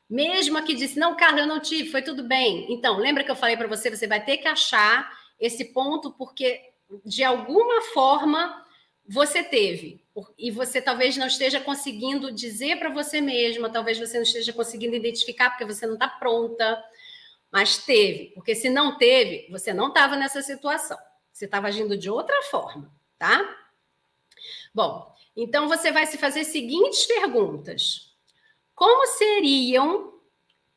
mesmo 0.09 0.59
que 0.63 0.73
disse, 0.73 0.97
não, 0.97 1.15
Carla, 1.15 1.41
eu 1.41 1.45
não 1.45 1.59
tive, 1.59 1.91
foi 1.91 2.01
tudo 2.01 2.23
bem. 2.23 2.65
Então, 2.73 2.97
lembra 2.97 3.23
que 3.23 3.29
eu 3.29 3.35
falei 3.35 3.55
para 3.55 3.67
você, 3.67 3.95
você 3.95 4.07
vai 4.07 4.19
ter 4.19 4.37
que 4.37 4.47
achar 4.47 5.15
esse 5.39 5.65
ponto, 5.65 6.11
porque 6.13 6.59
de 7.05 7.23
alguma 7.23 7.79
forma 7.93 8.65
você 9.07 9.43
teve. 9.43 10.03
E 10.39 10.49
você 10.49 10.81
talvez 10.81 11.15
não 11.17 11.27
esteja 11.27 11.59
conseguindo 11.59 12.31
dizer 12.31 12.79
para 12.79 12.89
você 12.89 13.21
mesma, 13.21 13.69
talvez 13.69 13.99
você 13.99 14.15
não 14.15 14.23
esteja 14.23 14.51
conseguindo 14.51 14.95
identificar 14.95 15.51
porque 15.51 15.65
você 15.65 15.85
não 15.85 15.93
está 15.93 16.07
pronta, 16.07 16.83
mas 17.51 17.77
teve, 17.77 18.31
porque 18.33 18.55
se 18.55 18.71
não 18.71 18.97
teve, 18.97 19.47
você 19.51 19.71
não 19.71 19.89
estava 19.89 20.15
nessa 20.15 20.41
situação, 20.41 20.97
você 21.35 21.43
estava 21.43 21.67
agindo 21.67 21.97
de 21.97 22.09
outra 22.09 22.41
forma, 22.43 22.89
tá? 23.19 23.57
Bom, 24.73 25.13
então 25.35 25.67
você 25.67 25.91
vai 25.91 26.05
se 26.05 26.17
fazer 26.17 26.45
seguintes 26.45 27.05
perguntas: 27.05 28.15
como 28.73 29.05
seriam 29.05 30.13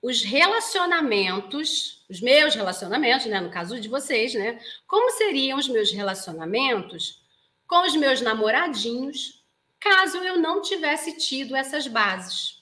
os 0.03 0.23
relacionamentos, 0.23 2.05
os 2.11 2.21
meus 2.21 2.57
relacionamentos, 2.57 3.27
né, 3.27 3.41
no 3.41 3.53
caso 3.53 3.81
de 3.81 3.89
vocês, 3.89 4.35
né? 4.35 4.61
Como 4.85 5.13
seriam 5.13 5.61
os 5.61 5.69
meus 5.69 5.93
relacionamentos 5.93 7.23
com 7.65 7.87
os 7.87 7.95
meus 7.95 8.21
namoradinhos, 8.21 9.45
caso 9.79 10.19
eu 10.19 10.39
não 10.39 10.61
tivesse 10.61 11.17
tido 11.19 11.55
essas 11.55 11.87
bases? 11.87 12.58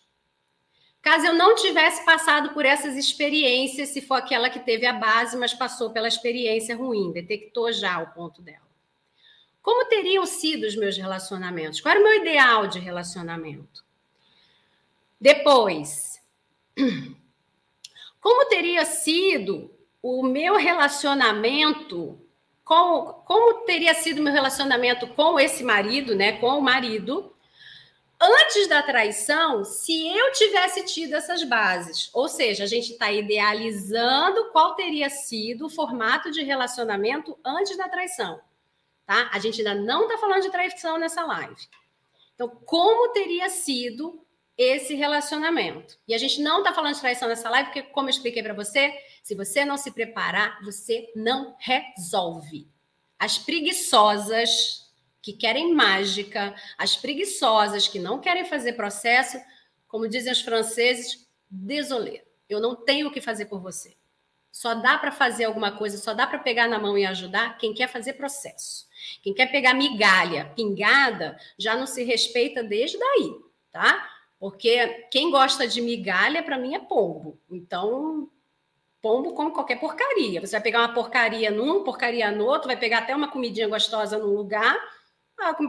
Caso 1.06 1.24
eu 1.24 1.34
não 1.34 1.54
tivesse 1.54 2.04
passado 2.04 2.52
por 2.52 2.66
essas 2.66 2.96
experiências, 2.96 3.90
se 3.90 4.00
for 4.00 4.14
aquela 4.14 4.50
que 4.50 4.58
teve 4.58 4.86
a 4.86 4.92
base, 4.92 5.36
mas 5.36 5.54
passou 5.54 5.90
pela 5.90 6.08
experiência 6.08 6.74
ruim, 6.74 7.12
detectou 7.12 7.72
já 7.72 8.00
o 8.00 8.08
ponto 8.08 8.42
dela. 8.42 8.66
Como 9.62 9.84
teriam 9.84 10.26
sido 10.26 10.66
os 10.66 10.74
meus 10.74 10.96
relacionamentos? 10.96 11.80
Qual 11.80 11.92
era 11.92 12.00
o 12.00 12.02
meu 12.02 12.20
ideal 12.20 12.66
de 12.66 12.80
relacionamento? 12.80 13.84
Depois, 15.20 16.20
como 18.20 18.48
teria 18.48 18.84
sido 18.84 19.70
o 20.02 20.24
meu 20.24 20.56
relacionamento 20.56 22.20
com, 22.64 23.22
como 23.24 23.64
teria 23.64 23.94
sido 23.94 24.20
meu 24.20 24.32
relacionamento 24.32 25.06
com 25.06 25.38
esse 25.38 25.62
marido, 25.62 26.16
né, 26.16 26.32
com 26.32 26.58
o 26.58 26.60
marido, 26.60 27.32
antes 28.20 28.66
da 28.66 28.82
traição, 28.82 29.64
se 29.64 30.08
eu 30.08 30.32
tivesse 30.32 30.84
tido 30.84 31.14
essas 31.14 31.42
bases. 31.44 32.10
Ou 32.12 32.28
seja, 32.28 32.64
a 32.64 32.66
gente 32.66 32.92
está 32.92 33.10
idealizando 33.12 34.50
qual 34.52 34.74
teria 34.74 35.10
sido 35.10 35.66
o 35.66 35.70
formato 35.70 36.30
de 36.30 36.42
relacionamento 36.42 37.38
antes 37.44 37.76
da 37.76 37.88
traição. 37.88 38.40
Tá? 39.04 39.30
A 39.32 39.38
gente 39.38 39.60
ainda 39.60 39.74
não 39.74 40.04
está 40.04 40.18
falando 40.18 40.42
de 40.42 40.50
traição 40.50 40.98
nessa 40.98 41.24
live. 41.24 41.68
Então, 42.34 42.48
como 42.48 43.12
teria 43.12 43.48
sido 43.48 44.20
esse 44.56 44.94
relacionamento. 44.94 45.98
E 46.08 46.14
a 46.14 46.18
gente 46.18 46.40
não 46.40 46.58
está 46.58 46.72
falando 46.72 46.94
de 46.94 47.00
traição 47.00 47.28
nessa 47.28 47.50
live, 47.50 47.68
porque, 47.68 47.82
como 47.82 48.08
eu 48.08 48.10
expliquei 48.10 48.42
para 48.42 48.54
você, 48.54 48.92
se 49.22 49.34
você 49.34 49.64
não 49.64 49.76
se 49.76 49.90
preparar, 49.90 50.62
você 50.64 51.12
não 51.14 51.54
resolve. 51.58 52.66
As 53.18 53.36
preguiçosas 53.36 54.85
que 55.26 55.32
querem 55.32 55.74
mágica, 55.74 56.54
as 56.78 56.94
preguiçosas 56.94 57.88
que 57.88 57.98
não 57.98 58.20
querem 58.20 58.44
fazer 58.44 58.74
processo, 58.74 59.36
como 59.88 60.08
dizem 60.08 60.30
os 60.30 60.40
franceses, 60.40 61.28
désolé, 61.50 62.22
eu 62.48 62.60
não 62.60 62.76
tenho 62.76 63.08
o 63.08 63.10
que 63.10 63.20
fazer 63.20 63.46
por 63.46 63.60
você. 63.60 63.96
Só 64.52 64.72
dá 64.76 64.96
para 64.96 65.10
fazer 65.10 65.46
alguma 65.46 65.72
coisa, 65.72 65.98
só 65.98 66.14
dá 66.14 66.28
para 66.28 66.38
pegar 66.38 66.68
na 66.68 66.78
mão 66.78 66.96
e 66.96 67.04
ajudar 67.04 67.58
quem 67.58 67.74
quer 67.74 67.88
fazer 67.88 68.12
processo. 68.12 68.86
Quem 69.20 69.34
quer 69.34 69.50
pegar 69.50 69.74
migalha, 69.74 70.52
pingada, 70.54 71.36
já 71.58 71.74
não 71.74 71.88
se 71.88 72.04
respeita 72.04 72.62
desde 72.62 72.96
daí, 72.96 73.34
tá? 73.72 74.08
Porque 74.38 75.08
quem 75.10 75.32
gosta 75.32 75.66
de 75.66 75.80
migalha, 75.80 76.40
para 76.40 76.56
mim, 76.56 76.76
é 76.76 76.78
pombo. 76.78 77.36
Então, 77.50 78.30
pombo 79.02 79.34
come 79.34 79.50
qualquer 79.50 79.80
porcaria. 79.80 80.40
Você 80.40 80.52
vai 80.52 80.62
pegar 80.62 80.82
uma 80.82 80.94
porcaria 80.94 81.50
num, 81.50 81.82
porcaria 81.82 82.30
no 82.30 82.44
outro, 82.44 82.68
vai 82.68 82.76
pegar 82.76 82.98
até 82.98 83.12
uma 83.14 83.26
comidinha 83.26 83.66
gostosa 83.66 84.16
num 84.18 84.32
lugar, 84.32 84.78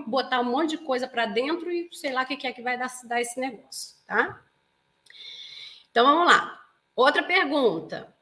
botar 0.08 0.40
um 0.40 0.46
monte 0.46 0.72
de 0.72 0.78
coisa 0.80 1.08
para 1.08 1.26
dentro 1.26 1.72
e 1.72 1.90
sei 1.94 2.14
lá 2.14 2.24
o 2.24 2.26
que 2.26 2.48
é 2.48 2.54
que 2.54 2.62
vai 2.62 2.78
dar, 2.78 2.92
dar 3.06 3.22
esse 3.22 3.40
negócio, 3.40 3.98
tá? 4.06 4.44
Então, 5.92 6.06
vamos 6.06 6.28
lá. 6.28 6.64
Outra 6.96 7.24
pergunta. 7.24 8.16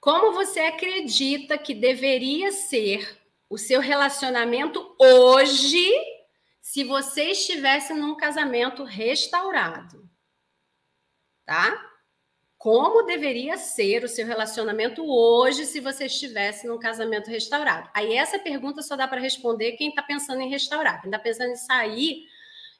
Como 0.00 0.32
você 0.32 0.60
acredita 0.60 1.58
que 1.58 1.74
deveria 1.74 2.52
ser 2.52 3.18
o 3.50 3.58
seu 3.58 3.80
relacionamento 3.80 4.94
hoje 4.98 5.90
se 6.60 6.84
você 6.84 7.30
estivesse 7.30 7.94
num 7.94 8.14
casamento 8.14 8.84
restaurado, 8.84 10.08
tá? 11.46 11.87
Como 12.58 13.04
deveria 13.04 13.56
ser 13.56 14.02
o 14.02 14.08
seu 14.08 14.26
relacionamento 14.26 15.08
hoje 15.08 15.64
se 15.64 15.78
você 15.78 16.06
estivesse 16.06 16.66
num 16.66 16.78
casamento 16.78 17.30
restaurado? 17.30 17.88
Aí 17.94 18.14
essa 18.14 18.36
pergunta 18.36 18.82
só 18.82 18.96
dá 18.96 19.06
para 19.06 19.20
responder 19.20 19.72
quem 19.72 19.90
está 19.90 20.02
pensando 20.02 20.42
em 20.42 20.50
restaurar. 20.50 21.00
Quem 21.00 21.08
está 21.08 21.20
pensando 21.20 21.52
em 21.52 21.56
sair, 21.56 22.26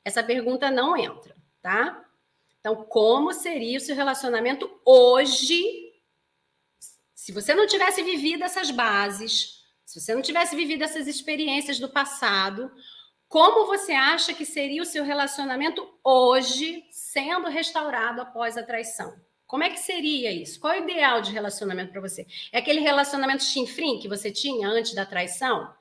essa 0.04 0.20
pergunta 0.20 0.68
não 0.68 0.96
entra, 0.96 1.36
tá? 1.62 2.04
Então, 2.58 2.84
como 2.86 3.32
seria 3.32 3.78
o 3.78 3.80
seu 3.80 3.94
relacionamento 3.94 4.68
hoje 4.84 5.88
se 7.28 7.32
você 7.32 7.54
não 7.54 7.66
tivesse 7.66 8.02
vivido 8.02 8.42
essas 8.42 8.70
bases, 8.70 9.62
se 9.84 10.00
você 10.00 10.14
não 10.14 10.22
tivesse 10.22 10.56
vivido 10.56 10.82
essas 10.82 11.06
experiências 11.06 11.78
do 11.78 11.88
passado, 11.88 12.72
como 13.28 13.66
você 13.66 13.92
acha 13.92 14.32
que 14.32 14.46
seria 14.46 14.82
o 14.82 14.86
seu 14.86 15.04
relacionamento 15.04 15.86
hoje, 16.02 16.84
sendo 16.90 17.48
restaurado 17.48 18.22
após 18.22 18.56
a 18.56 18.62
traição? 18.62 19.27
Como 19.48 19.64
é 19.64 19.70
que 19.70 19.80
seria 19.80 20.30
isso? 20.30 20.60
Qual 20.60 20.74
é 20.74 20.78
o 20.78 20.84
ideal 20.84 21.22
de 21.22 21.32
relacionamento 21.32 21.90
para 21.90 22.02
você? 22.02 22.26
É 22.52 22.58
aquele 22.58 22.80
relacionamento 22.80 23.42
chinfrim 23.42 23.98
que 23.98 24.06
você 24.06 24.30
tinha 24.30 24.68
antes 24.68 24.92
da 24.92 25.06
traição? 25.06 25.74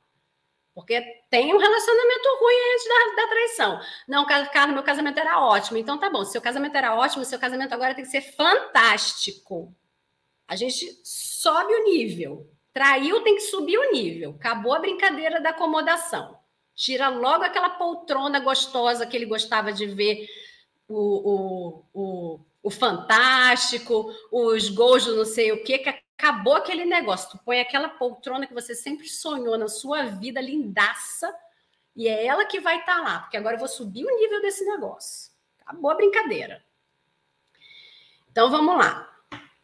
Porque 0.73 1.01
tem 1.29 1.53
um 1.53 1.57
relacionamento 1.57 2.29
ruim 2.39 2.55
antes 2.73 2.87
da, 2.87 3.21
da 3.23 3.27
traição. 3.27 3.81
Não, 4.07 4.25
Carlos, 4.25 4.73
meu 4.73 4.83
casamento 4.83 5.19
era 5.19 5.41
ótimo. 5.41 5.77
Então 5.77 5.99
tá 5.99 6.09
bom, 6.09 6.23
seu 6.23 6.41
casamento 6.41 6.77
era 6.77 6.95
ótimo, 6.95 7.25
seu 7.25 7.37
casamento 7.37 7.73
agora 7.73 7.93
tem 7.93 8.05
que 8.05 8.09
ser 8.09 8.21
fantástico. 8.21 9.75
A 10.47 10.55
gente 10.55 11.01
sobe 11.03 11.73
o 11.73 11.83
nível. 11.83 12.49
Traiu, 12.71 13.21
tem 13.21 13.35
que 13.35 13.41
subir 13.41 13.77
o 13.77 13.91
nível. 13.91 14.35
Acabou 14.39 14.73
a 14.73 14.79
brincadeira 14.79 15.41
da 15.41 15.49
acomodação. 15.49 16.39
Tira 16.73 17.09
logo 17.09 17.43
aquela 17.43 17.71
poltrona 17.71 18.39
gostosa 18.39 19.05
que 19.05 19.17
ele 19.17 19.25
gostava 19.25 19.73
de 19.73 19.87
ver 19.87 20.29
o, 20.87 20.95
o, 20.95 21.85
o, 21.93 22.39
o 22.67 22.69
fantástico, 22.69 24.13
os 24.29 24.67
gols 24.67 25.05
do 25.05 25.15
não 25.15 25.23
sei 25.23 25.53
o 25.53 25.63
quê, 25.63 25.77
que 25.77 25.87
acabou 25.87 26.55
aquele 26.55 26.83
negócio. 26.83 27.31
Tu 27.31 27.37
põe 27.45 27.61
aquela 27.61 27.87
poltrona 27.87 28.45
que 28.45 28.53
você 28.53 28.75
sempre 28.75 29.07
sonhou 29.07 29.57
na 29.57 29.69
sua 29.69 30.03
vida, 30.03 30.41
lindaça, 30.41 31.33
e 31.95 32.09
é 32.09 32.25
ela 32.25 32.43
que 32.43 32.59
vai 32.59 32.79
estar 32.79 32.97
tá 32.97 33.01
lá, 33.01 33.19
porque 33.19 33.37
agora 33.37 33.55
eu 33.55 33.59
vou 33.59 33.69
subir 33.69 34.05
o 34.05 34.19
nível 34.19 34.41
desse 34.41 34.65
negócio. 34.65 35.31
Acabou 35.61 35.91
a 35.91 35.95
brincadeira. 35.95 36.61
Então 38.29 38.51
vamos 38.51 38.77
lá. 38.77 39.09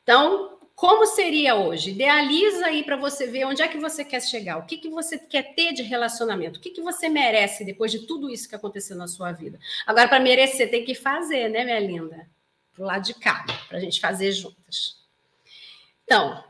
Então, 0.02 0.58
como 0.74 1.06
seria 1.06 1.56
hoje? 1.56 1.90
Idealiza 1.92 2.68
aí 2.68 2.86
para 2.86 2.96
você 2.96 3.28
ver 3.28 3.44
onde 3.44 3.62
é 3.62 3.68
que 3.68 3.78
você 3.78 4.06
quer 4.06 4.22
chegar, 4.22 4.60
o 4.60 4.66
que, 4.66 4.78
que 4.78 4.90
você 4.90 5.20
quer 5.20 5.54
ter 5.56 5.74
de 5.74 5.84
relacionamento, 5.84 6.58
o 6.58 6.62
que, 6.62 6.70
que 6.70 6.82
você 6.82 7.10
merece 7.10 7.66
depois 7.66 7.92
de 7.92 8.08
tudo 8.08 8.30
isso 8.30 8.48
que 8.48 8.56
aconteceu 8.56 8.96
na 8.96 9.10
sua 9.10 9.34
vida. 9.34 9.60
Agora, 9.86 10.08
para 10.08 10.22
merecer, 10.22 10.72
tem 10.72 10.86
que 10.86 10.96
fazer, 10.96 11.50
né, 11.50 11.66
minha 11.66 11.80
linda? 11.82 12.32
Pro 12.74 12.86
lado 12.86 13.04
de 13.04 13.14
cá, 13.14 13.46
para 13.68 13.78
a 13.78 13.82
gente 13.82 14.00
fazer 14.00 14.32
juntas. 14.32 15.04
Então, 16.04 16.44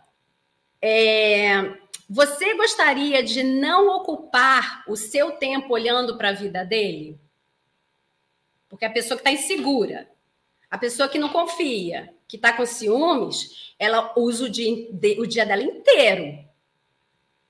é, 0.82 1.78
você 2.10 2.54
gostaria 2.56 3.24
de 3.24 3.44
não 3.44 3.88
ocupar 3.88 4.84
o 4.88 4.96
seu 4.96 5.32
tempo 5.34 5.74
olhando 5.74 6.18
para 6.18 6.30
a 6.30 6.34
vida 6.34 6.64
dele? 6.64 7.20
Porque 8.70 8.86
a 8.86 8.90
pessoa 8.90 9.18
que 9.18 9.22
está 9.22 9.32
insegura, 9.32 10.10
a 10.70 10.78
pessoa 10.78 11.08
que 11.08 11.20
não 11.20 11.30
confia, 11.30 12.14
que 12.28 12.36
está 12.36 12.52
com 12.52 12.66
ciúmes, 12.66 13.74
ela 13.78 14.14
usa 14.18 14.46
o 14.46 14.50
dia, 14.50 14.90
o 15.20 15.28
dia 15.28 15.46
dela 15.46 15.62
inteiro 15.62 16.44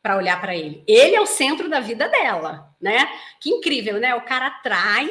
para 0.01 0.17
olhar 0.17 0.39
para 0.41 0.55
ele. 0.55 0.84
Ele 0.86 1.15
é 1.15 1.21
o 1.21 1.26
centro 1.26 1.69
da 1.69 1.80
vida 1.80 2.09
dela, 2.09 2.76
né? 2.82 3.07
Que 3.39 3.49
incrível, 3.49 3.99
né? 3.99 4.13
O 4.15 4.26
cara 4.26 4.47
atrai 4.47 5.09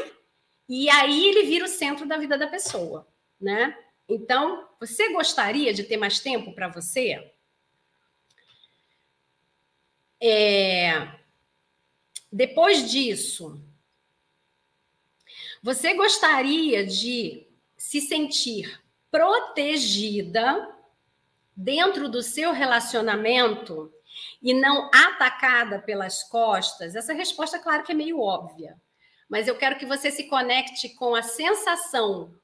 e 0.68 0.90
aí 0.90 1.28
ele 1.28 1.44
vira 1.44 1.64
o 1.64 1.68
centro 1.68 2.06
da 2.06 2.18
vida 2.18 2.36
da 2.36 2.46
pessoa, 2.46 3.08
né? 3.42 3.76
Então, 4.08 4.68
você 4.78 5.12
gostaria 5.12 5.72
de 5.74 5.84
ter 5.84 5.96
mais 5.96 6.20
tempo 6.20 6.54
para 6.54 6.68
você? 6.68 7.32
É... 10.20 11.08
Depois 12.30 12.90
disso, 12.90 13.60
você 15.62 15.94
gostaria 15.94 16.86
de 16.86 17.46
se 17.76 18.00
sentir 18.00 18.82
protegida 19.10 20.74
dentro 21.54 22.08
do 22.08 22.22
seu 22.22 22.52
relacionamento 22.52 23.92
e 24.40 24.54
não 24.54 24.90
atacada 24.94 25.78
pelas 25.78 26.22
costas? 26.24 26.94
Essa 26.94 27.12
resposta, 27.12 27.58
claro 27.58 27.84
que 27.84 27.92
é 27.92 27.94
meio 27.94 28.20
óbvia, 28.20 28.80
mas 29.28 29.46
eu 29.46 29.56
quero 29.58 29.78
que 29.78 29.86
você 29.86 30.10
se 30.10 30.24
conecte 30.24 30.88
com 30.90 31.14
a 31.14 31.22
sensação 31.22 32.34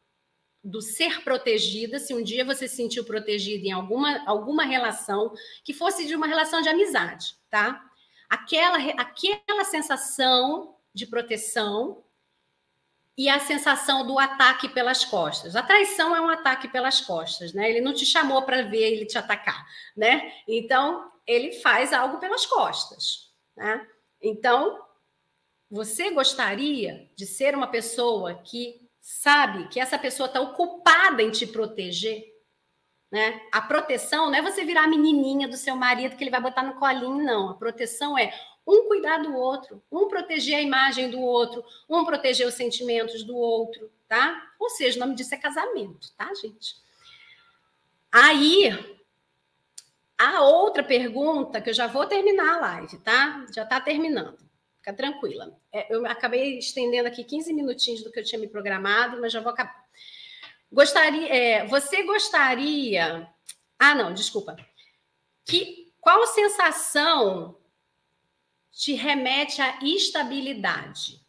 do 0.69 0.83
ser 0.83 1.23
protegida, 1.25 1.99
se 1.99 2.15
um 2.15 2.23
dia 2.23 2.45
você 2.45 2.69
se 2.69 2.77
sentiu 2.77 3.05
protegida 3.05 3.67
em 3.67 3.73
alguma, 3.73 4.23
alguma 4.27 4.65
relação, 4.65 5.33
que 5.65 5.73
fosse 5.73 6.07
de 6.07 6.15
uma 6.15 6.27
relação 6.27 6.61
de 6.61 6.69
amizade, 6.69 7.35
tá? 7.51 7.89
aquela, 8.29 8.77
aquela 9.01 9.65
sensação 9.65 10.77
de 10.93 11.07
proteção 11.07 12.05
e 13.17 13.29
a 13.29 13.41
sensação 13.41 14.07
do 14.07 14.19
ataque 14.19 14.69
pelas 14.69 15.05
costas. 15.05 15.57
A 15.57 15.63
traição 15.63 16.15
é 16.15 16.21
um 16.21 16.29
ataque 16.29 16.69
pelas 16.69 17.01
costas, 17.01 17.53
né? 17.53 17.69
Ele 17.69 17.81
não 17.81 17.93
te 17.93 18.07
chamou 18.07 18.43
para 18.43 18.63
ver 18.63 18.93
ele 18.93 19.07
te 19.07 19.19
atacar, 19.19 19.67
né? 19.97 20.33
Então, 20.47 21.11
ele 21.27 21.53
faz 21.53 21.93
algo 21.93 22.19
pelas 22.19 22.47
costas, 22.47 23.33
né? 23.57 23.85
Então, 24.23 24.79
você 25.71 26.11
gostaria 26.11 27.11
de 27.17 27.27
ser 27.27 27.57
uma 27.57 27.67
pessoa 27.67 28.35
que 28.35 28.88
sabe 29.09 29.69
que 29.69 29.81
essa 29.81 29.99
pessoa 29.99 30.27
está 30.27 30.39
ocupada 30.39 31.23
em 31.23 31.31
te 31.31 31.47
proteger? 31.47 32.23
Né? 33.11 33.41
A 33.51 33.63
proteção 33.63 34.27
não 34.27 34.35
é 34.35 34.43
você 34.43 34.67
virar 34.67 34.85
a 34.85 34.87
menininha 34.87 35.49
do 35.49 35.57
seu 35.57 35.75
marido 35.75 36.15
que 36.15 36.23
ele 36.23 36.31
vai 36.31 36.43
botar 36.43 36.63
no 36.63 36.75
colinho, 36.75 37.25
não. 37.25 37.49
A 37.49 37.55
proteção 37.55 38.19
é 38.19 38.39
um 38.67 38.87
cuidar 38.87 39.23
do 39.23 39.35
outro, 39.35 39.83
um 39.91 40.09
proteger 40.09 40.57
a 40.57 40.61
imagem 40.63 41.11
do 41.11 41.19
outro, 41.23 41.65
um 41.89 42.05
proteger 42.05 42.47
os 42.47 42.53
sentimentos 42.53 43.25
do 43.25 43.35
outro, 43.35 43.91
tá? 44.07 44.53
Ou 44.61 44.69
seja, 44.69 44.99
o 44.99 45.01
nome 45.01 45.15
disso 45.15 45.35
é 45.35 45.39
casamento, 45.39 46.13
tá, 46.15 46.31
gente? 46.35 46.77
Aí, 48.13 48.69
a 50.19 50.43
outra 50.43 50.85
pergunta, 50.85 51.63
que 51.63 51.71
eu 51.71 51.75
já 51.75 51.87
vou 51.87 52.05
terminar 52.05 52.57
a 52.57 52.61
live, 52.61 52.99
tá? 52.99 53.47
Já 53.55 53.65
tá 53.65 53.81
terminando. 53.81 54.48
Fica 54.89 54.93
tranquila. 54.93 55.55
É, 55.73 55.95
eu 55.95 56.07
acabei 56.07 56.59
estendendo 56.59 57.09
aqui 57.09 57.23
15 57.23 57.53
minutinhos 57.53 58.03
do 58.03 58.11
que 58.11 58.21
eu 58.21 58.25
tinha 58.25 58.41
me 58.41 58.49
programado, 58.49 59.21
mas 59.21 59.33
já 59.33 59.41
vou 59.41 59.53
acabar. 59.53 59.85
Gostaria, 60.73 61.29
é, 61.29 61.67
você 61.67 62.03
gostaria. 62.05 63.29
Ah, 63.79 63.95
não, 63.95 64.15
desculpa. 64.15 64.57
Que, 65.45 65.93
qual 66.01 66.27
sensação 66.27 67.59
te 68.71 68.95
remete 68.95 69.61
à 69.61 69.79
estabilidade. 69.83 71.21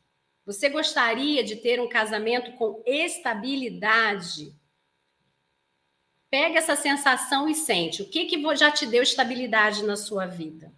Você 0.46 0.70
gostaria 0.70 1.44
de 1.44 1.58
ter 1.58 1.82
um 1.82 1.90
casamento 1.90 2.54
com 2.54 2.82
estabilidade? 2.86 4.56
Pega 6.30 6.60
essa 6.60 6.76
sensação 6.76 7.50
e 7.50 7.56
sente. 7.56 8.02
O 8.04 8.10
que, 8.10 8.26
que 8.26 8.56
já 8.56 8.72
te 8.72 8.86
deu 8.86 9.04
estabilidade 9.04 9.84
na 9.84 9.98
sua 9.98 10.26
vida? 10.26 10.72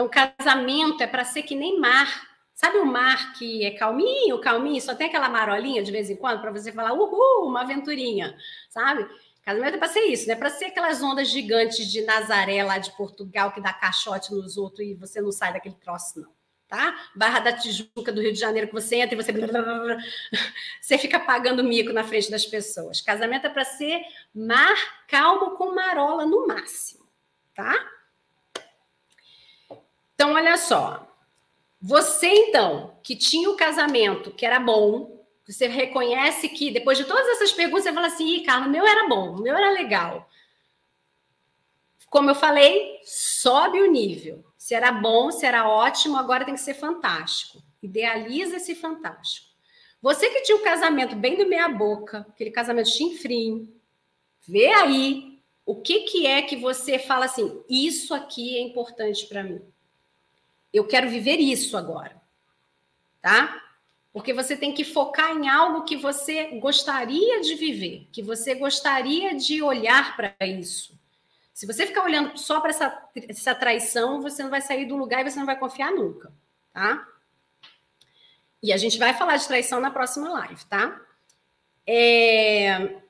Então, 0.00 0.08
casamento 0.08 1.02
é 1.02 1.06
para 1.06 1.24
ser 1.24 1.42
que 1.42 1.54
nem 1.54 1.78
mar. 1.78 2.26
Sabe 2.54 2.78
o 2.78 2.86
mar 2.86 3.34
que 3.34 3.64
é 3.64 3.70
calminho, 3.72 4.40
calminho, 4.40 4.80
só 4.80 4.94
tem 4.94 5.08
aquela 5.08 5.28
marolinha 5.28 5.82
de 5.82 5.92
vez 5.92 6.08
em 6.08 6.16
quando 6.16 6.40
para 6.40 6.50
você 6.50 6.72
falar, 6.72 6.92
uhul, 6.92 7.46
uma 7.46 7.62
aventurinha, 7.62 8.34
sabe? 8.70 9.06
Casamento 9.42 9.74
é 9.74 9.78
para 9.78 9.88
ser 9.88 10.04
isso, 10.06 10.26
né? 10.26 10.34
Para 10.34 10.48
ser 10.48 10.66
aquelas 10.66 11.02
ondas 11.02 11.28
gigantes 11.28 11.86
de 11.86 12.02
Nazaré 12.02 12.62
lá 12.62 12.78
de 12.78 12.90
Portugal 12.96 13.52
que 13.52 13.60
dá 13.60 13.72
caixote 13.74 14.32
nos 14.34 14.56
outros 14.56 14.86
e 14.86 14.94
você 14.94 15.20
não 15.20 15.32
sai 15.32 15.52
daquele 15.52 15.74
troço, 15.74 16.20
não. 16.20 16.32
Tá? 16.66 16.96
Barra 17.16 17.40
da 17.40 17.52
Tijuca 17.52 18.12
do 18.12 18.22
Rio 18.22 18.32
de 18.32 18.38
Janeiro 18.38 18.68
que 18.68 18.74
você 18.74 18.96
entra 18.96 19.14
e 19.14 19.22
você 19.22 19.32
você 20.80 20.96
fica 20.96 21.18
pagando 21.18 21.64
mico 21.64 21.92
na 21.92 22.04
frente 22.04 22.30
das 22.30 22.46
pessoas. 22.46 23.00
Casamento 23.00 23.46
é 23.46 23.50
para 23.50 23.64
ser 23.64 24.00
mar 24.34 24.76
calmo 25.08 25.56
com 25.56 25.74
marola 25.74 26.24
no 26.24 26.46
máximo, 26.46 27.04
tá? 27.54 27.74
Então 30.20 30.34
olha 30.34 30.58
só. 30.58 31.10
Você 31.80 32.26
então 32.26 32.94
que 33.02 33.16
tinha 33.16 33.48
o 33.48 33.56
casamento 33.56 34.30
que 34.30 34.44
era 34.44 34.60
bom, 34.60 35.24
você 35.46 35.66
reconhece 35.66 36.46
que, 36.50 36.70
depois 36.70 36.98
de 36.98 37.06
todas 37.06 37.26
essas 37.28 37.52
perguntas, 37.52 37.84
você 37.84 37.92
fala 37.94 38.08
assim: 38.08 38.28
Ih, 38.28 38.42
Carlos, 38.42 38.70
meu 38.70 38.86
era 38.86 39.08
bom, 39.08 39.40
meu 39.40 39.56
era 39.56 39.70
legal. 39.70 40.28
Como 42.10 42.28
eu 42.28 42.34
falei, 42.34 43.00
sobe 43.02 43.80
o 43.80 43.90
nível. 43.90 44.44
Se 44.58 44.74
era 44.74 44.92
bom, 44.92 45.30
se 45.30 45.46
era 45.46 45.66
ótimo, 45.66 46.18
agora 46.18 46.44
tem 46.44 46.52
que 46.52 46.60
ser 46.60 46.74
fantástico. 46.74 47.62
Idealiza 47.82 48.56
esse 48.56 48.74
fantástico. 48.74 49.48
Você 50.02 50.28
que 50.28 50.42
tinha 50.42 50.58
o 50.58 50.60
um 50.60 50.64
casamento 50.64 51.16
bem 51.16 51.34
do 51.34 51.48
meia-boca, 51.48 52.26
aquele 52.28 52.50
casamento 52.50 52.90
chinfrim, 52.90 53.74
vê 54.46 54.66
aí 54.66 55.40
o 55.64 55.80
que, 55.80 56.00
que 56.00 56.26
é 56.26 56.42
que 56.42 56.56
você 56.56 56.98
fala 56.98 57.24
assim: 57.24 57.64
isso 57.70 58.12
aqui 58.12 58.58
é 58.58 58.60
importante 58.60 59.26
para 59.26 59.42
mim. 59.42 59.62
Eu 60.72 60.86
quero 60.86 61.08
viver 61.08 61.38
isso 61.38 61.76
agora. 61.76 62.20
Tá? 63.20 63.62
Porque 64.12 64.32
você 64.32 64.56
tem 64.56 64.74
que 64.74 64.84
focar 64.84 65.30
em 65.30 65.48
algo 65.48 65.84
que 65.84 65.96
você 65.96 66.58
gostaria 66.58 67.40
de 67.40 67.54
viver, 67.54 68.08
que 68.10 68.22
você 68.22 68.54
gostaria 68.54 69.34
de 69.34 69.62
olhar 69.62 70.16
para 70.16 70.34
isso. 70.46 70.98
Se 71.54 71.66
você 71.66 71.86
ficar 71.86 72.04
olhando 72.04 72.36
só 72.38 72.60
para 72.60 72.70
essa, 72.70 73.08
essa 73.28 73.54
traição, 73.54 74.20
você 74.20 74.42
não 74.42 74.50
vai 74.50 74.62
sair 74.62 74.86
do 74.86 74.96
lugar 74.96 75.20
e 75.20 75.30
você 75.30 75.38
não 75.38 75.46
vai 75.46 75.58
confiar 75.58 75.92
nunca, 75.92 76.32
tá? 76.72 77.06
E 78.62 78.72
a 78.72 78.76
gente 78.76 78.98
vai 78.98 79.14
falar 79.14 79.36
de 79.36 79.46
traição 79.46 79.80
na 79.80 79.90
próxima 79.90 80.28
live, 80.30 80.64
tá? 80.66 81.00
É... 81.86 83.00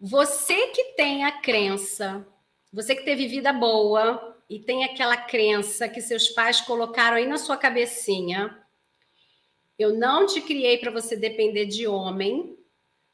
Você 0.00 0.68
que 0.68 0.94
tem 0.94 1.24
a 1.24 1.40
crença, 1.40 2.26
você 2.72 2.94
que 2.94 3.04
teve 3.04 3.26
vida 3.26 3.52
boa, 3.52 4.32
e 4.52 4.58
tem 4.58 4.84
aquela 4.84 5.16
crença 5.16 5.88
que 5.88 6.02
seus 6.02 6.28
pais 6.28 6.60
colocaram 6.60 7.16
aí 7.16 7.24
na 7.24 7.38
sua 7.38 7.56
cabecinha. 7.56 8.58
Eu 9.78 9.94
não 9.94 10.26
te 10.26 10.42
criei 10.42 10.76
para 10.76 10.90
você 10.90 11.16
depender 11.16 11.64
de 11.64 11.86
homem. 11.86 12.54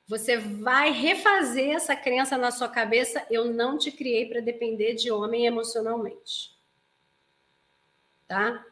Você 0.08 0.36
vai 0.36 0.90
refazer 0.90 1.70
essa 1.70 1.94
crença 1.94 2.36
na 2.36 2.50
sua 2.50 2.68
cabeça. 2.68 3.24
Eu 3.30 3.44
não 3.44 3.78
te 3.78 3.92
criei 3.92 4.26
para 4.26 4.40
depender 4.40 4.94
de 4.94 5.12
homem 5.12 5.46
emocionalmente. 5.46 6.56
Tá? 8.26 8.64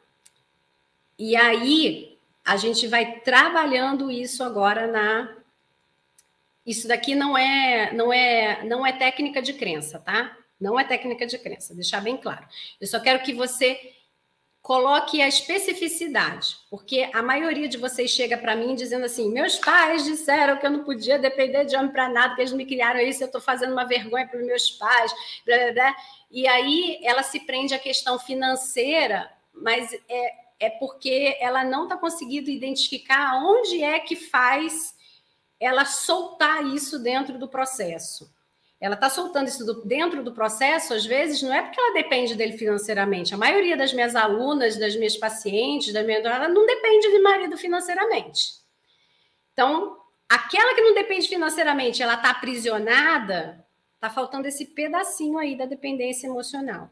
E 1.17 1.37
aí 1.37 2.19
a 2.45 2.57
gente 2.57 2.89
vai 2.89 3.21
trabalhando 3.21 4.11
isso 4.11 4.43
agora 4.43 4.89
na 4.89 5.37
isso 6.67 6.89
daqui 6.89 7.15
não 7.15 7.39
é 7.39 7.93
não 7.93 8.13
é 8.13 8.65
não 8.65 8.85
é 8.85 8.93
técnica 8.93 9.41
de 9.41 9.53
crença, 9.53 10.01
tá? 10.01 10.37
Não 10.61 10.79
é 10.79 10.85
técnica 10.85 11.27
de 11.27 11.39
crença, 11.39 11.75
deixar 11.75 12.01
bem 12.01 12.17
claro. 12.17 12.47
Eu 12.81 12.87
só 12.87 12.99
quero 12.99 13.23
que 13.23 13.35
você 13.35 13.95
coloque 14.67 15.23
a 15.23 15.29
especificidade, 15.29 16.57
porque 16.69 17.09
a 17.15 17.23
maioria 17.23 17.69
de 17.69 17.79
vocês 17.79 18.11
chega 18.11 18.37
para 18.37 18.57
mim 18.57 18.75
dizendo 18.75 19.07
assim: 19.07 19.31
meus 19.31 19.61
pais 19.61 20.05
disseram 20.05 20.57
que 20.57 20.67
eu 20.67 20.71
não 20.73 20.83
podia 20.83 21.21
depender 21.21 21.65
de 21.67 21.77
homem 21.77 21.93
para 21.93 22.09
nada, 22.09 22.35
que 22.35 22.41
eles 22.41 22.53
me 22.53 22.67
criaram 22.67 22.99
isso, 22.99 23.23
eu 23.23 23.27
estou 23.27 23.41
fazendo 23.41 23.71
uma 23.71 23.85
vergonha 23.85 24.27
para 24.27 24.41
os 24.41 24.45
meus 24.45 24.71
pais, 24.73 25.13
blá, 25.47 25.57
blá, 25.57 25.73
blá. 25.73 25.97
e 26.33 26.49
aí 26.49 26.99
ela 27.05 27.23
se 27.23 27.39
prende 27.47 27.75
à 27.75 27.79
questão 27.79 28.19
financeira, 28.19 29.31
mas 29.55 29.93
é, 30.09 30.35
é 30.59 30.71
porque 30.71 31.37
ela 31.39 31.63
não 31.63 31.85
está 31.85 31.97
conseguindo 31.97 32.51
identificar 32.51 33.37
onde 33.45 33.85
é 33.85 34.01
que 34.01 34.17
faz 34.17 34.97
ela 35.61 35.85
soltar 35.85 36.67
isso 36.67 36.99
dentro 36.99 37.39
do 37.39 37.47
processo 37.47 38.35
ela 38.81 38.95
está 38.95 39.09
soltando 39.09 39.49
isso 39.49 39.65
do, 39.65 39.83
dentro 39.87 40.23
do 40.23 40.33
processo, 40.33 40.93
às 40.93 41.07
vezes, 41.07 41.43
não 41.43 41.53
é 41.53 41.63
porque 41.63 41.81
ela 41.81 41.95
depende 41.95 42.35
dele 42.35 42.59
financeiramente. 42.59 43.33
A 43.33 43.39
maioria 43.39 43.77
das 43.77 43.93
minhas 43.93 44.15
alunas, 44.15 44.77
das 44.77 44.95
minhas 44.97 45.17
pacientes, 45.17 45.93
da 45.93 46.03
minha 46.03 46.19
ela 46.19 46.49
não 46.49 46.67
depende 46.67 47.11
de 47.11 47.19
marido 47.21 47.57
financeiramente. 47.57 48.57
Então, 49.53 49.97
aquela 50.29 50.75
que 50.75 50.83
não 50.83 50.95
depende 50.95 51.27
financeiramente, 51.27 52.03
ela 52.03 52.15
está 52.15 52.31
aprisionada, 52.31 53.65
está 53.95 54.11
faltando 54.11 54.47
esse 54.47 54.67
pedacinho 54.67 55.39
aí 55.39 55.57
da 55.57 55.65
dependência 55.65 56.27
emocional. 56.27 56.91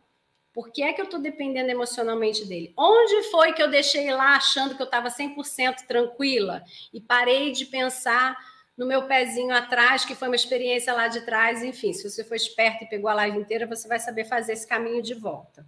Por 0.55 0.71
que 0.71 0.83
é 0.83 0.93
que 0.93 1.01
eu 1.01 1.05
estou 1.05 1.21
dependendo 1.21 1.71
emocionalmente 1.71 2.47
dele? 2.47 2.73
Onde 2.79 3.25
foi 3.25 3.53
que 3.53 3.63
eu 3.63 3.69
deixei 3.69 4.11
lá 4.15 4.37
achando 4.37 4.75
que 4.77 4.81
eu 4.81 4.87
estava 4.87 5.09
100% 5.09 5.85
tranquila 5.87 6.63
e 6.93 7.01
parei 7.01 7.51
de 7.51 7.67
pensar 7.67 8.39
no 8.77 8.87
meu 8.87 9.03
pezinho 9.07 9.55
atrás, 9.55 10.05
que 10.05 10.15
foi 10.15 10.29
uma 10.29 10.37
experiência 10.37 10.93
lá 10.93 11.09
de 11.09 11.21
trás. 11.23 11.63
Enfim, 11.63 11.93
se 11.93 12.09
você 12.09 12.25
for 12.25 12.35
esperto 12.35 12.85
e 12.85 12.89
pegou 12.89 13.09
a 13.09 13.15
live 13.15 13.39
inteira, 13.39 13.67
você 13.67 13.87
vai 13.87 14.01
saber 14.01 14.25
fazer 14.25 14.53
esse 14.53 14.67
caminho 14.67 15.03
de 15.03 15.15
volta. 15.15 15.67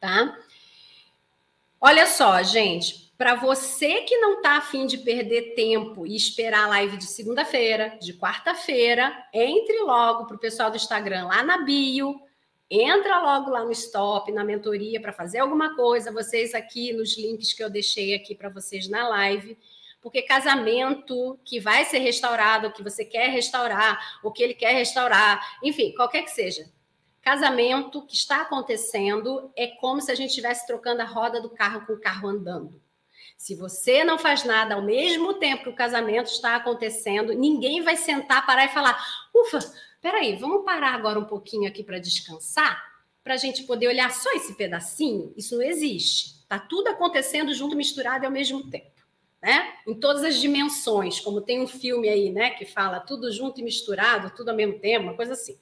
Tá? 0.00 0.36
Olha 1.80 2.06
só, 2.06 2.42
gente, 2.42 3.12
para 3.16 3.36
você 3.36 4.02
que 4.02 4.16
não 4.18 4.36
está 4.36 4.56
afim 4.56 4.86
de 4.86 4.98
perder 4.98 5.54
tempo 5.54 6.06
e 6.06 6.16
esperar 6.16 6.64
a 6.64 6.68
live 6.68 6.96
de 6.96 7.06
segunda-feira, 7.06 7.96
de 8.00 8.14
quarta-feira, 8.14 9.12
entre 9.32 9.78
logo 9.80 10.26
para 10.26 10.36
o 10.36 10.40
pessoal 10.40 10.70
do 10.70 10.76
Instagram 10.76 11.26
lá 11.26 11.42
na 11.42 11.58
bio, 11.58 12.20
entra 12.68 13.20
logo 13.20 13.50
lá 13.50 13.64
no 13.64 13.70
stop, 13.70 14.32
na 14.32 14.42
mentoria, 14.42 15.00
para 15.00 15.12
fazer 15.12 15.38
alguma 15.38 15.76
coisa. 15.76 16.10
Vocês 16.10 16.54
aqui 16.54 16.92
nos 16.92 17.16
links 17.16 17.52
que 17.52 17.62
eu 17.62 17.70
deixei 17.70 18.14
aqui 18.14 18.34
para 18.34 18.48
vocês 18.48 18.88
na 18.88 19.06
live 19.08 19.56
porque 20.02 20.22
casamento 20.22 21.38
que 21.44 21.60
vai 21.60 21.84
ser 21.84 21.98
restaurado, 21.98 22.72
que 22.72 22.82
você 22.82 23.04
quer 23.04 23.30
restaurar, 23.30 24.20
o 24.22 24.30
que 24.30 24.42
ele 24.42 24.54
quer 24.54 24.72
restaurar, 24.72 25.40
enfim, 25.62 25.94
qualquer 25.94 26.22
que 26.22 26.30
seja. 26.30 26.70
Casamento 27.22 28.04
que 28.04 28.14
está 28.14 28.42
acontecendo 28.42 29.50
é 29.56 29.68
como 29.68 30.02
se 30.02 30.10
a 30.10 30.14
gente 30.14 30.30
estivesse 30.30 30.66
trocando 30.66 31.02
a 31.02 31.06
roda 31.06 31.40
do 31.40 31.48
carro 31.48 31.86
com 31.86 31.92
o 31.92 32.00
carro 32.00 32.28
andando. 32.28 32.82
Se 33.38 33.54
você 33.54 34.02
não 34.02 34.18
faz 34.18 34.44
nada 34.44 34.74
ao 34.74 34.82
mesmo 34.82 35.34
tempo 35.34 35.62
que 35.62 35.70
o 35.70 35.74
casamento 35.74 36.26
está 36.26 36.56
acontecendo, 36.56 37.32
ninguém 37.32 37.80
vai 37.80 37.96
sentar, 37.96 38.44
parar 38.44 38.64
e 38.64 38.74
falar: 38.74 39.00
ufa, 39.32 39.58
peraí, 40.00 40.36
vamos 40.36 40.64
parar 40.64 40.94
agora 40.94 41.18
um 41.18 41.24
pouquinho 41.24 41.68
aqui 41.68 41.82
para 41.82 41.98
descansar? 41.98 42.92
para 43.22 43.34
a 43.34 43.36
gente 43.36 43.62
poder 43.64 43.88
olhar 43.88 44.10
só 44.10 44.32
esse 44.32 44.54
pedacinho, 44.54 45.32
isso 45.36 45.56
não 45.56 45.62
existe. 45.62 46.40
Está 46.42 46.58
tudo 46.58 46.88
acontecendo 46.88 47.54
junto, 47.54 47.76
misturado 47.76 48.26
ao 48.26 48.32
mesmo 48.32 48.68
tempo. 48.68 48.90
Né? 49.42 49.72
Em 49.86 49.94
todas 49.94 50.22
as 50.22 50.36
dimensões, 50.36 51.18
como 51.18 51.40
tem 51.40 51.60
um 51.60 51.66
filme 51.66 52.08
aí, 52.08 52.30
né, 52.30 52.50
que 52.50 52.64
fala 52.64 53.00
tudo 53.00 53.32
junto 53.32 53.60
e 53.60 53.64
misturado, 53.64 54.30
tudo 54.36 54.50
ao 54.50 54.56
mesmo 54.56 54.78
tempo, 54.78 55.06
uma 55.06 55.16
coisa 55.16 55.32
assim. 55.32 55.58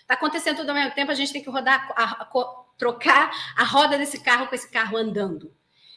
Está 0.00 0.14
acontecendo 0.14 0.58
tudo 0.58 0.68
ao 0.68 0.74
mesmo 0.76 0.94
tempo, 0.94 1.10
a 1.10 1.14
gente 1.14 1.32
tem 1.32 1.42
que 1.42 1.50
rodar, 1.50 1.92
a, 1.96 2.22
a, 2.22 2.64
trocar 2.78 3.32
a 3.56 3.64
roda 3.64 3.98
desse 3.98 4.22
carro 4.22 4.46
com 4.46 4.54
esse 4.54 4.70
carro 4.70 4.96
andando. 4.96 5.52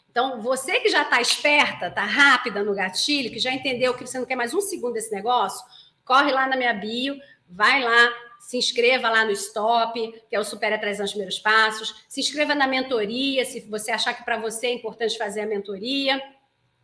Então, 0.10 0.42
você 0.42 0.80
que 0.80 0.90
já 0.90 1.04
está 1.04 1.22
esperta, 1.22 1.88
está 1.90 2.04
rápida 2.04 2.64
no 2.64 2.74
gatilho, 2.74 3.30
que 3.30 3.38
já 3.38 3.54
entendeu 3.54 3.94
que 3.94 4.08
você 4.08 4.18
não 4.18 4.26
quer 4.26 4.36
mais 4.36 4.52
um 4.52 4.62
segundo 4.62 4.94
desse 4.94 5.12
negócio, 5.12 5.64
corre 6.04 6.32
lá 6.32 6.48
na 6.48 6.56
minha 6.56 6.74
bio, 6.74 7.20
vai 7.48 7.84
lá, 7.84 8.14
se 8.40 8.58
inscreva 8.58 9.10
lá 9.10 9.26
no 9.26 9.32
Stop, 9.32 10.24
que 10.28 10.36
é 10.36 10.40
o 10.40 10.44
Supera 10.44 10.80
3 10.80 11.02
anos 11.02 11.12
primeiros 11.12 11.38
passos. 11.38 12.04
Se 12.08 12.20
inscreva 12.20 12.56
na 12.56 12.66
mentoria, 12.66 13.46
se 13.46 13.60
você 13.70 13.92
achar 13.92 14.14
que 14.16 14.24
para 14.24 14.40
você 14.40 14.68
é 14.68 14.74
importante 14.74 15.18
fazer 15.18 15.42
a 15.42 15.46
mentoria, 15.46 16.20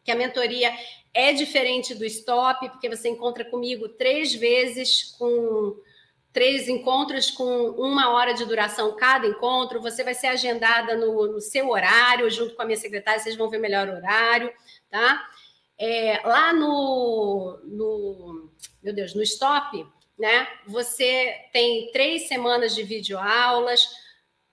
que 0.03 0.11
a 0.11 0.15
mentoria 0.15 0.73
é 1.13 1.31
diferente 1.31 1.93
do 1.93 2.05
Stop, 2.05 2.69
porque 2.69 2.89
você 2.89 3.09
encontra 3.09 3.45
comigo 3.45 3.87
três 3.87 4.33
vezes 4.33 5.15
com 5.17 5.75
três 6.33 6.67
encontros 6.67 7.29
com 7.29 7.69
uma 7.69 8.09
hora 8.09 8.33
de 8.33 8.43
duração 8.43 8.95
cada 8.95 9.27
encontro. 9.27 9.79
Você 9.81 10.03
vai 10.03 10.15
ser 10.15 10.27
agendada 10.27 10.95
no, 10.95 11.33
no 11.33 11.39
seu 11.39 11.69
horário, 11.69 12.29
junto 12.31 12.55
com 12.55 12.63
a 12.63 12.65
minha 12.65 12.77
secretária, 12.77 13.19
vocês 13.19 13.37
vão 13.37 13.49
ver 13.49 13.59
melhor 13.59 13.87
horário, 13.87 14.51
tá? 14.89 15.29
É, 15.77 16.19
lá 16.25 16.51
no, 16.51 17.59
no, 17.63 18.49
meu 18.81 18.93
Deus, 18.93 19.13
no 19.13 19.21
Stop, 19.21 19.85
né? 20.17 20.47
Você 20.67 21.35
tem 21.53 21.91
três 21.91 22.27
semanas 22.27 22.73
de 22.73 22.81
videoaulas. 22.81 23.87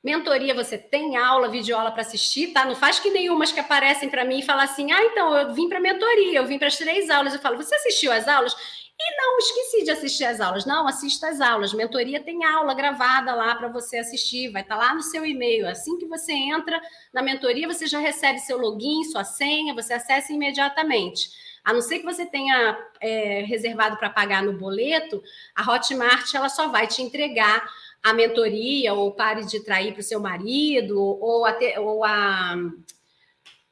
Mentoria, 0.02 0.54
você 0.54 0.78
tem 0.78 1.18
aula, 1.18 1.48
videoaula 1.48 1.90
para 1.90 2.00
assistir, 2.00 2.54
tá? 2.54 2.64
Não 2.64 2.74
faz 2.74 2.98
que 2.98 3.10
nenhumas 3.10 3.52
que 3.52 3.60
aparecem 3.60 4.08
para 4.08 4.24
mim 4.24 4.38
e 4.38 4.42
falam 4.42 4.64
assim: 4.64 4.90
ah, 4.90 5.04
então, 5.04 5.36
eu 5.36 5.52
vim 5.52 5.68
para 5.68 5.78
mentoria, 5.78 6.38
eu 6.38 6.46
vim 6.46 6.58
para 6.58 6.68
as 6.68 6.76
três 6.78 7.10
aulas. 7.10 7.34
Eu 7.34 7.40
falo, 7.40 7.58
você 7.58 7.74
assistiu 7.74 8.10
as 8.10 8.26
aulas? 8.26 8.56
E 9.02 9.16
não 9.16 9.38
esqueci 9.38 9.84
de 9.84 9.90
assistir 9.90 10.24
as 10.24 10.40
aulas. 10.40 10.66
Não, 10.66 10.86
assista 10.86 11.28
as 11.28 11.40
aulas. 11.40 11.72
Mentoria 11.72 12.22
tem 12.22 12.44
aula 12.44 12.74
gravada 12.74 13.34
lá 13.34 13.54
para 13.54 13.68
você 13.68 13.98
assistir, 13.98 14.50
vai 14.50 14.62
estar 14.62 14.76
tá 14.76 14.80
lá 14.80 14.94
no 14.94 15.02
seu 15.02 15.24
e-mail. 15.24 15.68
Assim 15.68 15.98
que 15.98 16.06
você 16.06 16.32
entra 16.32 16.80
na 17.12 17.22
mentoria, 17.22 17.66
você 17.66 17.86
já 17.86 17.98
recebe 17.98 18.38
seu 18.38 18.58
login, 18.58 19.04
sua 19.04 19.24
senha, 19.24 19.74
você 19.74 19.94
acessa 19.94 20.32
imediatamente. 20.32 21.30
A 21.64 21.72
não 21.72 21.80
ser 21.82 21.98
que 21.98 22.04
você 22.04 22.24
tenha 22.26 22.78
é, 23.00 23.42
reservado 23.42 23.96
para 23.96 24.10
pagar 24.10 24.42
no 24.42 24.54
boleto, 24.54 25.22
a 25.54 25.70
Hotmart 25.70 26.34
ela 26.34 26.48
só 26.48 26.68
vai 26.68 26.86
te 26.86 27.02
entregar 27.02 27.66
a 28.02 28.12
mentoria 28.12 28.94
ou 28.94 29.12
pare 29.12 29.44
de 29.44 29.60
trair 29.60 29.92
para 29.92 30.00
o 30.00 30.04
seu 30.04 30.20
marido 30.20 30.98
ou, 30.98 31.44
até, 31.44 31.78
ou 31.78 32.04
a 32.04 32.56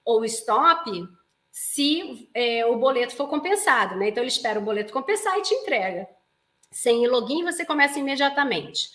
ou 0.04 0.24
stop 0.24 0.90
se 1.50 2.30
é, 2.32 2.64
o 2.64 2.78
boleto 2.78 3.14
for 3.14 3.28
compensado, 3.28 3.96
né? 3.96 4.08
Então 4.08 4.22
ele 4.22 4.28
espera 4.28 4.58
o 4.58 4.64
boleto 4.64 4.92
compensar 4.92 5.38
e 5.38 5.42
te 5.42 5.54
entrega. 5.54 6.08
Sem 6.70 7.06
login, 7.06 7.44
você 7.44 7.64
começa 7.64 7.98
imediatamente. 7.98 8.90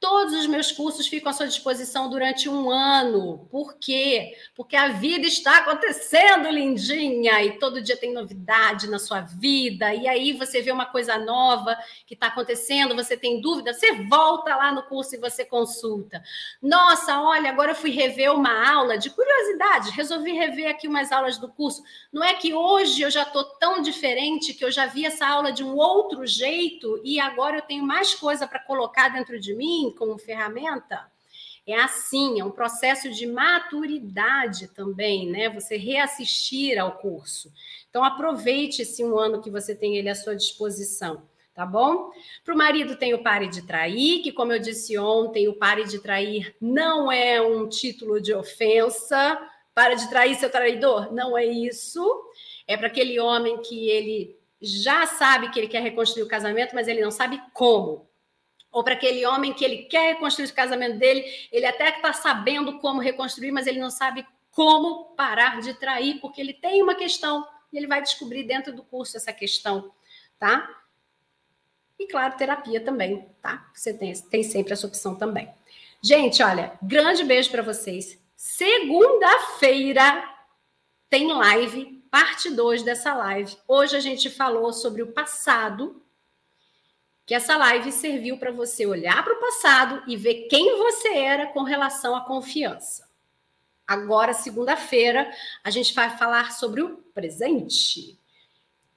Todos 0.00 0.32
os 0.32 0.46
meus 0.46 0.72
cursos 0.72 1.06
ficam 1.06 1.28
à 1.28 1.32
sua 1.34 1.46
disposição 1.46 2.08
durante 2.08 2.48
um 2.48 2.70
ano. 2.70 3.46
Por 3.50 3.76
quê? 3.78 4.34
Porque 4.56 4.74
a 4.74 4.88
vida 4.88 5.26
está 5.26 5.58
acontecendo, 5.58 6.48
lindinha, 6.48 7.44
e 7.44 7.58
todo 7.58 7.82
dia 7.82 7.98
tem 7.98 8.10
novidade 8.10 8.88
na 8.88 8.98
sua 8.98 9.20
vida. 9.20 9.94
E 9.94 10.08
aí 10.08 10.32
você 10.32 10.62
vê 10.62 10.72
uma 10.72 10.86
coisa 10.86 11.18
nova 11.18 11.76
que 12.06 12.14
está 12.14 12.28
acontecendo, 12.28 12.96
você 12.96 13.14
tem 13.14 13.42
dúvida, 13.42 13.74
você 13.74 13.92
volta 13.92 14.56
lá 14.56 14.72
no 14.72 14.84
curso 14.84 15.16
e 15.16 15.18
você 15.18 15.44
consulta. 15.44 16.22
Nossa, 16.62 17.20
olha, 17.20 17.50
agora 17.50 17.72
eu 17.72 17.76
fui 17.76 17.90
rever 17.90 18.32
uma 18.32 18.72
aula 18.72 18.96
de 18.96 19.10
curiosidade, 19.10 19.90
resolvi 19.90 20.32
rever 20.32 20.70
aqui 20.70 20.88
umas 20.88 21.12
aulas 21.12 21.36
do 21.36 21.48
curso. 21.50 21.82
Não 22.10 22.24
é 22.24 22.32
que 22.32 22.54
hoje 22.54 23.02
eu 23.02 23.10
já 23.10 23.24
estou 23.24 23.44
tão 23.58 23.82
diferente 23.82 24.54
que 24.54 24.64
eu 24.64 24.70
já 24.70 24.86
vi 24.86 25.04
essa 25.04 25.26
aula 25.26 25.52
de 25.52 25.62
um 25.62 25.76
outro 25.76 26.26
jeito 26.26 26.98
e 27.04 27.20
agora 27.20 27.58
eu 27.58 27.62
tenho 27.62 27.84
mais 27.84 28.14
coisa 28.14 28.46
para 28.46 28.60
colocar 28.60 29.10
dentro 29.10 29.38
de 29.38 29.54
como 29.92 30.18
ferramenta? 30.18 31.10
É 31.66 31.74
assim, 31.74 32.40
é 32.40 32.44
um 32.44 32.50
processo 32.50 33.10
de 33.10 33.26
maturidade 33.26 34.68
também, 34.68 35.30
né? 35.30 35.48
Você 35.50 35.76
reassistir 35.76 36.78
ao 36.78 36.98
curso. 36.98 37.52
Então, 37.88 38.02
aproveite 38.02 38.82
esse 38.82 39.04
um 39.04 39.18
ano 39.18 39.40
que 39.40 39.50
você 39.50 39.74
tem 39.74 39.96
ele 39.96 40.08
à 40.08 40.14
sua 40.14 40.34
disposição, 40.34 41.22
tá 41.54 41.64
bom? 41.64 42.10
Para 42.44 42.54
o 42.54 42.58
marido 42.58 42.96
tem 42.96 43.14
o 43.14 43.22
Pare 43.22 43.46
de 43.46 43.62
Trair, 43.62 44.22
que, 44.22 44.32
como 44.32 44.52
eu 44.52 44.58
disse 44.58 44.98
ontem, 44.98 45.48
o 45.48 45.54
Pare 45.54 45.84
de 45.84 46.00
Trair 46.00 46.56
não 46.60 47.12
é 47.12 47.40
um 47.40 47.68
título 47.68 48.20
de 48.20 48.34
ofensa. 48.34 49.38
Para 49.72 49.94
de 49.94 50.10
trair 50.10 50.34
seu 50.34 50.50
traidor? 50.50 51.12
Não 51.12 51.38
é 51.38 51.46
isso. 51.46 52.04
É 52.66 52.76
para 52.76 52.88
aquele 52.88 53.20
homem 53.20 53.62
que 53.62 53.88
ele 53.88 54.36
já 54.60 55.06
sabe 55.06 55.50
que 55.50 55.60
ele 55.60 55.68
quer 55.68 55.80
reconstruir 55.80 56.24
o 56.24 56.28
casamento, 56.28 56.74
mas 56.74 56.88
ele 56.88 57.00
não 57.00 57.10
sabe 57.10 57.40
como 57.54 58.09
ou 58.72 58.84
para 58.84 58.94
aquele 58.94 59.26
homem 59.26 59.52
que 59.52 59.64
ele 59.64 59.84
quer 59.84 60.14
reconstruir 60.14 60.46
o 60.46 60.54
casamento 60.54 60.98
dele, 60.98 61.24
ele 61.50 61.66
até 61.66 61.88
está 61.88 62.12
sabendo 62.12 62.78
como 62.78 63.00
reconstruir, 63.00 63.50
mas 63.50 63.66
ele 63.66 63.80
não 63.80 63.90
sabe 63.90 64.26
como 64.52 65.06
parar 65.16 65.60
de 65.60 65.74
trair, 65.74 66.20
porque 66.20 66.40
ele 66.40 66.54
tem 66.54 66.82
uma 66.82 66.94
questão 66.94 67.46
e 67.72 67.76
ele 67.76 67.86
vai 67.86 68.02
descobrir 68.02 68.44
dentro 68.44 68.72
do 68.72 68.82
curso 68.82 69.16
essa 69.16 69.32
questão, 69.32 69.92
tá? 70.38 70.68
E 71.98 72.06
claro, 72.06 72.36
terapia 72.36 72.80
também, 72.80 73.28
tá? 73.42 73.70
Você 73.74 73.92
tem, 73.92 74.12
tem 74.12 74.42
sempre 74.42 74.72
essa 74.72 74.86
opção 74.86 75.14
também. 75.14 75.52
Gente, 76.02 76.42
olha, 76.42 76.72
grande 76.82 77.22
beijo 77.24 77.50
para 77.50 77.62
vocês. 77.62 78.18
Segunda-feira 78.34 80.26
tem 81.10 81.30
live, 81.30 82.02
parte 82.10 82.48
2 82.50 82.82
dessa 82.82 83.12
live. 83.14 83.54
Hoje 83.68 83.96
a 83.96 84.00
gente 84.00 84.30
falou 84.30 84.72
sobre 84.72 85.02
o 85.02 85.12
passado 85.12 86.02
que 87.30 87.34
essa 87.36 87.56
live 87.56 87.92
serviu 87.92 88.38
para 88.38 88.50
você 88.50 88.84
olhar 88.84 89.22
para 89.22 89.32
o 89.32 89.38
passado 89.38 90.02
e 90.08 90.16
ver 90.16 90.48
quem 90.48 90.76
você 90.76 91.10
era 91.10 91.46
com 91.46 91.62
relação 91.62 92.16
à 92.16 92.22
confiança. 92.22 93.08
Agora, 93.86 94.32
segunda-feira, 94.32 95.32
a 95.62 95.70
gente 95.70 95.94
vai 95.94 96.18
falar 96.18 96.50
sobre 96.50 96.82
o 96.82 96.96
presente. 97.14 98.18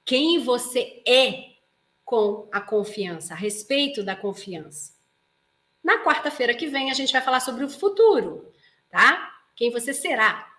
Quem 0.04 0.40
você 0.40 1.00
é 1.06 1.52
com 2.04 2.48
a 2.50 2.60
confiança, 2.60 3.34
a 3.34 3.36
respeito 3.36 4.02
da 4.02 4.16
confiança. 4.16 4.94
Na 5.80 6.02
quarta-feira 6.02 6.54
que 6.54 6.66
vem, 6.66 6.90
a 6.90 6.94
gente 6.94 7.12
vai 7.12 7.22
falar 7.22 7.38
sobre 7.38 7.62
o 7.62 7.68
futuro, 7.68 8.52
tá? 8.90 9.32
Quem 9.54 9.70
você 9.70 9.94
será, 9.94 10.52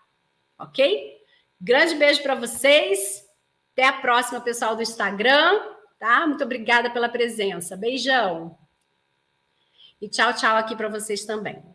ok? 0.58 1.22
Grande 1.60 1.96
beijo 1.96 2.24
para 2.24 2.36
vocês. 2.36 3.28
Até 3.74 3.84
a 3.84 4.00
próxima, 4.00 4.40
pessoal 4.40 4.78
do 4.78 4.82
Instagram 4.82 5.75
tá? 6.00 6.26
Muito 6.28 6.44
obrigada 6.44 6.90
pela 6.90 7.10
presença. 7.10 7.76
Beijão. 7.76 8.58
E 10.02 10.10
tchau, 10.10 10.34
tchau 10.34 10.56
aqui 10.56 10.76
para 10.76 10.90
vocês 10.90 11.26
também. 11.26 11.75